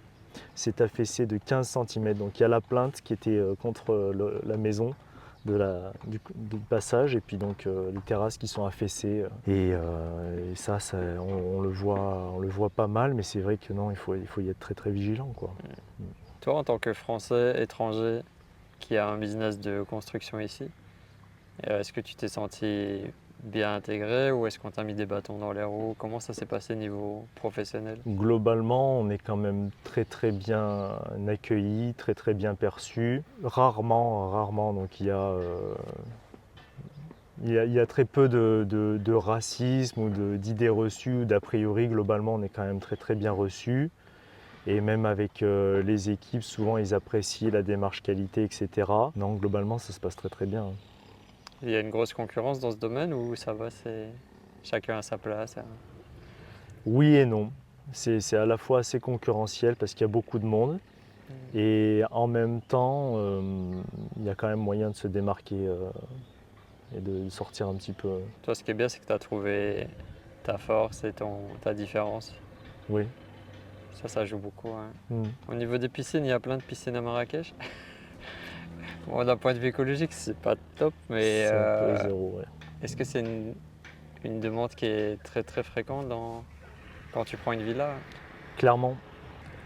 s'est 0.55 0.83
affaissé 0.83 1.27
de 1.27 1.39
15 1.39 1.69
cm. 1.89 2.15
Donc 2.15 2.39
il 2.39 2.43
y 2.43 2.47
a 2.47 2.49
la 2.49 2.61
plainte 2.61 3.01
qui 3.03 3.13
était 3.13 3.41
contre 3.61 4.13
le- 4.15 4.41
la 4.47 4.57
maison 4.57 4.95
de 5.45 5.55
la, 5.55 5.93
du, 6.07 6.19
passage 6.69 7.15
et 7.15 7.21
puis 7.21 7.37
donc 7.37 7.67
euh, 7.67 7.91
les 7.93 8.01
terrasses 8.01 8.39
qui 8.39 8.49
sont 8.49 8.65
affaissées 8.65 9.23
euh, 9.23 9.29
et, 9.47 9.75
euh, 9.75 10.53
et 10.53 10.57
ça, 10.57 10.81
ça, 10.81 10.97
on, 10.97 11.61
le 11.61 11.69
voit 11.69 12.33
on 12.35 12.39
le 12.39 12.49
voit 12.49 12.71
pas 12.71 12.87
mal 12.87 13.13
mais 13.15 13.23
c'est 13.23 13.41
vrai 13.41 13.59
que 13.59 13.73
non 13.73 13.91
il 13.91 13.97
faut, 13.97 14.15
il 14.15 14.27
faut 14.27 14.41
y 14.41 14.49
être 14.49 14.59
très 14.59 14.75
très 14.75 14.91
vigilant 14.91 15.33
quoi. 15.37 15.55
Toi, 16.41 16.57
en 16.57 16.65
tant 16.65 16.79
que 16.79 16.93
Français 16.93 17.63
étranger 17.63 18.21
qui 18.79 18.97
a 18.97 19.09
un 19.09 19.17
business 19.17 19.59
de 19.59 19.83
construction 19.83 20.39
ici, 20.41 20.65
est-ce 21.63 21.93
que 21.93 22.03
tu 22.03 22.15
t'es 22.15 22.29
senti 22.29 23.01
bien 23.45 23.75
intégré 23.75 24.33
ou 24.33 24.47
est-ce 24.47 24.59
qu'on 24.59 24.71
t'a 24.71 24.83
mis 24.83 24.95
des 24.95 25.07
bâtons 25.07 25.39
dans 25.39 25.53
les 25.53 25.63
roues? 25.63 25.95
Comment 25.99 26.19
ça 26.21 26.33
s'est 26.33 26.47
passé 26.47 26.75
niveau 26.75 27.27
professionnel? 27.35 27.99
Globalement, 28.07 28.99
on 28.99 29.11
est 29.11 29.19
quand 29.19 29.37
même 29.37 29.71
très 29.85 30.05
très 30.05 30.33
bien 30.33 30.99
accueilli, 31.29 31.95
très 31.95 32.15
très 32.15 32.35
bien 32.35 32.55
perçu. 32.55 33.23
Rarement, 33.43 34.31
rarement, 34.31 34.73
donc 34.73 35.01
il 35.01 35.07
y 35.07 35.11
a, 35.11 35.19
euh, 35.19 35.75
très 37.87 38.05
peu 38.05 38.29
de, 38.29 39.13
racisme 39.13 40.01
ou 40.01 40.37
d'idées 40.39 40.69
reçues 40.69 41.23
ou 41.23 41.25
d'a 41.25 41.41
priori. 41.41 41.89
Globalement, 41.89 42.35
on 42.35 42.43
est 42.43 42.49
quand 42.49 42.65
même 42.65 42.81
très 42.81 42.97
très 42.97 43.15
bien 43.15 43.33
reçu. 43.33 43.91
Et 44.67 44.81
même 44.81 45.05
avec 45.05 45.43
euh, 45.43 45.83
les 45.83 46.09
équipes, 46.09 46.43
souvent 46.43 46.79
ils 46.79 46.95
apprécient 46.95 47.51
la 47.51 47.63
démarche 47.63 48.03
qualité, 48.03 48.45
etc. 48.45 48.91
Non, 49.15 49.35
globalement, 49.35 49.77
ça 49.77 49.93
se 49.93 50.01
passe 50.01 50.17
très 50.17 50.31
très 50.31 50.47
bien. 50.47 50.73
Il 51.65 51.71
y 51.71 51.77
a 51.77 51.81
une 51.81 51.91
grosse 51.91 52.13
concurrence 52.13 52.61
dans 52.61 52.71
ce 52.71 52.77
domaine 52.77 53.15
ou 53.15 53.35
ça 53.37 53.53
va, 53.55 53.71
c'est 53.71 54.09
chacun 54.63 54.99
à 54.99 55.03
sa 55.03 55.17
place 55.19 55.57
hein? 55.57 55.65
Oui 56.87 57.17
et 57.17 57.25
non. 57.25 57.51
C'est 57.93 58.35
à 58.35 58.45
la 58.45 58.59
fois 58.59 58.81
assez 58.81 59.01
concurrentiel 59.01 59.75
parce 59.77 59.93
qu'il 59.95 60.03
y 60.03 60.05
a 60.05 60.09
beaucoup 60.13 60.39
de 60.39 60.45
monde. 60.45 60.79
Et 61.55 62.03
en 62.11 62.27
même 62.27 62.61
temps, 62.61 63.15
euh, 63.17 63.73
il 64.19 64.25
y 64.25 64.29
a 64.29 64.35
quand 64.35 64.49
même 64.49 64.59
moyen 64.61 64.91
de 64.91 64.97
se 64.97 65.09
démarquer 65.09 65.67
euh, 65.67 65.89
et 66.95 67.01
de 67.01 67.29
sortir 67.31 67.69
un 67.69 67.75
petit 67.77 67.93
peu. 67.93 68.19
Toi, 68.43 68.55
ce 68.55 68.63
qui 68.63 68.71
est 68.71 68.75
bien, 68.75 68.89
c'est 68.89 68.99
que 68.99 69.07
tu 69.07 69.13
as 69.13 69.19
trouvé 69.19 69.87
ta 70.43 70.59
force 70.59 71.05
et 71.05 71.13
ton, 71.13 71.39
ta 71.63 71.73
différence. 71.73 72.35
Oui. 72.91 73.05
Ça, 73.95 74.09
ça 74.09 74.25
joue 74.27 74.39
beaucoup. 74.39 74.69
hein. 74.69 74.91
Mm. 75.09 75.23
Au 75.49 75.55
niveau 75.55 75.79
des 75.79 75.89
piscines, 75.89 76.25
il 76.25 76.29
y 76.29 76.33
a 76.33 76.41
plein 76.41 76.59
de 76.59 76.63
piscines 76.63 76.97
à 76.97 77.01
Marrakech? 77.01 77.55
bon, 79.07 79.25
d'un 79.25 79.37
point 79.37 79.55
de 79.55 79.59
vue 79.59 79.69
écologique, 79.69 80.13
c'est 80.13 80.37
pas 80.39 80.57
top, 80.77 80.95
mais 81.09 81.23
C'est 81.23 81.55
un 81.55 81.55
euh, 81.55 81.97
peu 81.97 81.97
zéro. 81.97 82.37
ouais. 82.39 82.45
est-ce 82.83 82.97
que 82.97 83.05
c'est 83.05 83.21
une, 83.21 83.55
une 84.25 84.41
demande 84.41 84.71
qui 84.75 84.87
est 84.87 85.23
très 85.23 85.43
très 85.43 85.63
fréquente 85.63 86.09
dans, 86.09 86.45
quand 87.13 87.25
tu 87.25 87.37
prends 87.37 87.53
une 87.53 87.63
villa? 87.63 88.05
Clairement. 88.57 88.97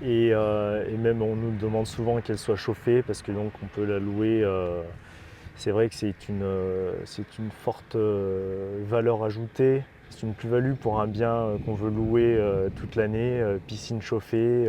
Et, 0.02 0.30
euh, 0.32 0.86
et 0.88 0.96
même 0.96 1.22
on 1.22 1.34
nous 1.36 1.56
demande 1.56 1.86
souvent 1.86 2.20
qu'elle 2.20 2.38
soit 2.38 2.56
chauffée 2.56 3.02
parce 3.02 3.22
que 3.22 3.32
donc 3.32 3.52
on 3.62 3.66
peut 3.66 3.84
la 3.84 3.98
louer. 3.98 4.42
euh, 4.44 4.82
c'est 5.56 5.72
vrai 5.72 5.88
que 5.88 5.94
c'est 5.96 6.28
une, 6.28 6.46
c'est 7.04 7.38
une 7.38 7.50
forte 7.50 7.96
valeur 7.96 9.24
ajoutée. 9.24 9.82
C'est 10.10 10.22
une 10.22 10.34
plus-value 10.34 10.74
pour 10.74 11.00
un 11.00 11.08
bien 11.08 11.58
qu'on 11.66 11.74
veut 11.74 11.90
louer 11.90 12.38
toute 12.76 12.94
l'année, 12.94 13.42
piscine 13.66 14.00
chauffée. 14.00 14.68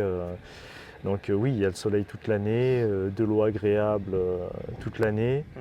Donc 1.04 1.30
euh, 1.30 1.34
oui, 1.34 1.52
il 1.52 1.58
y 1.58 1.64
a 1.64 1.68
le 1.68 1.74
soleil 1.74 2.04
toute 2.04 2.26
l'année, 2.26 2.82
euh, 2.82 3.10
de 3.10 3.24
l'eau 3.24 3.42
agréable 3.42 4.12
euh, 4.14 4.48
toute 4.80 4.98
l'année. 4.98 5.44
Hmm. 5.56 5.60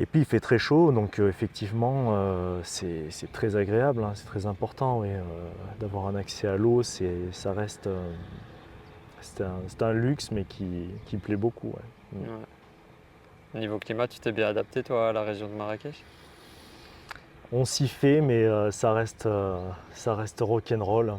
Et 0.00 0.06
puis 0.06 0.20
il 0.22 0.24
fait 0.24 0.40
très 0.40 0.58
chaud, 0.58 0.90
donc 0.90 1.20
effectivement 1.20 2.16
c'est 2.64 3.30
très 3.32 3.54
agréable, 3.54 4.02
hein, 4.02 4.10
c'est 4.14 4.26
très 4.26 4.44
important 4.46 4.98
oui, 4.98 5.08
d'avoir 5.78 6.08
un 6.08 6.16
accès 6.16 6.48
à 6.48 6.56
l'eau, 6.56 6.82
c'est- 6.82 7.30
ça 7.30 7.52
reste 7.52 7.88
c'est 9.20 9.42
un, 9.42 9.52
c'est 9.68 9.82
un 9.82 9.92
luxe 9.92 10.32
mais 10.32 10.42
qui, 10.44 10.88
qui 11.06 11.16
plaît 11.16 11.36
beaucoup. 11.36 11.68
ouais. 11.68 12.18
Mm. 12.18 12.22
Ouais. 13.54 13.60
Niveau 13.60 13.78
climat, 13.78 14.08
tu 14.08 14.18
t'es 14.18 14.32
bien 14.32 14.48
adapté 14.48 14.82
toi 14.82 15.10
à 15.10 15.12
la 15.12 15.22
région 15.22 15.46
de 15.46 15.52
Marrakech? 15.52 16.02
On 17.52 17.64
s'y 17.64 17.86
fait 17.86 18.20
mais 18.20 18.48
ça 18.72 18.92
reste, 18.94 19.28
ça 19.92 20.14
reste 20.16 20.40
rock'n'roll. 20.40 21.14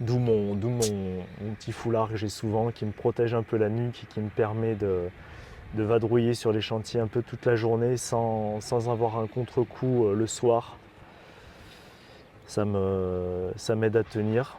D'où 0.00 0.18
mon, 0.18 0.54
mon, 0.54 0.70
mon 0.70 1.54
petit 1.58 1.72
foulard 1.72 2.08
que 2.08 2.16
j'ai 2.16 2.28
souvent 2.28 2.70
qui 2.70 2.84
me 2.84 2.90
protège 2.92 3.32
un 3.34 3.42
peu 3.42 3.56
la 3.56 3.68
nuque 3.68 4.02
et 4.02 4.06
qui 4.06 4.20
me 4.20 4.28
permet 4.28 4.74
de, 4.74 5.08
de 5.74 5.82
vadrouiller 5.84 6.34
sur 6.34 6.52
les 6.52 6.60
chantiers 6.60 7.00
un 7.00 7.06
peu 7.06 7.22
toute 7.22 7.46
la 7.46 7.54
journée 7.56 7.96
sans, 7.96 8.60
sans 8.60 8.90
avoir 8.90 9.18
un 9.18 9.26
contre-coup 9.28 10.06
euh, 10.06 10.14
le 10.14 10.26
soir. 10.26 10.76
Ça, 12.46 12.64
me, 12.64 13.52
ça 13.56 13.74
m'aide 13.76 13.96
à 13.96 14.02
tenir. 14.04 14.58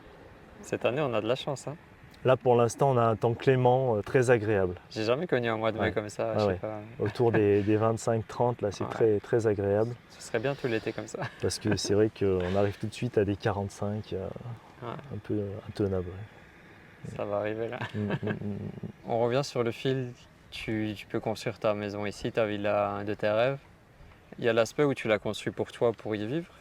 Cette 0.61 0.85
année, 0.85 1.01
on 1.01 1.13
a 1.13 1.21
de 1.21 1.27
la 1.27 1.35
chance. 1.35 1.67
Hein 1.67 1.75
Là 2.23 2.35
pour 2.37 2.55
l'instant 2.55 2.89
on 2.93 2.97
a 2.97 3.03
un 3.03 3.15
temps 3.15 3.35
clément, 3.35 3.97
euh, 3.97 4.01
très 4.01 4.31
agréable. 4.31 4.73
J'ai 4.89 5.03
jamais 5.03 5.27
connu 5.27 5.47
un 5.47 5.57
mois 5.57 5.71
de 5.71 5.77
mai 5.77 5.83
Ouais. 5.83 5.91
comme 5.91 6.09
ça. 6.09 6.31
Ah 6.31 6.39
je 6.39 6.39
sais 6.39 6.47
ouais. 6.47 6.55
pas. 6.55 6.79
Autour 6.99 7.31
des, 7.31 7.61
des 7.61 7.77
25-30 7.77 8.63
là 8.63 8.71
c'est 8.71 8.83
Ouais. 8.83 8.89
très, 8.89 9.19
très 9.19 9.45
agréable. 9.45 9.93
Ce 10.09 10.23
serait 10.23 10.39
bien 10.39 10.55
tout 10.55 10.65
l'été 10.65 10.91
comme 10.91 11.05
ça. 11.05 11.19
Parce 11.39 11.59
que 11.59 11.75
c'est 11.75 11.93
vrai 11.93 12.09
qu'on 12.17 12.55
arrive 12.55 12.79
tout 12.79 12.87
de 12.87 12.93
suite 12.95 13.19
à 13.19 13.25
des 13.25 13.35
45 13.35 14.13
euh, 14.13 14.27
Ouais. 14.81 14.89
un 15.13 15.17
peu 15.23 15.41
intenables. 15.69 16.05
ouais. 16.07 17.15
Ça 17.15 17.23
va 17.25 17.37
arriver 17.37 17.67
là. 17.69 17.79
Mm, 17.93 17.99
mm, 17.99 18.29
mm. 18.29 18.57
On 19.07 19.19
revient 19.19 19.43
sur 19.43 19.63
le 19.63 19.71
fil. 19.71 20.11
Tu, 20.51 20.93
tu 20.95 21.05
peux 21.07 21.19
construire 21.19 21.59
ta 21.59 21.73
maison 21.73 22.05
ici, 22.05 22.31
ta 22.31 22.45
villa 22.45 23.03
de 23.05 23.13
tes 23.13 23.29
rêves. 23.29 23.57
Il 24.39 24.45
y 24.45 24.49
a 24.49 24.53
l'aspect 24.53 24.83
où 24.83 24.93
tu 24.93 25.07
l'as 25.07 25.19
construit 25.19 25.51
pour 25.53 25.71
toi, 25.71 25.91
pour 25.93 26.15
y 26.15 26.25
vivre, 26.25 26.51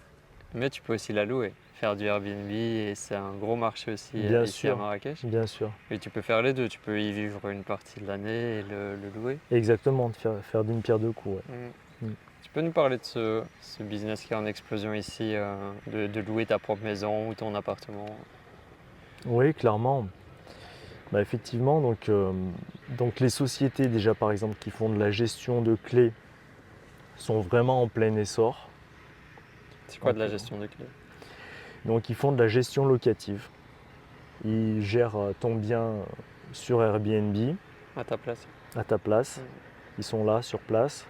mais 0.53 0.69
tu 0.71 0.83
peux 0.83 0.95
aussi 0.95 1.13
la 1.13 1.25
louer, 1.25 1.53
faire 1.77 1.97
du 1.97 2.05
Airbnb 2.05 2.51
et 2.51 2.93
c'est 2.95 3.15
un 3.15 3.33
gros 3.35 3.57
marché 3.57 3.93
aussi 3.93 4.13
Bien 4.17 4.43
ici 4.45 4.67
à 4.67 4.71
sûr. 4.71 4.77
Marrakech. 4.79 5.25
Bien 5.25 5.47
sûr. 5.47 5.71
Et 5.91 5.99
tu 5.99 6.11
peux 6.11 6.23
faire 6.23 6.43
les 6.43 6.53
deux, 6.53 6.69
tu 6.69 6.79
peux 6.81 7.01
y 7.01 7.13
vivre 7.13 7.49
une 7.49 7.63
partie 7.65 8.01
de 8.01 8.07
l'année 8.07 8.59
et 8.59 8.63
le, 8.63 8.97
le 8.97 9.11
louer. 9.15 9.39
Exactement, 9.51 10.09
faire, 10.11 10.35
faire 10.51 10.65
d'une 10.65 10.83
pierre 10.83 10.99
deux 10.99 11.13
coups. 11.13 11.37
ouais. 11.49 11.55
Mm. 12.03 12.07
Mm. 12.09 12.15
Tu 12.45 12.51
peux 12.51 12.61
nous 12.61 12.73
parler 12.73 12.99
de 12.99 13.05
ce, 13.05 13.43
ce 13.63 13.83
business 13.83 14.23
qui 14.23 14.35
est 14.35 14.37
en 14.37 14.45
explosion 14.45 14.93
ici, 14.93 15.35
euh, 15.35 15.73
de, 15.87 16.07
de 16.07 16.21
louer 16.21 16.45
ta 16.45 16.59
propre 16.59 16.85
maison 16.85 17.29
ou 17.29 17.35
ton 17.35 17.55
appartement? 17.55 18.05
Oui, 19.25 19.55
clairement. 19.55 20.07
Bah, 21.11 21.23
effectivement, 21.23 21.81
donc, 21.81 22.09
euh, 22.11 22.33
donc 22.91 23.19
les 23.19 23.31
sociétés 23.31 23.89
déjà 23.89 24.15
par 24.15 24.31
exemple 24.31 24.57
qui 24.61 24.71
font 24.71 24.91
de 24.91 24.99
la 24.99 25.11
gestion 25.11 25.63
de 25.63 25.75
clés 25.75 26.13
sont 27.17 27.41
vraiment 27.41 27.83
en 27.83 27.89
plein 27.89 28.15
essor. 28.17 28.69
C'est 29.87 29.99
quoi 29.99 30.13
de 30.13 30.19
la 30.19 30.29
gestion 30.29 30.59
de 30.59 30.67
clés? 30.67 30.87
Donc 31.87 32.11
ils 32.11 32.15
font 32.15 32.31
de 32.31 32.43
la 32.43 32.49
gestion 32.49 32.85
locative. 32.85 33.49
Ils 34.45 34.83
gèrent 34.83 35.17
euh, 35.17 35.33
ton 35.41 35.55
bien 35.55 35.95
sur 36.53 36.83
Airbnb 36.83 37.57
à 37.97 38.05
ta 38.05 38.19
place 38.19 38.47
à 38.77 38.85
ta 38.85 38.99
place. 38.99 39.39
Mm. 39.39 39.43
Ils 39.99 40.05
sont 40.05 40.25
là 40.25 40.43
sur 40.43 40.59
place. 40.59 41.07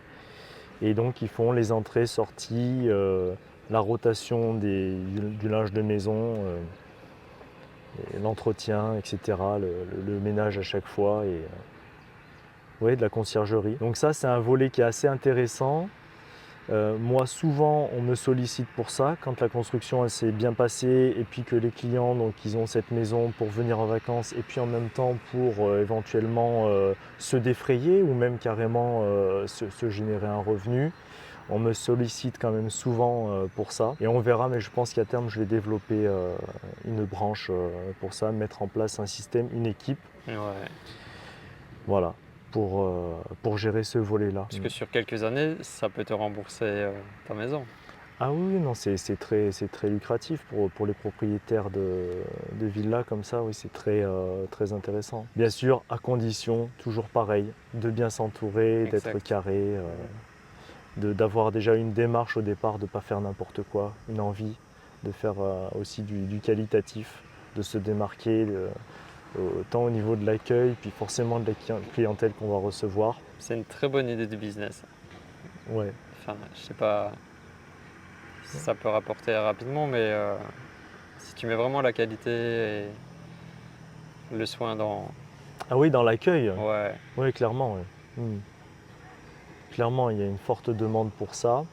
Et 0.83 0.95
donc 0.95 1.23
ils 1.23 1.29
font 1.29 1.53
les 1.53 1.73
entrées, 1.73 2.07
sorties, 2.07 2.87
euh, 2.89 3.35
la 3.71 3.81
rotation 3.81 4.55
du, 4.55 5.49
linge 5.49 5.73
de 5.73 5.83
maison, 5.83 6.35
euh, 6.45 6.59
et 8.15 8.19
l'entretien, 8.19 8.97
etc. 8.97 9.39
Le, 9.61 10.19
ménage 10.21 10.59
à 10.59 10.63
chaque 10.63 10.87
fois. 10.87 11.25
Et, 11.25 11.29
euh, 11.29 12.97
de 12.97 13.01
la 13.01 13.09
conciergerie. 13.09 13.77
Donc 13.77 13.97
ça, 13.97 14.13
c'est 14.13 14.27
un 14.27 14.41
volet 14.41 14.69
qui 14.69 14.83
est 14.83 14.85
assez 14.85 15.09
intéressant. 15.09 15.89
Euh, 16.71 16.97
moi, 16.99 17.27
souvent, 17.27 17.91
on 17.97 18.01
me 18.01 18.15
sollicite 18.15 18.67
pour 18.69 18.89
ça, 18.89 19.17
quand 19.21 19.41
la 19.41 19.49
construction 19.51 20.09
s'est 20.09 20.33
bien 20.33 20.55
passée 20.55 21.15
et 21.19 21.25
puis 21.25 21.43
que 21.43 21.57
les 21.57 21.71
clients, 21.71 22.15
donc, 22.15 22.33
ils 22.45 22.57
ont 22.57 22.67
cette 22.67 22.91
maison 22.91 23.33
pour 23.37 23.49
venir 23.49 23.79
en 23.81 23.85
vacances 23.87 24.33
et 24.33 24.41
puis 24.43 24.61
en 24.61 24.67
même 24.67 24.89
temps 24.89 25.15
pour 25.31 25.67
euh, 25.69 25.83
éventuellement 25.83 26.65
euh, 26.69 26.95
se 27.19 27.37
défrayer 27.37 28.03
ou 28.03 28.15
même 28.15 28.39
carrément 28.39 29.03
se, 29.47 29.69
se 29.69 29.91
générer 29.91 30.27
un 30.27 30.41
revenu. 30.41 30.91
On 31.51 31.59
me 31.59 31.75
sollicite 31.75 32.39
quand 32.41 32.51
même 32.51 32.71
souvent 32.71 33.47
pour 33.55 33.73
ça 33.73 33.95
et 34.01 34.07
on 34.07 34.19
verra, 34.21 34.49
mais 34.49 34.61
je 34.61 34.71
pense 34.71 34.95
qu'à 34.95 35.05
terme, 35.05 35.29
je 35.29 35.41
vais 35.41 35.45
développer 35.47 36.09
une 36.87 37.05
branche 37.05 37.51
pour 38.01 38.15
ça, 38.15 38.33
mettre 38.33 38.63
en 38.63 38.67
place 38.67 38.99
un 38.99 39.05
système, 39.07 39.49
une 39.53 39.67
équipe, 39.67 39.99
Ouais. 40.27 40.35
voilà, 41.87 42.15
pour, 42.55 42.83
euh, 42.85 43.15
pour 43.43 43.59
gérer 43.59 43.83
ce 43.83 43.99
volet-là. 43.99 44.47
Parce 44.49 44.61
que 44.61 44.69
sur 44.69 44.89
quelques 44.89 45.25
années, 45.25 45.57
ça 45.63 45.89
peut 45.89 46.05
te 46.05 46.13
rembourser 46.13 46.65
euh, 46.65 46.93
ta 47.27 47.35
maison. 47.35 47.65
Ah 48.21 48.31
oui, 48.33 48.61
non, 48.61 48.75
c'est 48.75 48.95
très, 49.19 49.51
très 49.73 49.89
lucratif 49.89 50.41
pour, 50.49 50.71
pour 50.71 50.87
les 50.87 50.93
propriétaires 50.95 51.69
de, 51.69 52.13
de 52.61 52.67
villas 52.67 53.03
comme 53.03 53.25
ça, 53.25 53.43
oui, 53.43 53.53
c'est 53.55 53.73
très, 53.73 54.05
euh, 54.05 54.47
très 54.53 54.73
intéressant. 54.73 55.27
Bien 55.35 55.51
sûr, 55.51 55.83
à 55.89 55.99
condition, 55.99 56.71
toujours 56.79 57.09
pareil, 57.09 57.53
de 57.75 57.91
bien 57.91 58.09
s'entourer, 58.09 58.87
d'être 58.87 59.19
carré, 59.19 59.59
euh, 59.59 61.13
d'avoir 61.13 61.51
déjà 61.51 61.75
une 61.75 61.93
démarche 61.93 62.37
au 62.37 62.43
départ, 62.43 62.79
de 62.79 62.85
ne 62.85 62.89
pas 62.89 63.01
faire 63.01 63.21
n'importe 63.21 63.63
quoi, 63.65 63.93
une 64.09 64.21
envie 64.21 64.55
de 65.03 65.11
faire 65.11 65.35
euh, 65.41 65.67
aussi 65.75 66.03
du, 66.03 66.21
du 66.27 66.39
qualitatif, 66.39 67.21
de 67.57 67.63
se 67.63 67.79
démarquer, 67.79 68.45
de- 68.45 68.69
autant 69.39 69.85
au 69.85 69.91
niveau 69.91 70.17
de 70.17 70.25
l'accueil, 70.25 70.75
puis 70.81 70.91
forcément 70.91 71.41
de 71.41 71.47
la 71.47 71.53
cli- 71.55 71.83
clientèle 71.93 72.33
qu'on 72.33 72.49
va 72.49 72.59
recevoir. 72.59 73.19
C'est 73.39 73.55
une 73.55 73.65
très 73.65 73.89
bonne 73.89 74.09
idée 74.09 74.27
de 74.27 74.37
business. 74.37 74.83
Ouais. 75.69 75.93
Enfin, 76.21 76.37
je 76.55 76.61
sais 76.61 76.75
pas 76.75 77.13
si 78.45 78.59
ça 78.59 78.75
peut 78.75 78.89
rapporter 78.89 79.35
rapidement, 79.37 79.87
mais 79.87 79.99
euh, 79.99 80.37
si 81.19 81.35
tu 81.35 81.47
mets 81.47 81.55
vraiment 81.57 81.81
la 81.81 81.93
qualité 81.93 82.31
et 82.31 82.85
le 84.33 84.47
soin 84.47 84.77
dans. 84.77 85.09
Ah 85.71 85.77
oui, 85.77 85.91
dans 85.91 86.03
l'accueil 86.03 86.51
Ouais, 86.51 86.95
Oui, 87.17 87.33
clairement. 87.33 87.75
ouais. 87.75 87.83
Hmm. 88.17 88.39
Clairement, 89.73 90.11
il 90.11 90.19
y 90.19 90.23
a 90.23 90.27
une 90.27 90.39
forte 90.39 90.71
demande 90.71 91.11
pour 91.13 91.35
ça. 91.35 91.65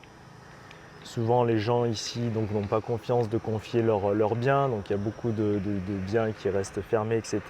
Souvent, 1.04 1.43
les 1.43 1.58
gens 1.58 1.86
ici 1.86 2.30
donc, 2.30 2.52
n'ont 2.52 2.68
pas 2.68 2.80
confiance 2.82 3.28
de 3.30 3.38
confier 3.38 3.82
leurs 3.82 4.36
biens, 4.36 4.70
donc 4.70 4.89
il 4.89 4.93
y 4.93 4.95
a 4.95 4.99
beaucoup 4.99 5.32
de, 5.32 5.60
de- 5.60 5.60
de 5.60 5.97
biens 6.06 6.32
qui 6.32 6.49
restent 6.49 6.82
fermés, 6.82 7.18
etc. 7.18 7.41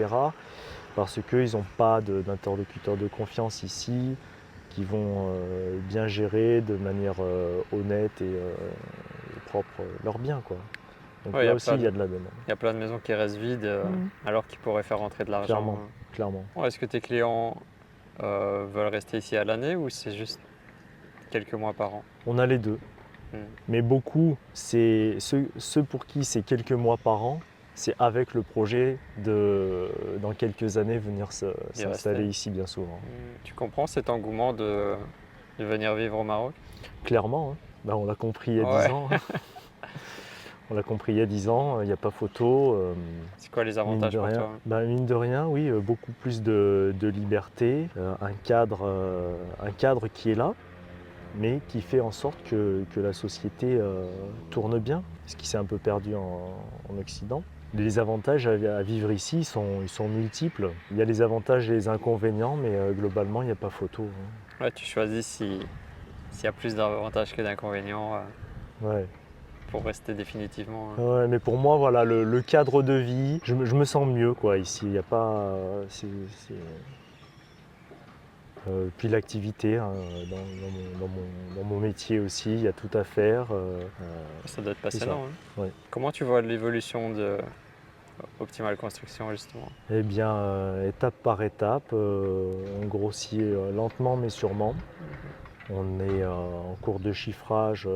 Parce 0.95 1.19
qu'ils 1.29 1.53
n'ont 1.55 1.65
pas 1.77 2.01
de- 2.01 2.21
d'interlocuteurs 2.21 2.97
de 2.97 3.07
confiance 3.07 3.63
ici, 3.63 4.15
qui 4.69 4.83
vont 4.85 5.27
euh, 5.33 5.77
bien 5.89 6.07
gérer 6.07 6.61
de 6.61 6.75
manière 6.77 7.15
euh, 7.19 7.61
honnête 7.73 8.21
et, 8.21 8.25
euh, 8.25 8.53
et 9.35 9.39
propre 9.49 9.81
leurs 10.05 10.17
biens. 10.17 10.41
Quoi. 10.45 10.57
Donc 11.25 11.35
Ouais, 11.35 11.41
il 11.41 11.43
y 11.43 11.45
là 11.47 11.51
a 11.51 11.55
aussi, 11.55 11.71
il 11.75 11.81
y 11.81 11.87
a 11.87 11.91
de- 11.91 11.99
la 11.99 12.07
demande, 12.07 12.31
il 12.47 12.49
y 12.49 12.53
a 12.53 12.55
plein 12.55 12.73
de 12.73 12.79
maisons 12.79 12.99
qui 13.03 13.13
restent 13.13 13.35
vides 13.37 13.65
euh, 13.65 13.83
Mhm. 13.83 14.09
alors 14.25 14.47
qu'ils 14.47 14.59
pourraient 14.59 14.83
faire 14.83 14.99
rentrer 14.99 15.25
de 15.25 15.31
l'argent. 15.31 15.45
Clairement. 15.47 15.79
clairement. 16.13 16.45
Est-ce 16.63 16.79
que 16.79 16.85
tes 16.85 17.01
clients 17.01 17.57
euh, 18.23 18.65
veulent 18.73 18.87
rester 18.87 19.17
ici 19.17 19.35
à 19.35 19.43
l'année 19.43 19.75
ou 19.75 19.89
c'est 19.89 20.13
juste 20.13 20.39
quelques 21.31 21.53
mois 21.53 21.73
par 21.73 21.93
an? 21.95 22.03
On 22.25 22.37
a 22.39 22.45
les 22.45 22.57
deux. 22.57 22.79
Hmm. 23.33 23.37
Mais 23.67 23.81
beaucoup, 23.81 24.37
c'est 24.53 25.15
ceux, 25.19 25.47
ceux 25.57 25.83
pour 25.83 26.05
qui 26.05 26.25
c'est 26.25 26.41
quelques 26.43 26.71
mois 26.73 26.97
par 26.97 27.23
an, 27.23 27.39
c'est 27.75 27.95
avec 27.99 28.33
le 28.33 28.41
projet 28.43 28.97
de, 29.23 29.89
dans 30.21 30.33
quelques 30.33 30.77
années, 30.77 30.97
venir 30.97 31.31
s'installer 31.31 32.25
ici 32.25 32.49
bien 32.49 32.65
souvent. 32.67 32.97
Hmm, 32.97 33.37
Tu 33.43 33.53
comprends 33.53 33.87
cet 33.87 34.09
engouement 34.09 34.51
de, 34.53 34.95
de 35.59 35.65
venir 35.65 35.95
vivre 35.95 36.17
au 36.19 36.23
Maroc? 36.23 36.53
Clairement, 37.03 37.51
hein. 37.53 37.57
Ben, 37.85 37.95
on 37.95 38.05
l'a 38.05 38.15
compris 38.15 38.51
il 38.51 38.57
y 38.57 38.61
a 38.61 38.63
Ouais. 38.65 38.85
10 38.87 38.91
ans. 38.91 39.09
on 40.69 40.73
l'a 40.75 40.83
compris 40.83 41.13
il 41.13 41.17
y 41.17 41.21
a 41.21 41.25
10 41.25 41.49
ans, 41.49 41.81
il 41.81 41.87
n'y 41.87 41.91
a 41.93 41.97
pas 41.97 42.11
photo. 42.11 42.75
euh, 42.75 42.93
C'est 43.37 43.49
quoi 43.51 43.63
les 43.63 43.77
avantages 43.77 44.15
pour 44.15 44.25
rien, 44.25 44.37
toi? 44.37 44.49
Ben, 44.65 44.85
mine 44.85 45.05
de 45.05 45.13
rien, 45.15 45.47
oui, 45.47 45.67
euh, 45.69 45.79
beaucoup 45.79 46.11
plus 46.21 46.41
de, 46.43 46.93
de 46.99 47.07
liberté, 47.07 47.87
euh, 47.97 48.13
un, 48.21 48.33
cadre, 48.43 48.81
euh, 48.83 49.33
un 49.63 49.71
cadre 49.71 50.07
qui 50.09 50.29
est 50.31 50.35
là, 50.35 50.53
mais 51.35 51.59
qui 51.67 51.81
fait 51.81 51.99
en 52.01 52.11
sorte 52.11 52.37
que, 52.43 52.83
que 52.93 52.99
la 52.99 53.13
société 53.13 53.77
euh, 53.79 54.05
tourne 54.49 54.79
bien, 54.79 55.03
ce 55.25 55.35
qui 55.35 55.47
s'est 55.47 55.57
un 55.57 55.65
peu 55.65 55.77
perdu 55.77 56.15
en, 56.15 56.53
en 56.89 56.97
Occident. 56.99 57.43
Les 57.73 57.99
avantages 57.99 58.47
à, 58.47 58.51
à 58.77 58.83
vivre 58.83 59.11
ici 59.11 59.43
sont, 59.45 59.81
ils 59.81 59.87
sont 59.89 60.09
multiples. 60.09 60.71
Il 60.91 60.97
y 60.97 61.01
a 61.01 61.05
les 61.05 61.21
avantages 61.21 61.69
et 61.69 61.73
les 61.73 61.87
inconvénients, 61.87 62.57
mais 62.57 62.75
euh, 62.75 62.91
globalement, 62.91 63.41
il 63.41 63.45
n'y 63.45 63.51
a 63.51 63.55
pas 63.55 63.69
photo. 63.69 64.03
hein. 64.03 64.63
Ouais, 64.65 64.71
tu 64.71 64.85
choisis 64.85 65.25
si- 65.25 65.59
s'il 66.31 66.43
y 66.43 66.47
a 66.47 66.51
plus 66.51 66.75
d'avantages 66.75 67.33
que 67.33 67.41
d'inconvénients 67.41 68.15
euh, 68.15 68.19
Ouais. 68.93 69.05
pour 69.69 69.85
rester 69.85 70.13
définitivement. 70.13 70.89
hein. 70.97 71.01
Ouais, 71.01 71.27
mais 71.29 71.39
pour 71.39 71.57
moi, 71.57 71.77
voilà, 71.77 72.03
le, 72.03 72.25
le 72.25 72.41
cadre 72.41 72.83
de 72.83 72.93
vie, 72.93 73.39
je, 73.43 73.55
me- 73.55 73.63
je 73.65 73.73
me 73.75 73.85
sens 73.85 74.05
mieux 74.05 74.33
quoi 74.33 74.57
ici. 74.57 74.81
Il 74.83 74.91
n'y 74.91 74.97
a 74.97 75.03
pas. 75.03 75.31
euh, 75.31 75.85
c'est- 75.87 76.07
Euh, 78.67 78.89
puis 78.97 79.07
l'activité, 79.07 79.77
hein, 79.77 79.89
dans, 80.29 80.37
dans 80.37 80.71
mon, 80.71 80.99
dans 80.99 81.07
mon- 81.07 81.55
dans 81.55 81.63
mon 81.63 81.79
métier 81.79 82.19
aussi, 82.19 82.53
il 82.53 82.61
y 82.61 82.67
a 82.67 82.73
tout 82.73 82.95
à 82.95 83.03
faire. 83.03 83.47
euh, 83.51 83.81
euh, 84.01 84.03
Ça 84.45 84.61
doit 84.61 84.73
être 84.73 84.81
passionnant. 84.81 85.25
hein. 85.25 85.61
Ouais. 85.61 85.71
Comment 85.89 86.11
tu 86.11 86.23
vois 86.23 86.41
l'évolution 86.41 87.09
de 87.11 87.37
Optimal 88.39 88.77
Construction 88.77 89.31
justement? 89.31 89.67
Eh 89.89 90.03
bien, 90.03 90.31
euh, 90.35 90.89
étape 90.89 91.15
par 91.23 91.41
étape, 91.41 91.91
on 91.91 92.85
grossit 92.85 93.41
lentement 93.75 94.15
mais 94.15 94.29
sûrement. 94.29 94.75
On 95.71 95.99
est 95.99 96.25
en 96.25 96.75
cours 96.81 96.99
de 96.99 97.11
chiffrage, 97.13 97.87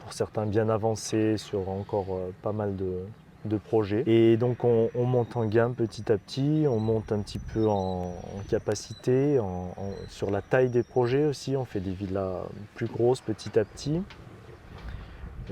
pour 0.00 0.12
certains 0.12 0.46
bien 0.46 0.68
avancés 0.70 1.36
sur 1.36 1.68
encore 1.68 2.18
pas 2.42 2.52
mal 2.52 2.74
de, 2.76 3.00
de 3.44 3.56
projets. 3.56 4.04
Et 4.06 4.36
donc 4.36 4.64
on, 4.64 4.88
on 4.94 5.04
monte 5.04 5.36
en 5.36 5.44
gamme 5.46 5.74
petit 5.74 6.10
à 6.12 6.18
petit, 6.18 6.64
on 6.68 6.78
monte 6.78 7.10
un 7.12 7.20
petit 7.20 7.38
peu 7.40 7.66
en, 7.68 8.02
en 8.04 8.40
capacité, 8.48 9.38
en- 9.40 9.74
en- 9.76 9.92
sur 10.08 10.30
la 10.30 10.42
taille 10.42 10.68
des 10.70 10.82
projets 10.82 11.24
aussi. 11.26 11.56
On 11.56 11.64
fait 11.64 11.80
des 11.80 11.92
villas 11.92 12.42
plus 12.74 12.86
grosses 12.86 13.20
petit 13.20 13.58
à 13.58 13.64
petit. 13.64 14.00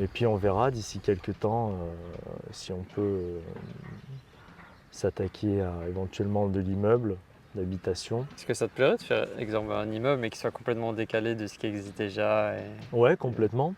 Et 0.01 0.07
puis 0.07 0.25
on 0.27 0.37
verra 0.37 0.71
d'ici 0.71 1.01
quelques 1.01 1.39
temps 1.41 1.71
euh, 1.71 1.75
si 2.53 2.73
on 2.73 2.85
peut 2.95 3.01
euh, 3.01 3.39
s'attaquer 4.93 5.61
à 5.61 5.73
éventuellement 5.89 6.47
de 6.49 6.61
l'immeuble, 6.61 7.17
d'habitation. 7.55 8.27
Est-ce 8.37 8.47
que 8.47 8.55
ça 8.55 8.69
te 8.69 8.75
plairait 8.75 8.97
de 8.97 9.03
faire 9.03 9.27
exemple 9.39 9.73
un 9.73 9.91
immeuble 9.91 10.21
mais 10.21 10.31
qui 10.31 10.39
soit 10.39 10.53
complètement 10.53 10.93
décalé 10.93 11.35
de 11.35 11.47
ce 11.49 11.59
qui 11.59 11.67
existe 11.67 11.99
déjà 11.99 12.55
et... 12.57 12.63
Ouais, 12.93 13.17
complètement. 13.17 13.75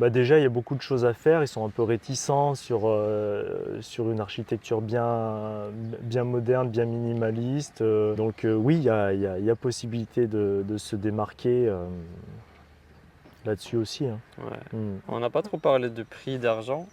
Bah 0.00 0.10
déjà, 0.10 0.38
il 0.38 0.42
y 0.42 0.46
a 0.46 0.48
beaucoup 0.48 0.74
de 0.74 0.80
choses 0.82 1.04
à 1.04 1.12
faire. 1.14 1.42
Ils 1.42 1.48
sont 1.48 1.64
un 1.64 1.68
peu 1.68 1.82
réticents 1.82 2.54
sur, 2.54 2.82
euh, 2.88 3.80
sur 3.82 4.10
une 4.10 4.20
architecture 4.20 4.80
bien, 4.80 5.68
bien 6.00 6.24
moderne, 6.24 6.68
bien 6.70 6.86
minimaliste. 6.86 7.82
Euh, 7.82 8.14
donc 8.14 8.44
euh, 8.44 8.54
oui, 8.54 8.76
il 8.76 8.82
y 8.82 8.90
a, 8.90 9.12
y 9.12 9.26
a- 9.26 9.38
il 9.38 9.44
y 9.44 9.50
a 9.50 9.54
possibilité 9.56 10.26
de, 10.26 10.64
de 10.66 10.76
se 10.78 10.96
démarquer 10.96 11.72
là-dessus 13.44 13.76
aussi. 13.76 14.06
hein. 14.06 14.18
Ouais. 14.38 14.78
Mm. 14.78 14.98
On 15.08 15.20
n'a 15.20 15.30
pas 15.30 15.42
trop 15.42 15.58
parlé 15.58 15.90
de 15.90 16.02
prix 16.02 16.38
d'argent. 16.38 16.86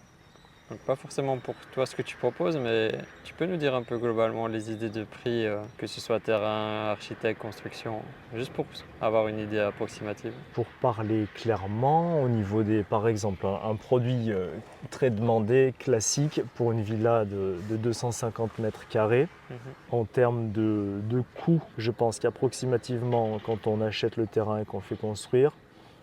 Donc 0.70 0.78
pas 0.80 0.94
forcément 0.94 1.36
pour 1.38 1.56
toi 1.72 1.84
ce 1.84 1.96
que 1.96 2.02
tu 2.02 2.16
proposes, 2.16 2.56
mais 2.56 2.92
tu 3.24 3.34
peux 3.34 3.44
nous 3.44 3.56
dire 3.56 3.74
un 3.74 3.82
peu 3.82 3.98
globalement 3.98 4.46
les 4.46 4.70
idées 4.70 4.88
de 4.88 5.02
prix, 5.02 5.44
euh, 5.44 5.60
que 5.78 5.88
ce 5.88 6.00
soit 6.00 6.20
terrain, 6.20 6.90
architecte, 6.92 7.40
construction, 7.42 8.00
juste 8.36 8.52
pour 8.52 8.66
avoir 9.00 9.26
une 9.26 9.40
idée 9.40 9.58
approximative. 9.58 10.32
Pour 10.52 10.66
parler 10.80 11.26
clairement, 11.34 12.22
au 12.22 12.28
niveau 12.28 12.62
des, 12.62 12.84
par 12.84 13.08
exemple, 13.08 13.44
un, 13.46 13.68
un 13.70 13.74
produit 13.74 14.30
euh, 14.30 14.46
très 14.90 15.10
demandé, 15.10 15.74
classique, 15.80 16.40
pour 16.54 16.70
une 16.70 16.82
villa 16.82 17.24
de, 17.24 17.56
de 17.68 17.76
250 17.76 18.58
mètres 18.60 18.86
carrés, 18.88 19.26
Mhm. 19.50 19.56
en 19.90 20.04
termes 20.04 20.52
de, 20.52 21.00
de 21.02 21.24
coût, 21.42 21.60
je 21.76 21.90
pense 21.90 22.20
qu'approximativement, 22.20 23.40
quand 23.44 23.66
on 23.66 23.80
achète 23.80 24.16
le 24.16 24.28
terrain 24.28 24.60
et 24.60 24.64
qu'on 24.64 24.78
fait 24.78 24.94
construire, 24.94 25.50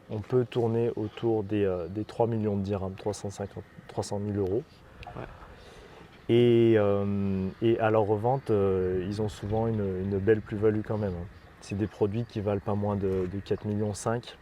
on 0.09 0.19
peut 0.19 0.45
tourner 0.45 0.91
autour 0.95 1.43
des, 1.43 1.65
euh, 1.65 1.87
des 1.87 2.03
3 2.03 2.27
millions 2.27 2.55
de 2.57 2.61
dirhams, 2.63 2.93
350, 2.95 3.63
300 3.87 4.21
000 4.33 4.37
euros. 4.37 4.63
Ouais. 5.15 5.23
Et, 6.29 6.75
euh, 6.77 7.47
et 7.61 7.79
à 7.79 7.89
leur 7.89 8.03
revente, 8.03 8.49
euh, 8.51 9.03
ils 9.07 9.21
ont 9.21 9.29
souvent 9.29 9.67
une, 9.67 10.01
une 10.01 10.17
belle 10.19 10.41
plus-value 10.41 10.81
quand 10.85 10.97
même. 10.97 11.13
hein. 11.13 11.25
C'est 11.61 11.77
des 11.77 11.87
produits 11.87 12.25
qui 12.25 12.39
valent 12.41 12.61
pas 12.63 12.75
moins 12.75 12.95
de, 12.95 13.27
de 13.33 13.39
4 13.43 13.65
millions 13.65 13.93
5. 13.93 14.37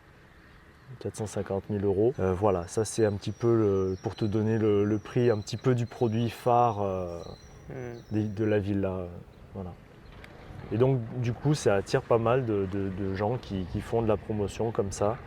450 0.99 1.63
000 1.69 1.83
euros. 1.83 2.13
Euh, 2.19 2.33
voilà, 2.33 2.67
ça 2.67 2.85
c'est 2.85 3.05
un 3.05 3.13
petit 3.13 3.31
peu 3.31 3.55
le- 3.55 3.97
pour 4.03 4.15
te 4.15 4.23
donner 4.25 4.57
le, 4.59 4.85
le 4.85 4.97
prix 4.99 5.29
un 5.31 5.39
petit 5.39 5.57
peu 5.57 5.73
du 5.75 5.85
produit 5.85 6.29
phare 6.29 6.81
euh, 6.81 7.19
Hmm. 7.67 7.97
de 8.11 8.45
la 8.45 8.59
villa. 8.59 8.91
euh, 8.91 9.07
voilà. 9.55 9.71
Et 10.71 10.77
donc 10.77 10.99
du 11.21 11.33
coup 11.33 11.55
ça 11.55 11.73
attire 11.73 12.03
pas 12.03 12.19
mal 12.19 12.45
de, 12.45 12.67
de- 12.71 12.89
de 12.89 13.13
gens 13.15 13.37
qui, 13.37 13.65
qui 13.73 13.81
font 13.81 14.03
de 14.03 14.07
la 14.07 14.17
promotion 14.17 14.69
comme 14.71 14.91
ça, 14.91 15.17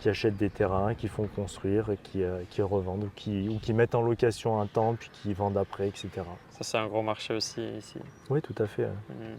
qui 0.00 0.08
achètent 0.08 0.36
des 0.36 0.50
terrains, 0.50 0.94
qui 0.94 1.08
font 1.08 1.26
construire 1.34 1.90
et 1.90 1.96
qui, 2.02 2.22
euh, 2.22 2.42
qui 2.50 2.62
revendent 2.62 3.04
ou 3.04 3.10
qui, 3.14 3.48
ou 3.48 3.58
qui 3.58 3.72
mettent 3.72 3.94
en 3.94 4.02
location 4.02 4.60
un 4.60 4.66
temps 4.66 4.94
puis 4.94 5.10
qui 5.12 5.32
vendent 5.32 5.56
après, 5.58 5.88
etc. 5.88 6.08
Ça 6.50 6.62
c'est 6.62 6.78
un 6.78 6.86
gros 6.86 7.02
marché 7.02 7.34
aussi 7.34 7.62
ici. 7.78 7.98
Oui 8.30 8.40
tout 8.42 8.54
à 8.58 8.66
fait. 8.66 8.86
Hmm. 8.86 9.36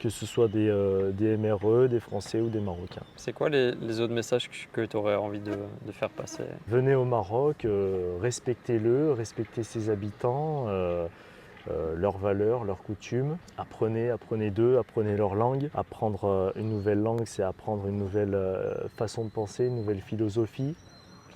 que 0.00 0.08
ce 0.08 0.26
soit 0.26 0.48
des, 0.48 0.68
euh, 0.68 1.12
des 1.12 1.36
MRE, 1.36 1.88
des 1.88 2.00
Français 2.00 2.40
ou 2.40 2.48
des 2.48 2.60
Marocains. 2.60 3.04
C'est 3.16 3.32
quoi 3.32 3.48
les, 3.48 3.72
les 3.72 4.00
autres 4.00 4.14
messages 4.14 4.50
que 4.72 4.80
tu 4.84 4.96
aurais 4.96 5.14
envie 5.14 5.40
de, 5.40 5.56
de 5.86 5.92
faire 5.92 6.10
passer? 6.10 6.44
Venez 6.66 6.94
au 6.94 7.04
Maroc, 7.04 7.64
euh, 7.64 8.18
respectez-le, 8.20 9.12
respectez 9.12 9.62
ses 9.62 9.90
habitants, 9.90 10.66
euh, 11.70 11.94
leurs 11.96 12.18
valeurs, 12.18 12.64
leurs 12.64 12.82
coutumes. 12.82 13.36
Apprenez, 13.58 14.10
apprenez 14.10 14.50
d'eux, 14.50 14.78
apprenez 14.78 15.16
leur 15.16 15.34
langue. 15.34 15.70
Apprendre 15.74 16.24
euh, 16.24 16.50
une 16.56 16.68
nouvelle 16.70 17.00
langue, 17.00 17.22
c'est 17.26 17.42
apprendre 17.42 17.86
une 17.86 17.98
nouvelle 17.98 18.34
euh, 18.34 18.88
façon 18.96 19.24
de 19.24 19.30
penser, 19.30 19.66
une 19.66 19.76
nouvelle 19.76 20.00
philosophie. 20.00 20.74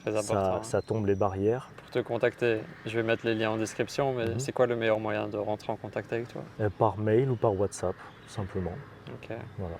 Très 0.02 0.10
important. 0.16 0.34
Ça, 0.34 0.54
hein. 0.56 0.62
ça 0.62 0.82
tombe 0.82 1.06
les 1.06 1.14
barrières. 1.14 1.70
Pour 1.76 1.90
te 1.90 1.98
contacter, 2.00 2.60
je 2.86 2.96
vais 2.96 3.02
mettre 3.02 3.26
les 3.26 3.34
liens 3.34 3.50
en 3.50 3.56
description, 3.56 4.12
mais 4.14 4.26
Mhm. 4.26 4.38
c'est 4.38 4.52
quoi 4.52 4.66
le 4.66 4.76
meilleur 4.76 5.00
moyen 5.00 5.26
de 5.28 5.36
rentrer 5.36 5.72
en 5.72 5.76
contact 5.76 6.12
avec 6.12 6.28
toi? 6.28 6.42
Euh, 6.60 6.70
par 6.78 6.96
mail 6.98 7.30
ou 7.30 7.36
par 7.36 7.58
WhatsApp, 7.58 7.94
tout 8.22 8.28
simplement. 8.32 8.72
Ok. 9.12 9.36
Voilà. 9.58 9.76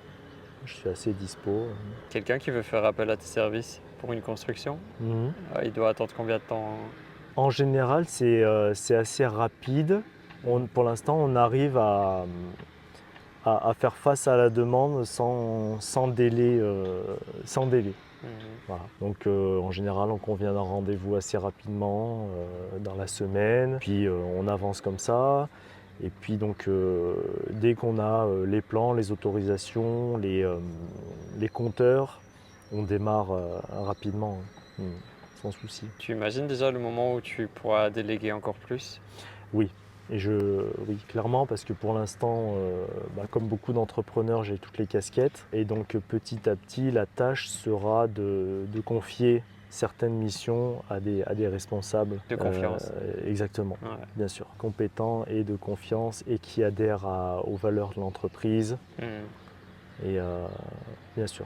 Je 0.65 0.73
suis 0.73 0.89
assez 0.89 1.13
dispo. 1.13 1.67
Quelqu'un 2.09 2.39
qui 2.39 2.51
veut 2.51 2.61
faire 2.61 2.83
appel 2.83 3.09
à 3.09 3.15
tes 3.15 3.23
services 3.25 3.81
pour 3.99 4.11
une 4.11 4.21
construction, 4.21 4.79
Mhm. 4.99 5.31
euh, 5.55 5.61
il 5.63 5.71
doit 5.71 5.89
attendre 5.89 6.11
combien 6.15 6.37
de 6.37 6.41
temps? 6.41 6.77
En 7.37 7.49
général, 7.49 8.05
c'est 8.07 8.43
euh, 8.43 8.73
c'est 8.73 8.95
assez 8.95 9.25
rapide. 9.25 10.01
On- 10.45 10.65
pour 10.67 10.83
l'instant, 10.83 11.17
on 11.19 11.35
arrive 11.35 11.77
à, 11.77 12.25
à- 13.45 13.69
à 13.69 13.73
faire 13.73 13.95
face 13.95 14.27
à 14.27 14.35
la 14.37 14.49
demande 14.49 15.03
sans, 15.05 15.79
sans 15.81 16.07
délai. 16.07 16.57
euh, 16.59 17.03
sans 17.45 17.65
délai. 17.65 17.93
Mhm. 18.23 18.29
Voilà. 18.67 18.83
Donc 18.99 19.27
euh, 19.27 19.59
en 19.59 19.71
général, 19.71 20.09
on 20.11 20.17
convient 20.17 20.53
d'un 20.53 20.59
rendez-vous 20.59 21.15
assez 21.15 21.37
rapidement 21.37 22.27
euh, 22.35 22.79
dans 22.79 22.95
la 22.95 23.07
semaine, 23.07 23.77
puis 23.79 24.05
euh, 24.07 24.13
on 24.37 24.47
avance 24.47 24.81
comme 24.81 24.97
ça. 24.99 25.47
Et 26.03 26.09
puis 26.09 26.37
donc 26.37 26.67
euh, 26.67 27.15
dès 27.51 27.73
qu'on 27.73 27.97
a 27.99 28.25
euh, 28.25 28.45
les 28.45 28.61
plans, 28.61 28.93
les 28.93 29.11
autorisations, 29.11 30.17
les, 30.17 30.43
euh, 30.43 30.57
les 31.39 31.47
compteurs, 31.49 32.21
on 32.71 32.83
démarre 32.83 33.31
euh, 33.31 33.59
rapidement, 33.71 34.39
hein. 34.79 34.83
Mm. 34.83 34.91
sans 35.41 35.51
souci. 35.51 35.85
Tu 35.97 36.11
imagines 36.11 36.47
déjà 36.47 36.69
le 36.71 36.79
moment 36.79 37.13
où 37.13 37.21
tu 37.21 37.47
pourras 37.47 37.89
déléguer 37.89 38.31
encore 38.31 38.55
plus? 38.55 38.99
Et 40.09 40.19
je, 40.19 40.61
oui, 40.87 40.97
clairement, 41.09 41.45
parce 41.45 41.65
que 41.65 41.73
pour 41.73 41.93
l'instant, 41.93 42.53
euh, 42.55 42.85
bah, 43.15 43.23
comme 43.29 43.47
beaucoup 43.47 43.73
d'entrepreneurs, 43.73 44.43
j'ai 44.43 44.57
toutes 44.57 44.77
les 44.77 44.87
casquettes. 44.87 45.45
Et 45.51 45.65
donc 45.65 45.97
petit 46.07 46.49
à 46.49 46.55
petit, 46.55 46.91
la 46.91 47.05
tâche 47.05 47.47
sera 47.49 48.07
de, 48.07 48.65
de 48.73 48.79
confier 48.81 49.43
certaines 49.69 50.13
missions 50.13 50.81
à 50.89 51.01
des, 51.01 51.23
à 51.23 51.35
des 51.35 51.47
responsables. 51.49 52.21
De 52.29 52.37
confiance. 52.37 52.89
Euh, 52.95 53.29
exactement, 53.29 53.77
Ouais. 53.83 53.89
bien 54.15 54.29
sûr. 54.29 54.45
Compétents 54.57 55.25
et 55.25 55.43
de 55.43 55.57
confiance 55.57 56.23
et 56.25 56.39
qui 56.39 56.63
adhèrent 56.63 57.05
à- 57.05 57.41
aux 57.45 57.57
valeurs 57.57 57.89
de 57.93 57.99
l'entreprise. 57.99 58.77
Mhm. 58.99 59.07
Et 60.05 60.19
euh, 60.19 60.45
bien 61.17 61.27
sûr. 61.27 61.45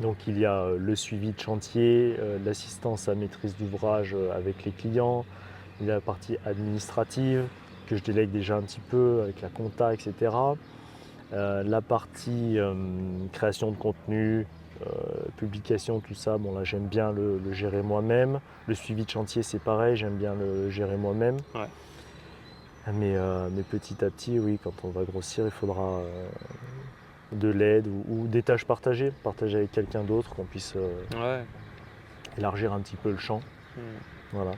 Donc 0.00 0.26
il 0.26 0.38
y 0.38 0.46
a 0.46 0.70
le 0.76 0.94
suivi 0.96 1.32
de 1.32 1.40
chantier, 1.40 2.16
l'assistance 2.44 3.08
à 3.08 3.14
maîtrise 3.14 3.56
d'ouvrage 3.56 4.14
avec 4.34 4.64
les 4.64 4.70
clients, 4.70 5.24
il 5.80 5.86
y 5.86 5.90
a 5.90 5.94
la 5.94 6.00
partie 6.00 6.36
administrative 6.46 7.44
que 7.86 7.96
je 7.96 8.02
délègue 8.02 8.30
déjà 8.30 8.56
un 8.56 8.62
petit 8.62 8.80
peu 8.80 9.20
avec 9.22 9.40
la 9.42 9.48
compta, 9.48 9.94
etc. 9.94 10.12
Euh, 11.32 11.62
la 11.64 11.80
partie 11.80 12.58
euh, 12.58 12.74
création 13.32 13.70
de 13.70 13.76
contenu, 13.76 14.46
euh, 14.82 14.86
publication, 15.36 16.00
tout 16.00 16.14
ça, 16.14 16.38
bon 16.38 16.54
là 16.56 16.64
j'aime 16.64 16.86
bien 16.86 17.12
le, 17.12 17.38
le 17.44 17.52
gérer 17.52 17.82
moi-même. 17.82 18.40
Le 18.66 18.74
suivi 18.74 19.04
de 19.04 19.10
chantier 19.10 19.42
c'est 19.42 19.58
pareil, 19.60 19.96
j'aime 19.96 20.16
bien 20.16 20.34
le 20.34 20.70
gérer 20.70 20.96
moi-même. 20.96 21.36
Ouais. 21.54 21.66
Mais, 22.92 23.16
mais 23.50 23.62
petit 23.64 24.04
à 24.04 24.10
petit, 24.10 24.38
oui, 24.38 24.60
quand 24.62 24.72
on 24.84 24.90
va 24.90 25.02
grossir, 25.02 25.44
il 25.44 25.50
faudra 25.50 26.02
de 27.32 27.48
l'aide 27.48 27.88
ou, 27.88 28.04
ou 28.08 28.26
des 28.28 28.44
tâches 28.44 28.64
partagées, 28.64 29.12
partager 29.24 29.56
avec 29.58 29.72
quelqu'un 29.72 30.04
d'autre, 30.04 30.30
qu'on 30.36 30.44
puisse 30.44 30.76
Ouais. 31.16 31.44
élargir 32.38 32.72
un 32.72 32.78
petit 32.78 32.94
peu 32.94 33.10
le 33.10 33.16
champ. 33.16 33.40
Mhm. 33.76 33.82
Voilà. 34.34 34.50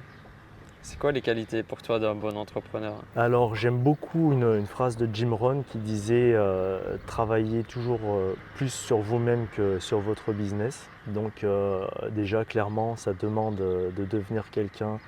C'est 0.82 0.98
quoi 0.98 1.12
les 1.12 1.20
qualités 1.20 1.62
pour 1.62 1.82
toi 1.82 1.98
d'un 1.98 2.14
bon 2.14 2.36
entrepreneur 2.36 2.94
Alors 3.16 3.54
j'aime 3.54 3.78
beaucoup 3.78 4.32
une, 4.32 4.44
une 4.44 4.66
phrase 4.66 4.96
de 4.96 5.08
Jim 5.12 5.32
Rohn 5.34 5.62
qui 5.64 5.78
disait 5.78 6.32
euh, 6.34 6.96
travaillez 7.06 7.62
toujours 7.62 8.00
euh, 8.04 8.34
plus 8.54 8.72
sur 8.72 8.98
vous-même 8.98 9.46
que 9.54 9.78
sur 9.80 10.00
votre 10.00 10.32
business. 10.32 10.88
Donc 11.08 11.44
euh, 11.44 11.86
déjà 12.12 12.44
clairement 12.44 12.96
ça 12.96 13.12
demande 13.12 13.60
euh, 13.60 13.90
de 13.90 14.04
devenir 14.04 14.50
quelqu'un 14.50 14.98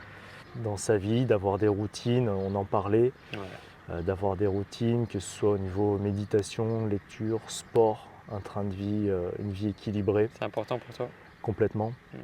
dans 0.57 0.77
sa 0.77 0.97
vie, 0.99 1.25
d'avoir 1.25 1.59
des 1.59 1.69
routines, 1.69 2.29
on 2.29 2.55
en 2.57 2.65
parlait, 2.65 3.13
Ouais. 3.35 4.03
d'avoir 4.03 4.35
des 4.37 4.49
routines, 4.49 5.07
que 5.07 5.21
ce 5.21 5.39
soit 5.39 5.51
au 5.51 5.59
niveau 5.59 5.97
méditation, 5.99 6.87
lecture, 6.87 7.41
sport, 7.47 8.09
un 8.33 8.41
train 8.41 8.65
de 8.65 8.75
vie, 8.75 9.09
une 9.39 9.53
vie 9.53 9.69
équilibrée. 9.69 10.29
C'est 10.39 10.45
important 10.45 10.81
pour 10.81 10.93
toi? 10.95 11.09
Complètement. 11.41 11.93
Mm. 12.13 12.19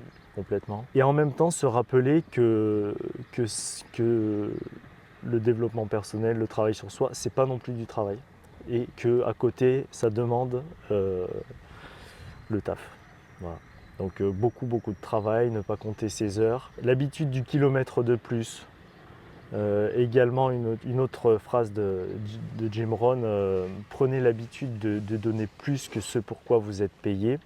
Et 0.95 1.03
en 1.03 1.12
même 1.12 1.32
temps, 1.32 1.51
se 1.51 1.66
rappeler 1.66 2.22
que, 2.30 2.95
le 5.24 5.41
développement 5.41 5.87
personnel, 5.87 6.37
le 6.39 6.47
travail 6.47 6.74
sur 6.74 6.91
soi, 6.91 7.11
c'est 7.12 7.32
pas 7.32 7.47
non 7.47 7.59
plus 7.59 7.72
du 7.72 7.87
travail. 7.87 8.18
Et 8.70 8.87
que 8.97 9.22
à 9.24 9.32
côté, 9.32 9.87
ça 9.91 10.11
demande 10.11 10.62
euh, 10.91 11.26
le 12.49 12.61
taf. 12.61 12.78
Donc 13.99 14.20
euh, 14.20 14.30
beaucoup, 14.30 14.66
beaucoup 14.66 14.93
de 14.93 15.01
travail, 15.01 15.51
ne 15.51 15.62
pas 15.62 15.76
compter 15.76 16.09
ses 16.09 16.39
heures. 16.39 16.70
L'habitude 16.82 17.30
du 17.30 17.43
kilomètre 17.43 18.03
de 18.03 18.16
plus. 18.16 18.66
Euh, 19.55 19.93
également 19.97 20.51
une, 20.51 21.01
autre- 21.01 21.39
phrase 21.39 21.72
de, 21.72 22.07
Jim 22.70 22.89
Rohn, 22.91 23.24
prenez 23.91 24.20
l'habitude 24.20 24.78
de, 24.78 25.16
donner 25.16 25.47
plus 25.47 25.89
que 25.89 26.01
ce 26.01 26.18
pourquoi 26.18 26.59
vous 26.59 26.82
êtes 26.82 26.93
payé 26.93 27.39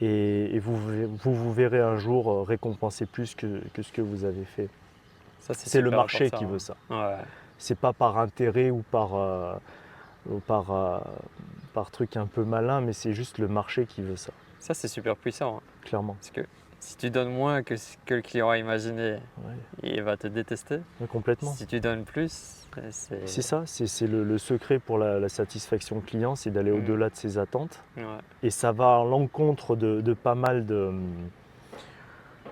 et, 0.00 0.54
et 0.54 0.58
vous, 0.58 0.76
vous 0.76 1.34
vous 1.34 1.52
verrez 1.52 1.80
un 1.80 1.96
jour 1.96 2.30
euh, 2.30 2.42
récompenser 2.42 3.06
plus 3.06 3.34
que, 3.34 3.60
que 3.72 3.82
ce 3.82 3.92
que 3.92 4.02
vous 4.02 4.24
avez 4.24 4.44
fait. 4.44 4.68
Ça, 5.40 5.54
C'est 5.54 5.80
le 5.80 5.90
marché 5.90 6.30
qui 6.30 6.44
veut 6.44 6.58
ça. 6.58 6.76
Ouais. 6.90 7.16
C'est 7.58 7.78
pas 7.78 7.92
par 7.92 8.18
intérêt 8.18 8.70
ou 8.70 8.82
par, 8.90 9.14
euh, 9.14 9.54
ou 10.28 10.40
par, 10.40 10.70
euh, 10.72 10.98
par 11.72 11.90
truc 11.90 12.16
un 12.16 12.26
peu 12.26 12.44
malin, 12.44 12.80
mais 12.80 12.92
c'est 12.92 13.12
juste 13.14 13.38
le 13.38 13.48
marché 13.48 13.86
qui 13.86 14.02
veut 14.02 14.16
ça, 14.16 14.32
Ça, 14.58 14.74
c'est 14.74 14.88
super 14.88 15.16
puissant. 15.16 15.58
hein. 15.58 15.60
clairement. 15.82 16.14
Parce 16.14 16.30
que 16.30 16.40
si 16.80 16.96
tu 16.96 17.10
donnes 17.10 17.32
moins 17.32 17.62
que 17.62 17.76
ce 17.76 17.96
que 18.04 18.14
le 18.14 18.22
client 18.22 18.50
a 18.50 18.58
imaginé, 18.58 19.12
Ouais, 19.38 19.54
il 19.84 20.02
va 20.02 20.16
te 20.16 20.26
détester. 20.26 20.80
ouais, 21.00 21.06
complètement. 21.06 21.52
Si 21.54 21.66
tu 21.66 21.80
donnes 21.80 22.04
plus, 22.04 22.65
c'est. 22.90 23.26
C'est 23.28 23.42
ça, 23.42 23.62
c'est 23.66 24.06
le, 24.06 24.24
le 24.24 24.38
secret 24.38 24.78
pour 24.78 24.98
la, 24.98 25.18
la 25.18 25.28
satisfaction 25.28 26.00
client, 26.00 26.36
c'est 26.36 26.50
d'aller 26.50 26.70
Mm. 26.70 26.78
au-delà 26.78 27.10
de 27.10 27.16
ses 27.16 27.38
attentes. 27.38 27.80
Ouais. 27.96 28.02
Et 28.42 28.50
ça 28.50 28.72
va 28.72 28.96
à 29.00 29.04
l'encontre 29.04 29.76
de, 29.76 30.00
de 30.00 30.12
pas 30.14 30.34
mal 30.34 30.66
de, 30.66 30.74
hum, 30.88 31.02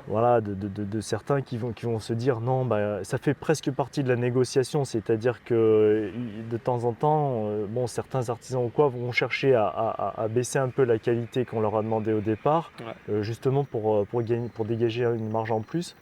voilà, 0.06 0.42
de, 0.42 0.52
de- 0.52 0.68
de- 0.68 0.84
de 0.84 1.00
certains 1.00 1.40
qui 1.40 1.56
vont, 1.56 1.72
qui 1.72 1.86
vont 1.86 1.98
se 1.98 2.12
dire 2.12 2.40
non, 2.40 2.66
bah, 2.66 3.02
ça 3.04 3.16
fait 3.16 3.32
presque 3.32 3.70
partie 3.70 4.02
de 4.02 4.08
la 4.10 4.16
négociation, 4.16 4.84
c'est-à-dire 4.84 5.42
que 5.44 5.54
euh, 5.54 6.10
de 6.50 6.56
temps 6.58 6.84
en 6.84 6.92
temps, 6.92 7.44
euh, 7.46 7.64
bon, 7.66 7.86
certains 7.86 8.28
artisans 8.28 8.62
ou 8.62 8.68
quoi 8.68 8.88
vont 8.88 9.12
chercher 9.12 9.54
à, 9.54 9.66
à- 9.66 10.22
à 10.24 10.28
baisser 10.28 10.58
un 10.58 10.68
peu 10.68 10.84
la 10.84 10.98
qualité 10.98 11.46
qu'on 11.46 11.60
leur 11.62 11.74
a 11.76 11.82
demandé 11.82 12.12
au 12.12 12.20
départ, 12.20 12.70
Ouais. 12.80 12.92
euh, 13.14 13.22
justement 13.22 13.64
pour, 13.64 14.06
pour, 14.06 14.22
gagner, 14.22 14.48
pour 14.50 14.66
dégager 14.66 15.04
une 15.04 15.30
marge 15.30 15.52
en 15.52 15.60
plus. 15.62 15.96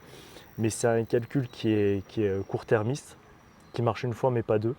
Mais 0.59 0.69
c'est 0.69 0.89
un 0.89 1.05
calcul 1.05 1.47
qui 1.49 1.71
est, 1.73 2.05
qui 2.09 2.25
est 2.25 2.47
court-termiste, 2.47 3.17
qui 3.73 3.83
marche 3.83 4.03
une 4.05 4.15
fois 4.15 4.31
mais 4.31 4.43
pas 4.43 4.59
deux. 4.59 4.75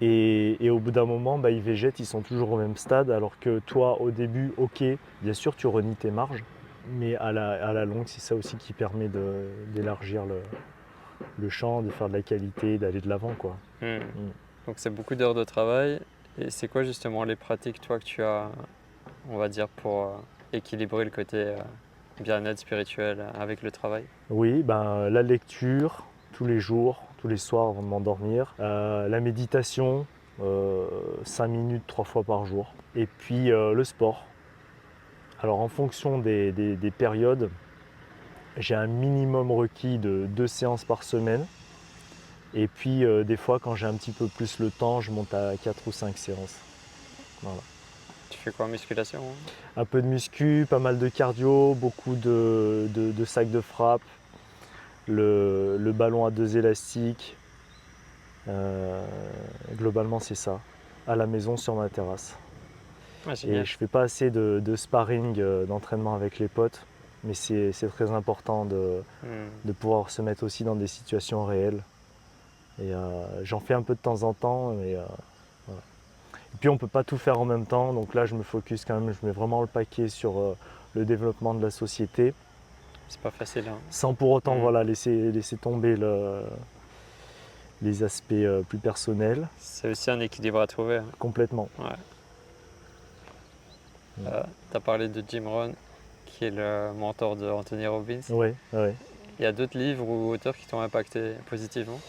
Et, 0.00 0.64
et 0.64 0.70
au 0.70 0.78
bout 0.78 0.92
d'un 0.92 1.06
moment, 1.06 1.38
bah, 1.38 1.50
ils 1.50 1.60
végètent, 1.60 1.98
ils 1.98 2.06
sont 2.06 2.20
toujours 2.20 2.52
au 2.52 2.56
même 2.56 2.76
stade, 2.76 3.10
alors 3.10 3.38
que 3.40 3.58
toi, 3.58 4.00
au 4.00 4.12
début, 4.12 4.52
ok, 4.56 4.84
bien 5.22 5.32
sûr, 5.32 5.56
tu 5.56 5.66
renies 5.66 5.96
tes 5.96 6.12
marges, 6.12 6.44
mais 6.92 7.16
à 7.16 7.32
la, 7.32 7.66
à 7.68 7.72
la 7.72 7.84
longue, 7.84 8.06
c'est 8.06 8.20
ça 8.20 8.36
aussi 8.36 8.56
qui 8.56 8.72
permet 8.72 9.10
d'élargir 9.74 10.24
le, 10.24 10.40
le 11.40 11.48
champ, 11.48 11.82
de 11.82 11.90
faire 11.90 12.08
de 12.08 12.12
la 12.12 12.22
qualité, 12.22 12.78
d'aller 12.78 13.00
de 13.00 13.08
l'avant. 13.08 13.34
quoi. 13.36 13.56
Hmm. 13.82 13.98
Donc, 14.68 14.76
c'est 14.78 14.90
beaucoup 14.90 15.16
d'heures 15.16 15.34
de 15.34 15.42
travail. 15.42 15.98
Et 16.38 16.50
c'est 16.50 16.68
quoi 16.68 16.84
justement 16.84 17.24
les 17.24 17.34
pratiques, 17.34 17.80
toi, 17.80 17.98
que 17.98 18.04
tu 18.04 18.22
as, 18.22 18.50
on 19.28 19.36
va 19.36 19.48
dire, 19.48 19.66
pour 19.66 20.04
euh, 20.04 20.10
équilibrer 20.52 21.04
le 21.04 21.10
côté 21.10 21.38
euh, 21.38 21.56
bien-être 22.20 22.60
spirituel 22.60 23.24
avec 23.34 23.62
le 23.62 23.72
travail? 23.72 24.04
Oui, 24.30 24.62
ben, 24.62 25.10
la 25.10 25.22
lecture, 25.22 26.04
tous 26.34 26.46
les 26.46 26.60
jours, 26.60 27.02
tous 27.18 27.28
les 27.28 27.36
soirs 27.36 27.68
avant 27.68 27.82
de 27.82 27.86
m'endormir. 27.88 28.54
Euh, 28.60 29.08
la 29.08 29.20
méditation, 29.20 30.06
5 31.24 31.48
minutes, 31.48 31.82
3 31.86 32.04
fois 32.04 32.22
par 32.22 32.44
jour. 32.46 32.72
Et 32.94 33.06
puis 33.06 33.50
euh, 33.50 33.72
le 33.74 33.84
sport. 33.84 34.24
Alors 35.40 35.60
en 35.60 35.68
fonction 35.68 36.18
des, 36.18 36.52
des- 36.52 36.76
des 36.76 36.90
périodes, 36.90 37.50
j'ai 38.56 38.74
un 38.74 38.86
minimum 38.86 39.50
requis 39.52 39.98
de 39.98 40.26
2 40.28 40.46
séances 40.46 40.84
par 40.84 41.02
semaine. 41.02 41.44
Et 42.54 42.66
puis 42.68 43.04
euh, 43.04 43.24
des 43.24 43.36
fois, 43.36 43.58
quand 43.58 43.74
j'ai 43.74 43.86
un 43.86 43.94
petit 43.94 44.12
peu 44.12 44.26
plus 44.28 44.58
le 44.58 44.70
temps, 44.70 45.00
je 45.00 45.10
monte 45.10 45.34
à 45.34 45.52
4 45.62 45.82
ou 45.86 45.92
5 45.92 46.16
séances. 46.16 46.56
Voilà. 47.42 47.60
Tu 48.30 48.38
fais 48.38 48.50
quoi 48.52 48.66
musculation 48.68 49.20
hein? 49.20 49.50
Un 49.76 49.84
peu 49.84 50.02
de 50.02 50.06
muscu, 50.06 50.66
pas 50.68 50.78
mal 50.78 50.98
de 50.98 51.08
cardio, 51.08 51.74
beaucoup 51.74 52.14
de, 52.14 52.86
de- 52.94 53.10
de 53.12 53.24
sacs 53.24 53.50
de 53.50 53.60
frappe, 53.60 54.02
le, 55.08 55.76
le 55.78 55.92
ballon 55.92 56.24
à 56.26 56.30
deux 56.30 56.56
élastiques. 56.56 57.36
Euh, 58.48 59.04
globalement, 59.76 60.20
c'est 60.20 60.34
ça. 60.34 60.60
à 61.06 61.16
la 61.16 61.26
maison 61.26 61.56
sur 61.56 61.74
ma 61.74 61.88
terrasse. 61.88 62.34
Ah, 63.26 63.32
Et 63.46 63.64
je 63.64 63.76
fais 63.78 63.86
pas 63.86 64.02
assez 64.02 64.30
de, 64.30 64.60
de 64.64 64.76
sparring, 64.76 65.38
euh, 65.38 65.64
d'entraînement 65.64 66.14
avec 66.14 66.38
les 66.38 66.48
potes, 66.48 66.82
mais 67.24 67.34
c'est 67.34 67.72
très 67.94 68.10
important 68.10 68.64
de, 68.66 69.02
Hmm. 69.22 69.48
de 69.64 69.72
pouvoir 69.72 70.10
se 70.10 70.20
mettre 70.22 70.44
aussi 70.44 70.64
dans 70.64 70.76
des 70.76 70.86
situations 70.86 71.44
réelles. 71.44 71.82
Et 72.80 72.92
euh, 72.94 73.44
j'en 73.44 73.58
fais 73.60 73.74
un 73.74 73.82
peu 73.82 73.94
de 73.94 74.00
temps 74.00 74.22
en 74.22 74.34
temps, 74.34 74.72
mais 74.74 74.94
voilà. 75.66 75.80
Et 76.54 76.56
puis 76.60 76.68
on 76.68 76.78
peut 76.78 76.86
pas 76.88 77.04
tout 77.04 77.18
faire 77.18 77.38
en 77.40 77.44
même 77.44 77.66
temps, 77.66 77.92
donc 77.92 78.14
là 78.14 78.24
je 78.26 78.34
me 78.34 78.42
focus 78.42 78.84
quand 78.84 78.98
même, 79.00 79.12
je 79.12 79.26
mets 79.26 79.32
vraiment 79.32 79.60
le 79.60 79.66
paquet 79.66 80.08
sur 80.08 80.56
le 80.94 81.04
développement 81.04 81.54
de 81.54 81.62
la 81.62 81.70
société, 81.70 82.32
C'est 83.08 83.20
pas 83.20 83.30
facile. 83.30 83.64
hein. 83.68 83.78
sans 83.90 84.14
pour 84.14 84.30
autant 84.30 84.56
Mm. 84.56 84.60
voilà, 84.60 84.84
laisser, 84.84 85.32
laisser 85.32 85.56
tomber 85.56 85.96
le- 85.96 86.42
les 87.82 88.02
aspects 88.02 88.32
euh, 88.32 88.62
plus 88.62 88.78
personnels, 88.78 89.48
C'est 89.58 89.88
aussi 89.90 90.10
un 90.10 90.20
équilibre 90.20 90.60
à 90.60 90.66
trouver. 90.66 90.96
hein. 90.98 91.04
complètement. 91.18 91.68
Euh, 94.26 94.42
tu 94.70 94.76
as 94.76 94.80
parlé 94.80 95.08
de 95.08 95.22
Jim 95.28 95.44
Rohn, 95.46 95.72
qui 96.26 96.44
est 96.46 96.50
le 96.50 96.92
mentor 96.98 97.36
de 97.36 97.48
Anthony 97.48 97.86
Robbins. 97.86 98.20
Ouais, 98.30 98.54
ouais. 98.72 98.94
Il 99.38 99.42
y 99.44 99.46
a 99.46 99.52
d'autres 99.52 99.78
livres 99.78 100.04
ou 100.04 100.30
auteurs 100.32 100.56
qui 100.56 100.66
t'ont 100.66 100.80
impacté 100.80 101.34
positivement? 101.48 102.00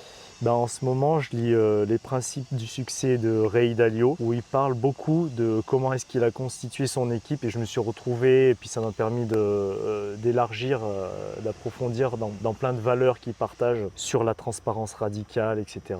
Ben, 0.41 0.51
en 0.51 0.67
ce 0.67 0.85
moment, 0.85 1.19
je 1.19 1.31
lis 1.35 1.53
euh, 1.53 1.85
Les 1.85 1.97
principes 1.97 2.47
du 2.53 2.65
succès 2.65 3.17
de 3.17 3.41
Ray 3.41 3.75
Dalio, 3.75 4.15
où 4.21 4.31
il 4.31 4.41
parle 4.41 4.73
beaucoup 4.73 5.27
de 5.27 5.61
comment 5.65 5.91
est-ce 5.91 6.05
qu'il 6.05 6.23
a 6.23 6.31
constitué 6.31 6.87
son 6.87 7.11
équipe 7.11 7.43
et 7.43 7.49
je 7.49 7.59
me 7.59 7.65
suis 7.65 7.81
retrouvé, 7.81 8.51
et 8.51 8.55
puis 8.55 8.69
ça 8.69 8.79
m'a 8.79 8.93
permis 8.93 9.27
euh, 9.33 10.15
d'élargir, 10.15 10.79
euh, 10.83 11.09
d'approfondir 11.41 12.15
dans, 12.15 12.31
dans 12.39 12.53
plein 12.53 12.71
de 12.71 12.79
valeurs 12.79 13.19
qu'il 13.19 13.33
partage 13.33 13.79
sur 13.95 14.23
la 14.23 14.33
transparence 14.33 14.93
radicale, 14.93 15.59
etc. 15.59 15.99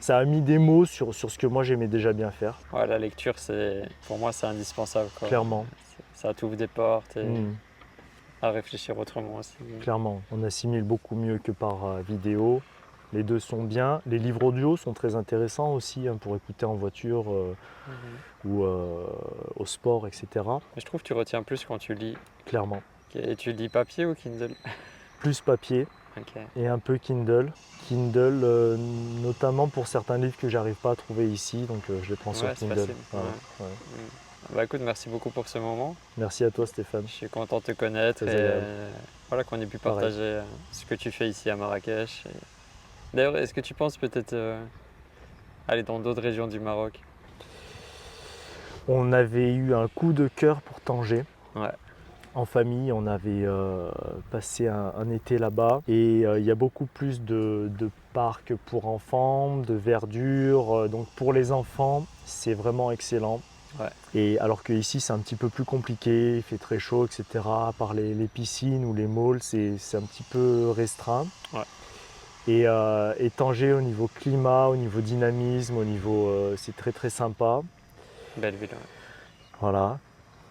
Ça 0.00 0.18
a 0.18 0.24
mis 0.26 0.42
des 0.42 0.58
mots 0.58 0.84
sur, 0.84 1.14
sur 1.14 1.30
ce 1.30 1.38
que 1.38 1.46
moi 1.46 1.62
j'aimais 1.64 1.88
déjà 1.88 2.12
bien 2.12 2.30
faire, 2.30 2.58
Ouais, 2.74 2.86
la 2.86 2.98
lecture, 2.98 3.36
pour 4.06 4.18
moi, 4.18 4.32
c'est 4.32 4.46
indispensable. 4.46 5.08
quoi. 5.18 5.28
clairement. 5.28 5.64
Ça 6.14 6.34
t'ouvre 6.34 6.56
des 6.56 6.66
portes 6.68 7.16
et 7.16 7.24
Mm, 7.24 7.56
à 8.42 8.50
réfléchir 8.50 8.98
autrement 8.98 9.36
aussi. 9.36 9.54
clairement. 9.80 10.20
On 10.30 10.42
assimile 10.42 10.82
beaucoup 10.82 11.14
mieux 11.16 11.38
que 11.38 11.52
par 11.52 11.96
vidéo. 12.06 12.60
Les 13.12 13.22
deux 13.22 13.38
sont 13.40 13.62
bien. 13.62 14.00
Les 14.06 14.18
livres 14.18 14.42
audio 14.44 14.76
sont 14.76 14.92
très 14.94 15.14
intéressants 15.16 15.72
aussi 15.74 16.08
hein, 16.08 16.16
pour 16.20 16.34
écouter 16.36 16.64
en 16.64 16.74
voiture 16.74 17.30
euh, 17.30 17.54
Mhm. 17.88 18.50
ou 18.52 18.62
euh, 18.64 19.04
au 19.56 19.66
sport, 19.66 20.06
etc. 20.06 20.26
Mais 20.36 20.80
je 20.80 20.86
trouve 20.86 21.02
que 21.02 21.06
tu 21.06 21.12
retiens 21.12 21.42
plus 21.42 21.64
quand 21.64 21.78
tu 21.78 21.94
lis. 21.94 22.16
Clairement. 22.46 22.82
Et 23.14 23.36
tu 23.36 23.52
lis 23.52 23.68
papier 23.68 24.06
ou 24.06 24.14
Kindle? 24.14 24.54
Plus 25.20 25.40
papier 25.40 25.86
et 26.56 26.66
un 26.66 26.78
peu 26.78 26.98
Kindle. 26.98 27.52
Kindle, 27.88 28.40
euh, 28.44 28.76
notamment 29.22 29.66
pour 29.68 29.86
certains 29.86 30.18
livres 30.18 30.36
que 30.36 30.48
j'arrive 30.48 30.74
pas 30.74 30.90
à 30.92 30.96
trouver 30.96 31.26
ici, 31.30 31.62
donc 31.62 31.82
je 32.02 32.10
les 32.10 32.16
prends 32.16 32.32
Ouais, 32.32 32.36
sur 32.38 32.54
Kindle. 32.54 32.80
ouais. 32.80 33.18
ouais. 33.60 33.66
Mm. 33.66 34.54
Bah 34.54 34.64
écoute, 34.64 34.80
merci 34.82 35.08
beaucoup 35.08 35.30
pour 35.30 35.46
ce 35.48 35.58
moment. 35.58 35.94
Merci 36.18 36.44
à 36.44 36.50
toi 36.50 36.66
Stéphane. 36.66 37.04
Je 37.06 37.12
suis 37.12 37.28
content 37.28 37.58
de 37.60 37.64
te 37.64 37.72
connaître 37.72 38.24
et 38.24 38.50
voilà 39.28 39.44
qu'on 39.44 39.60
ait 39.60 39.66
pu 39.66 39.78
partager 39.78 40.40
ce 40.72 40.84
que 40.84 40.94
tu 40.96 41.10
fais 41.12 41.28
ici 41.28 41.48
à 41.50 41.56
Marrakech. 41.56 42.24
Et- 42.26 42.30
D'ailleurs, 43.14 43.36
est-ce 43.36 43.52
que 43.52 43.60
tu 43.60 43.74
penses 43.74 43.96
peut-être 43.96 44.32
euh, 44.32 44.62
aller 45.68 45.82
dans 45.82 45.98
d'autres 45.98 46.22
régions 46.22 46.46
du 46.46 46.60
Maroc? 46.60 46.98
On 48.88 49.12
avait 49.12 49.52
eu 49.52 49.74
un 49.74 49.86
coup 49.88 50.12
de 50.12 50.28
cœur 50.28 50.62
pour 50.62 50.80
Tanger. 50.80 51.24
Ouais. 51.54 51.70
En 52.34 52.46
famille, 52.46 52.90
on 52.90 53.06
avait 53.06 53.44
euh, 53.44 53.90
passé 54.30 54.66
un, 54.66 54.94
un 54.96 55.10
été 55.10 55.36
là-bas 55.36 55.82
et 55.86 56.22
euh, 56.24 56.38
il 56.38 56.46
y 56.46 56.50
a 56.50 56.54
beaucoup 56.54 56.86
plus 56.86 57.20
de, 57.20 57.70
de 57.78 57.90
parcs 58.14 58.54
pour 58.66 58.86
enfants, 58.86 59.58
de 59.58 59.74
verdure. 59.74 60.88
donc 60.88 61.06
pour 61.14 61.34
les 61.34 61.52
enfants, 61.52 62.06
c'est 62.24 62.54
vraiment 62.54 62.90
excellent. 62.90 63.42
Ouais. 63.78 63.90
Et 64.14 64.38
alors 64.38 64.62
que 64.62 64.72
ici, 64.72 65.00
c'est 65.00 65.12
un 65.12 65.18
petit 65.18 65.36
peu 65.36 65.50
plus 65.50 65.64
compliqué, 65.64 66.36
il 66.36 66.42
fait 66.42 66.58
très 66.58 66.78
chaud, 66.78 67.04
etc. 67.06 67.24
À 67.44 67.72
part 67.76 67.92
les, 67.92 68.14
les 68.14 68.26
piscines 68.28 68.84
ou 68.84 68.94
les 68.94 69.06
malls, 69.06 69.42
c'est 69.42 69.76
c'est 69.78 69.98
un 69.98 70.02
petit 70.02 70.22
peu 70.24 70.70
restreint. 70.70 71.26
Ouais. 71.52 71.60
Et, 72.48 72.66
euh, 72.66 73.14
et 73.18 73.30
Tanger, 73.30 73.72
au 73.72 73.80
niveau 73.80 74.08
climat, 74.08 74.66
au 74.66 74.76
niveau 74.76 75.00
dynamisme, 75.00 75.76
au 75.76 75.84
niveau, 75.84 76.28
euh, 76.28 76.54
c'est 76.56 76.74
très 76.74 76.92
très 76.92 77.10
sympa. 77.10 77.62
Belle 78.36 78.56
ville. 78.56 78.70
ouais. 78.70 79.60
Voilà. 79.60 79.98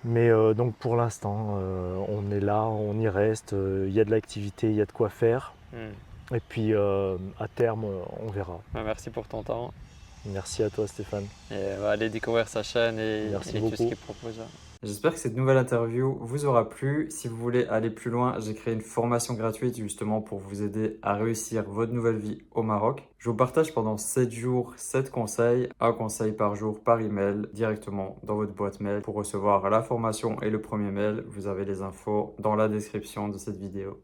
Mais 0.04 0.30
euh, 0.30 0.54
donc 0.54 0.76
pour 0.76 0.96
l'instant, 0.96 1.58
euh, 1.60 1.96
on 2.08 2.32
est 2.32 2.40
là, 2.40 2.64
on 2.64 2.98
y 3.00 3.08
reste, 3.08 3.54
il 3.54 3.92
y 3.92 4.00
a 4.00 4.06
de 4.06 4.12
l'activité, 4.12 4.68
il 4.68 4.76
y 4.76 4.82
a 4.82 4.86
de 4.86 4.92
quoi 4.92 5.10
faire. 5.10 5.54
Mm. 5.74 6.36
Et 6.36 6.40
puis 6.40 6.74
à 6.74 7.48
terme, 7.54 7.86
on 7.86 8.32
verra. 8.32 8.62
Merci 8.74 9.10
pour 9.10 9.28
ton 9.28 9.44
temps. 9.44 9.74
Merci 10.26 10.64
à 10.64 10.70
toi 10.70 10.88
Stéphane. 10.88 11.26
Et 11.52 11.76
va 11.80 11.92
aller 11.92 12.10
découvrir 12.10 12.48
sa 12.48 12.64
chaîne 12.64 13.00
et, 13.00 13.28
Merci 13.32 13.58
et 13.58 13.60
tout 13.60 13.76
ce 13.76 13.84
qu'il 13.84 13.98
propose. 13.98 14.40
J'espère 14.84 15.14
que 15.14 15.20
cette 15.20 15.38
nouvelle 15.38 15.60
interview 15.60 16.18
vous 16.22 16.46
aura 16.46 16.68
plu. 16.68 17.06
Si 17.12 17.28
vous 17.28 17.36
voulez 17.36 17.66
aller 17.66 17.92
plus 17.92 18.10
loin, 18.10 18.40
j'ai 18.40 18.56
créé 18.56 18.74
une 18.74 18.82
formation 18.82 19.36
gratuite 19.36 19.78
justement 19.78 20.22
pour 20.22 20.40
vous 20.40 20.64
aider 20.64 20.98
à 21.04 21.14
réussir 21.14 21.70
votre 21.70 21.94
nouvelle 21.94 22.18
vie 22.18 22.42
au 22.50 22.64
Maroc. 22.64 23.08
Je 23.20 23.30
vous 23.30 23.36
partage 23.36 23.76
pendant 23.76 23.98
7 23.98 24.32
jours 24.32 24.74
7 24.78 25.12
conseils, 25.12 25.70
un 25.80 25.94
conseil 25.94 26.32
par 26.32 26.56
jour 26.56 26.80
par 26.84 27.00
email 27.00 27.44
directement 27.54 28.18
dans 28.24 28.34
votre 28.34 28.56
boîte 28.56 28.80
mail. 28.80 29.04
Pour 29.04 29.14
recevoir 29.14 29.70
la 29.70 29.84
formation 29.84 30.42
et 30.42 30.50
le 30.50 30.60
premier 30.60 30.90
mail, 30.90 31.26
vous 31.28 31.46
avez 31.46 31.64
les 31.64 31.84
infos 31.84 32.36
dans 32.40 32.56
la 32.56 32.68
description 32.68 33.30
de 33.30 33.38
cette 33.38 33.58
vidéo. 33.58 34.00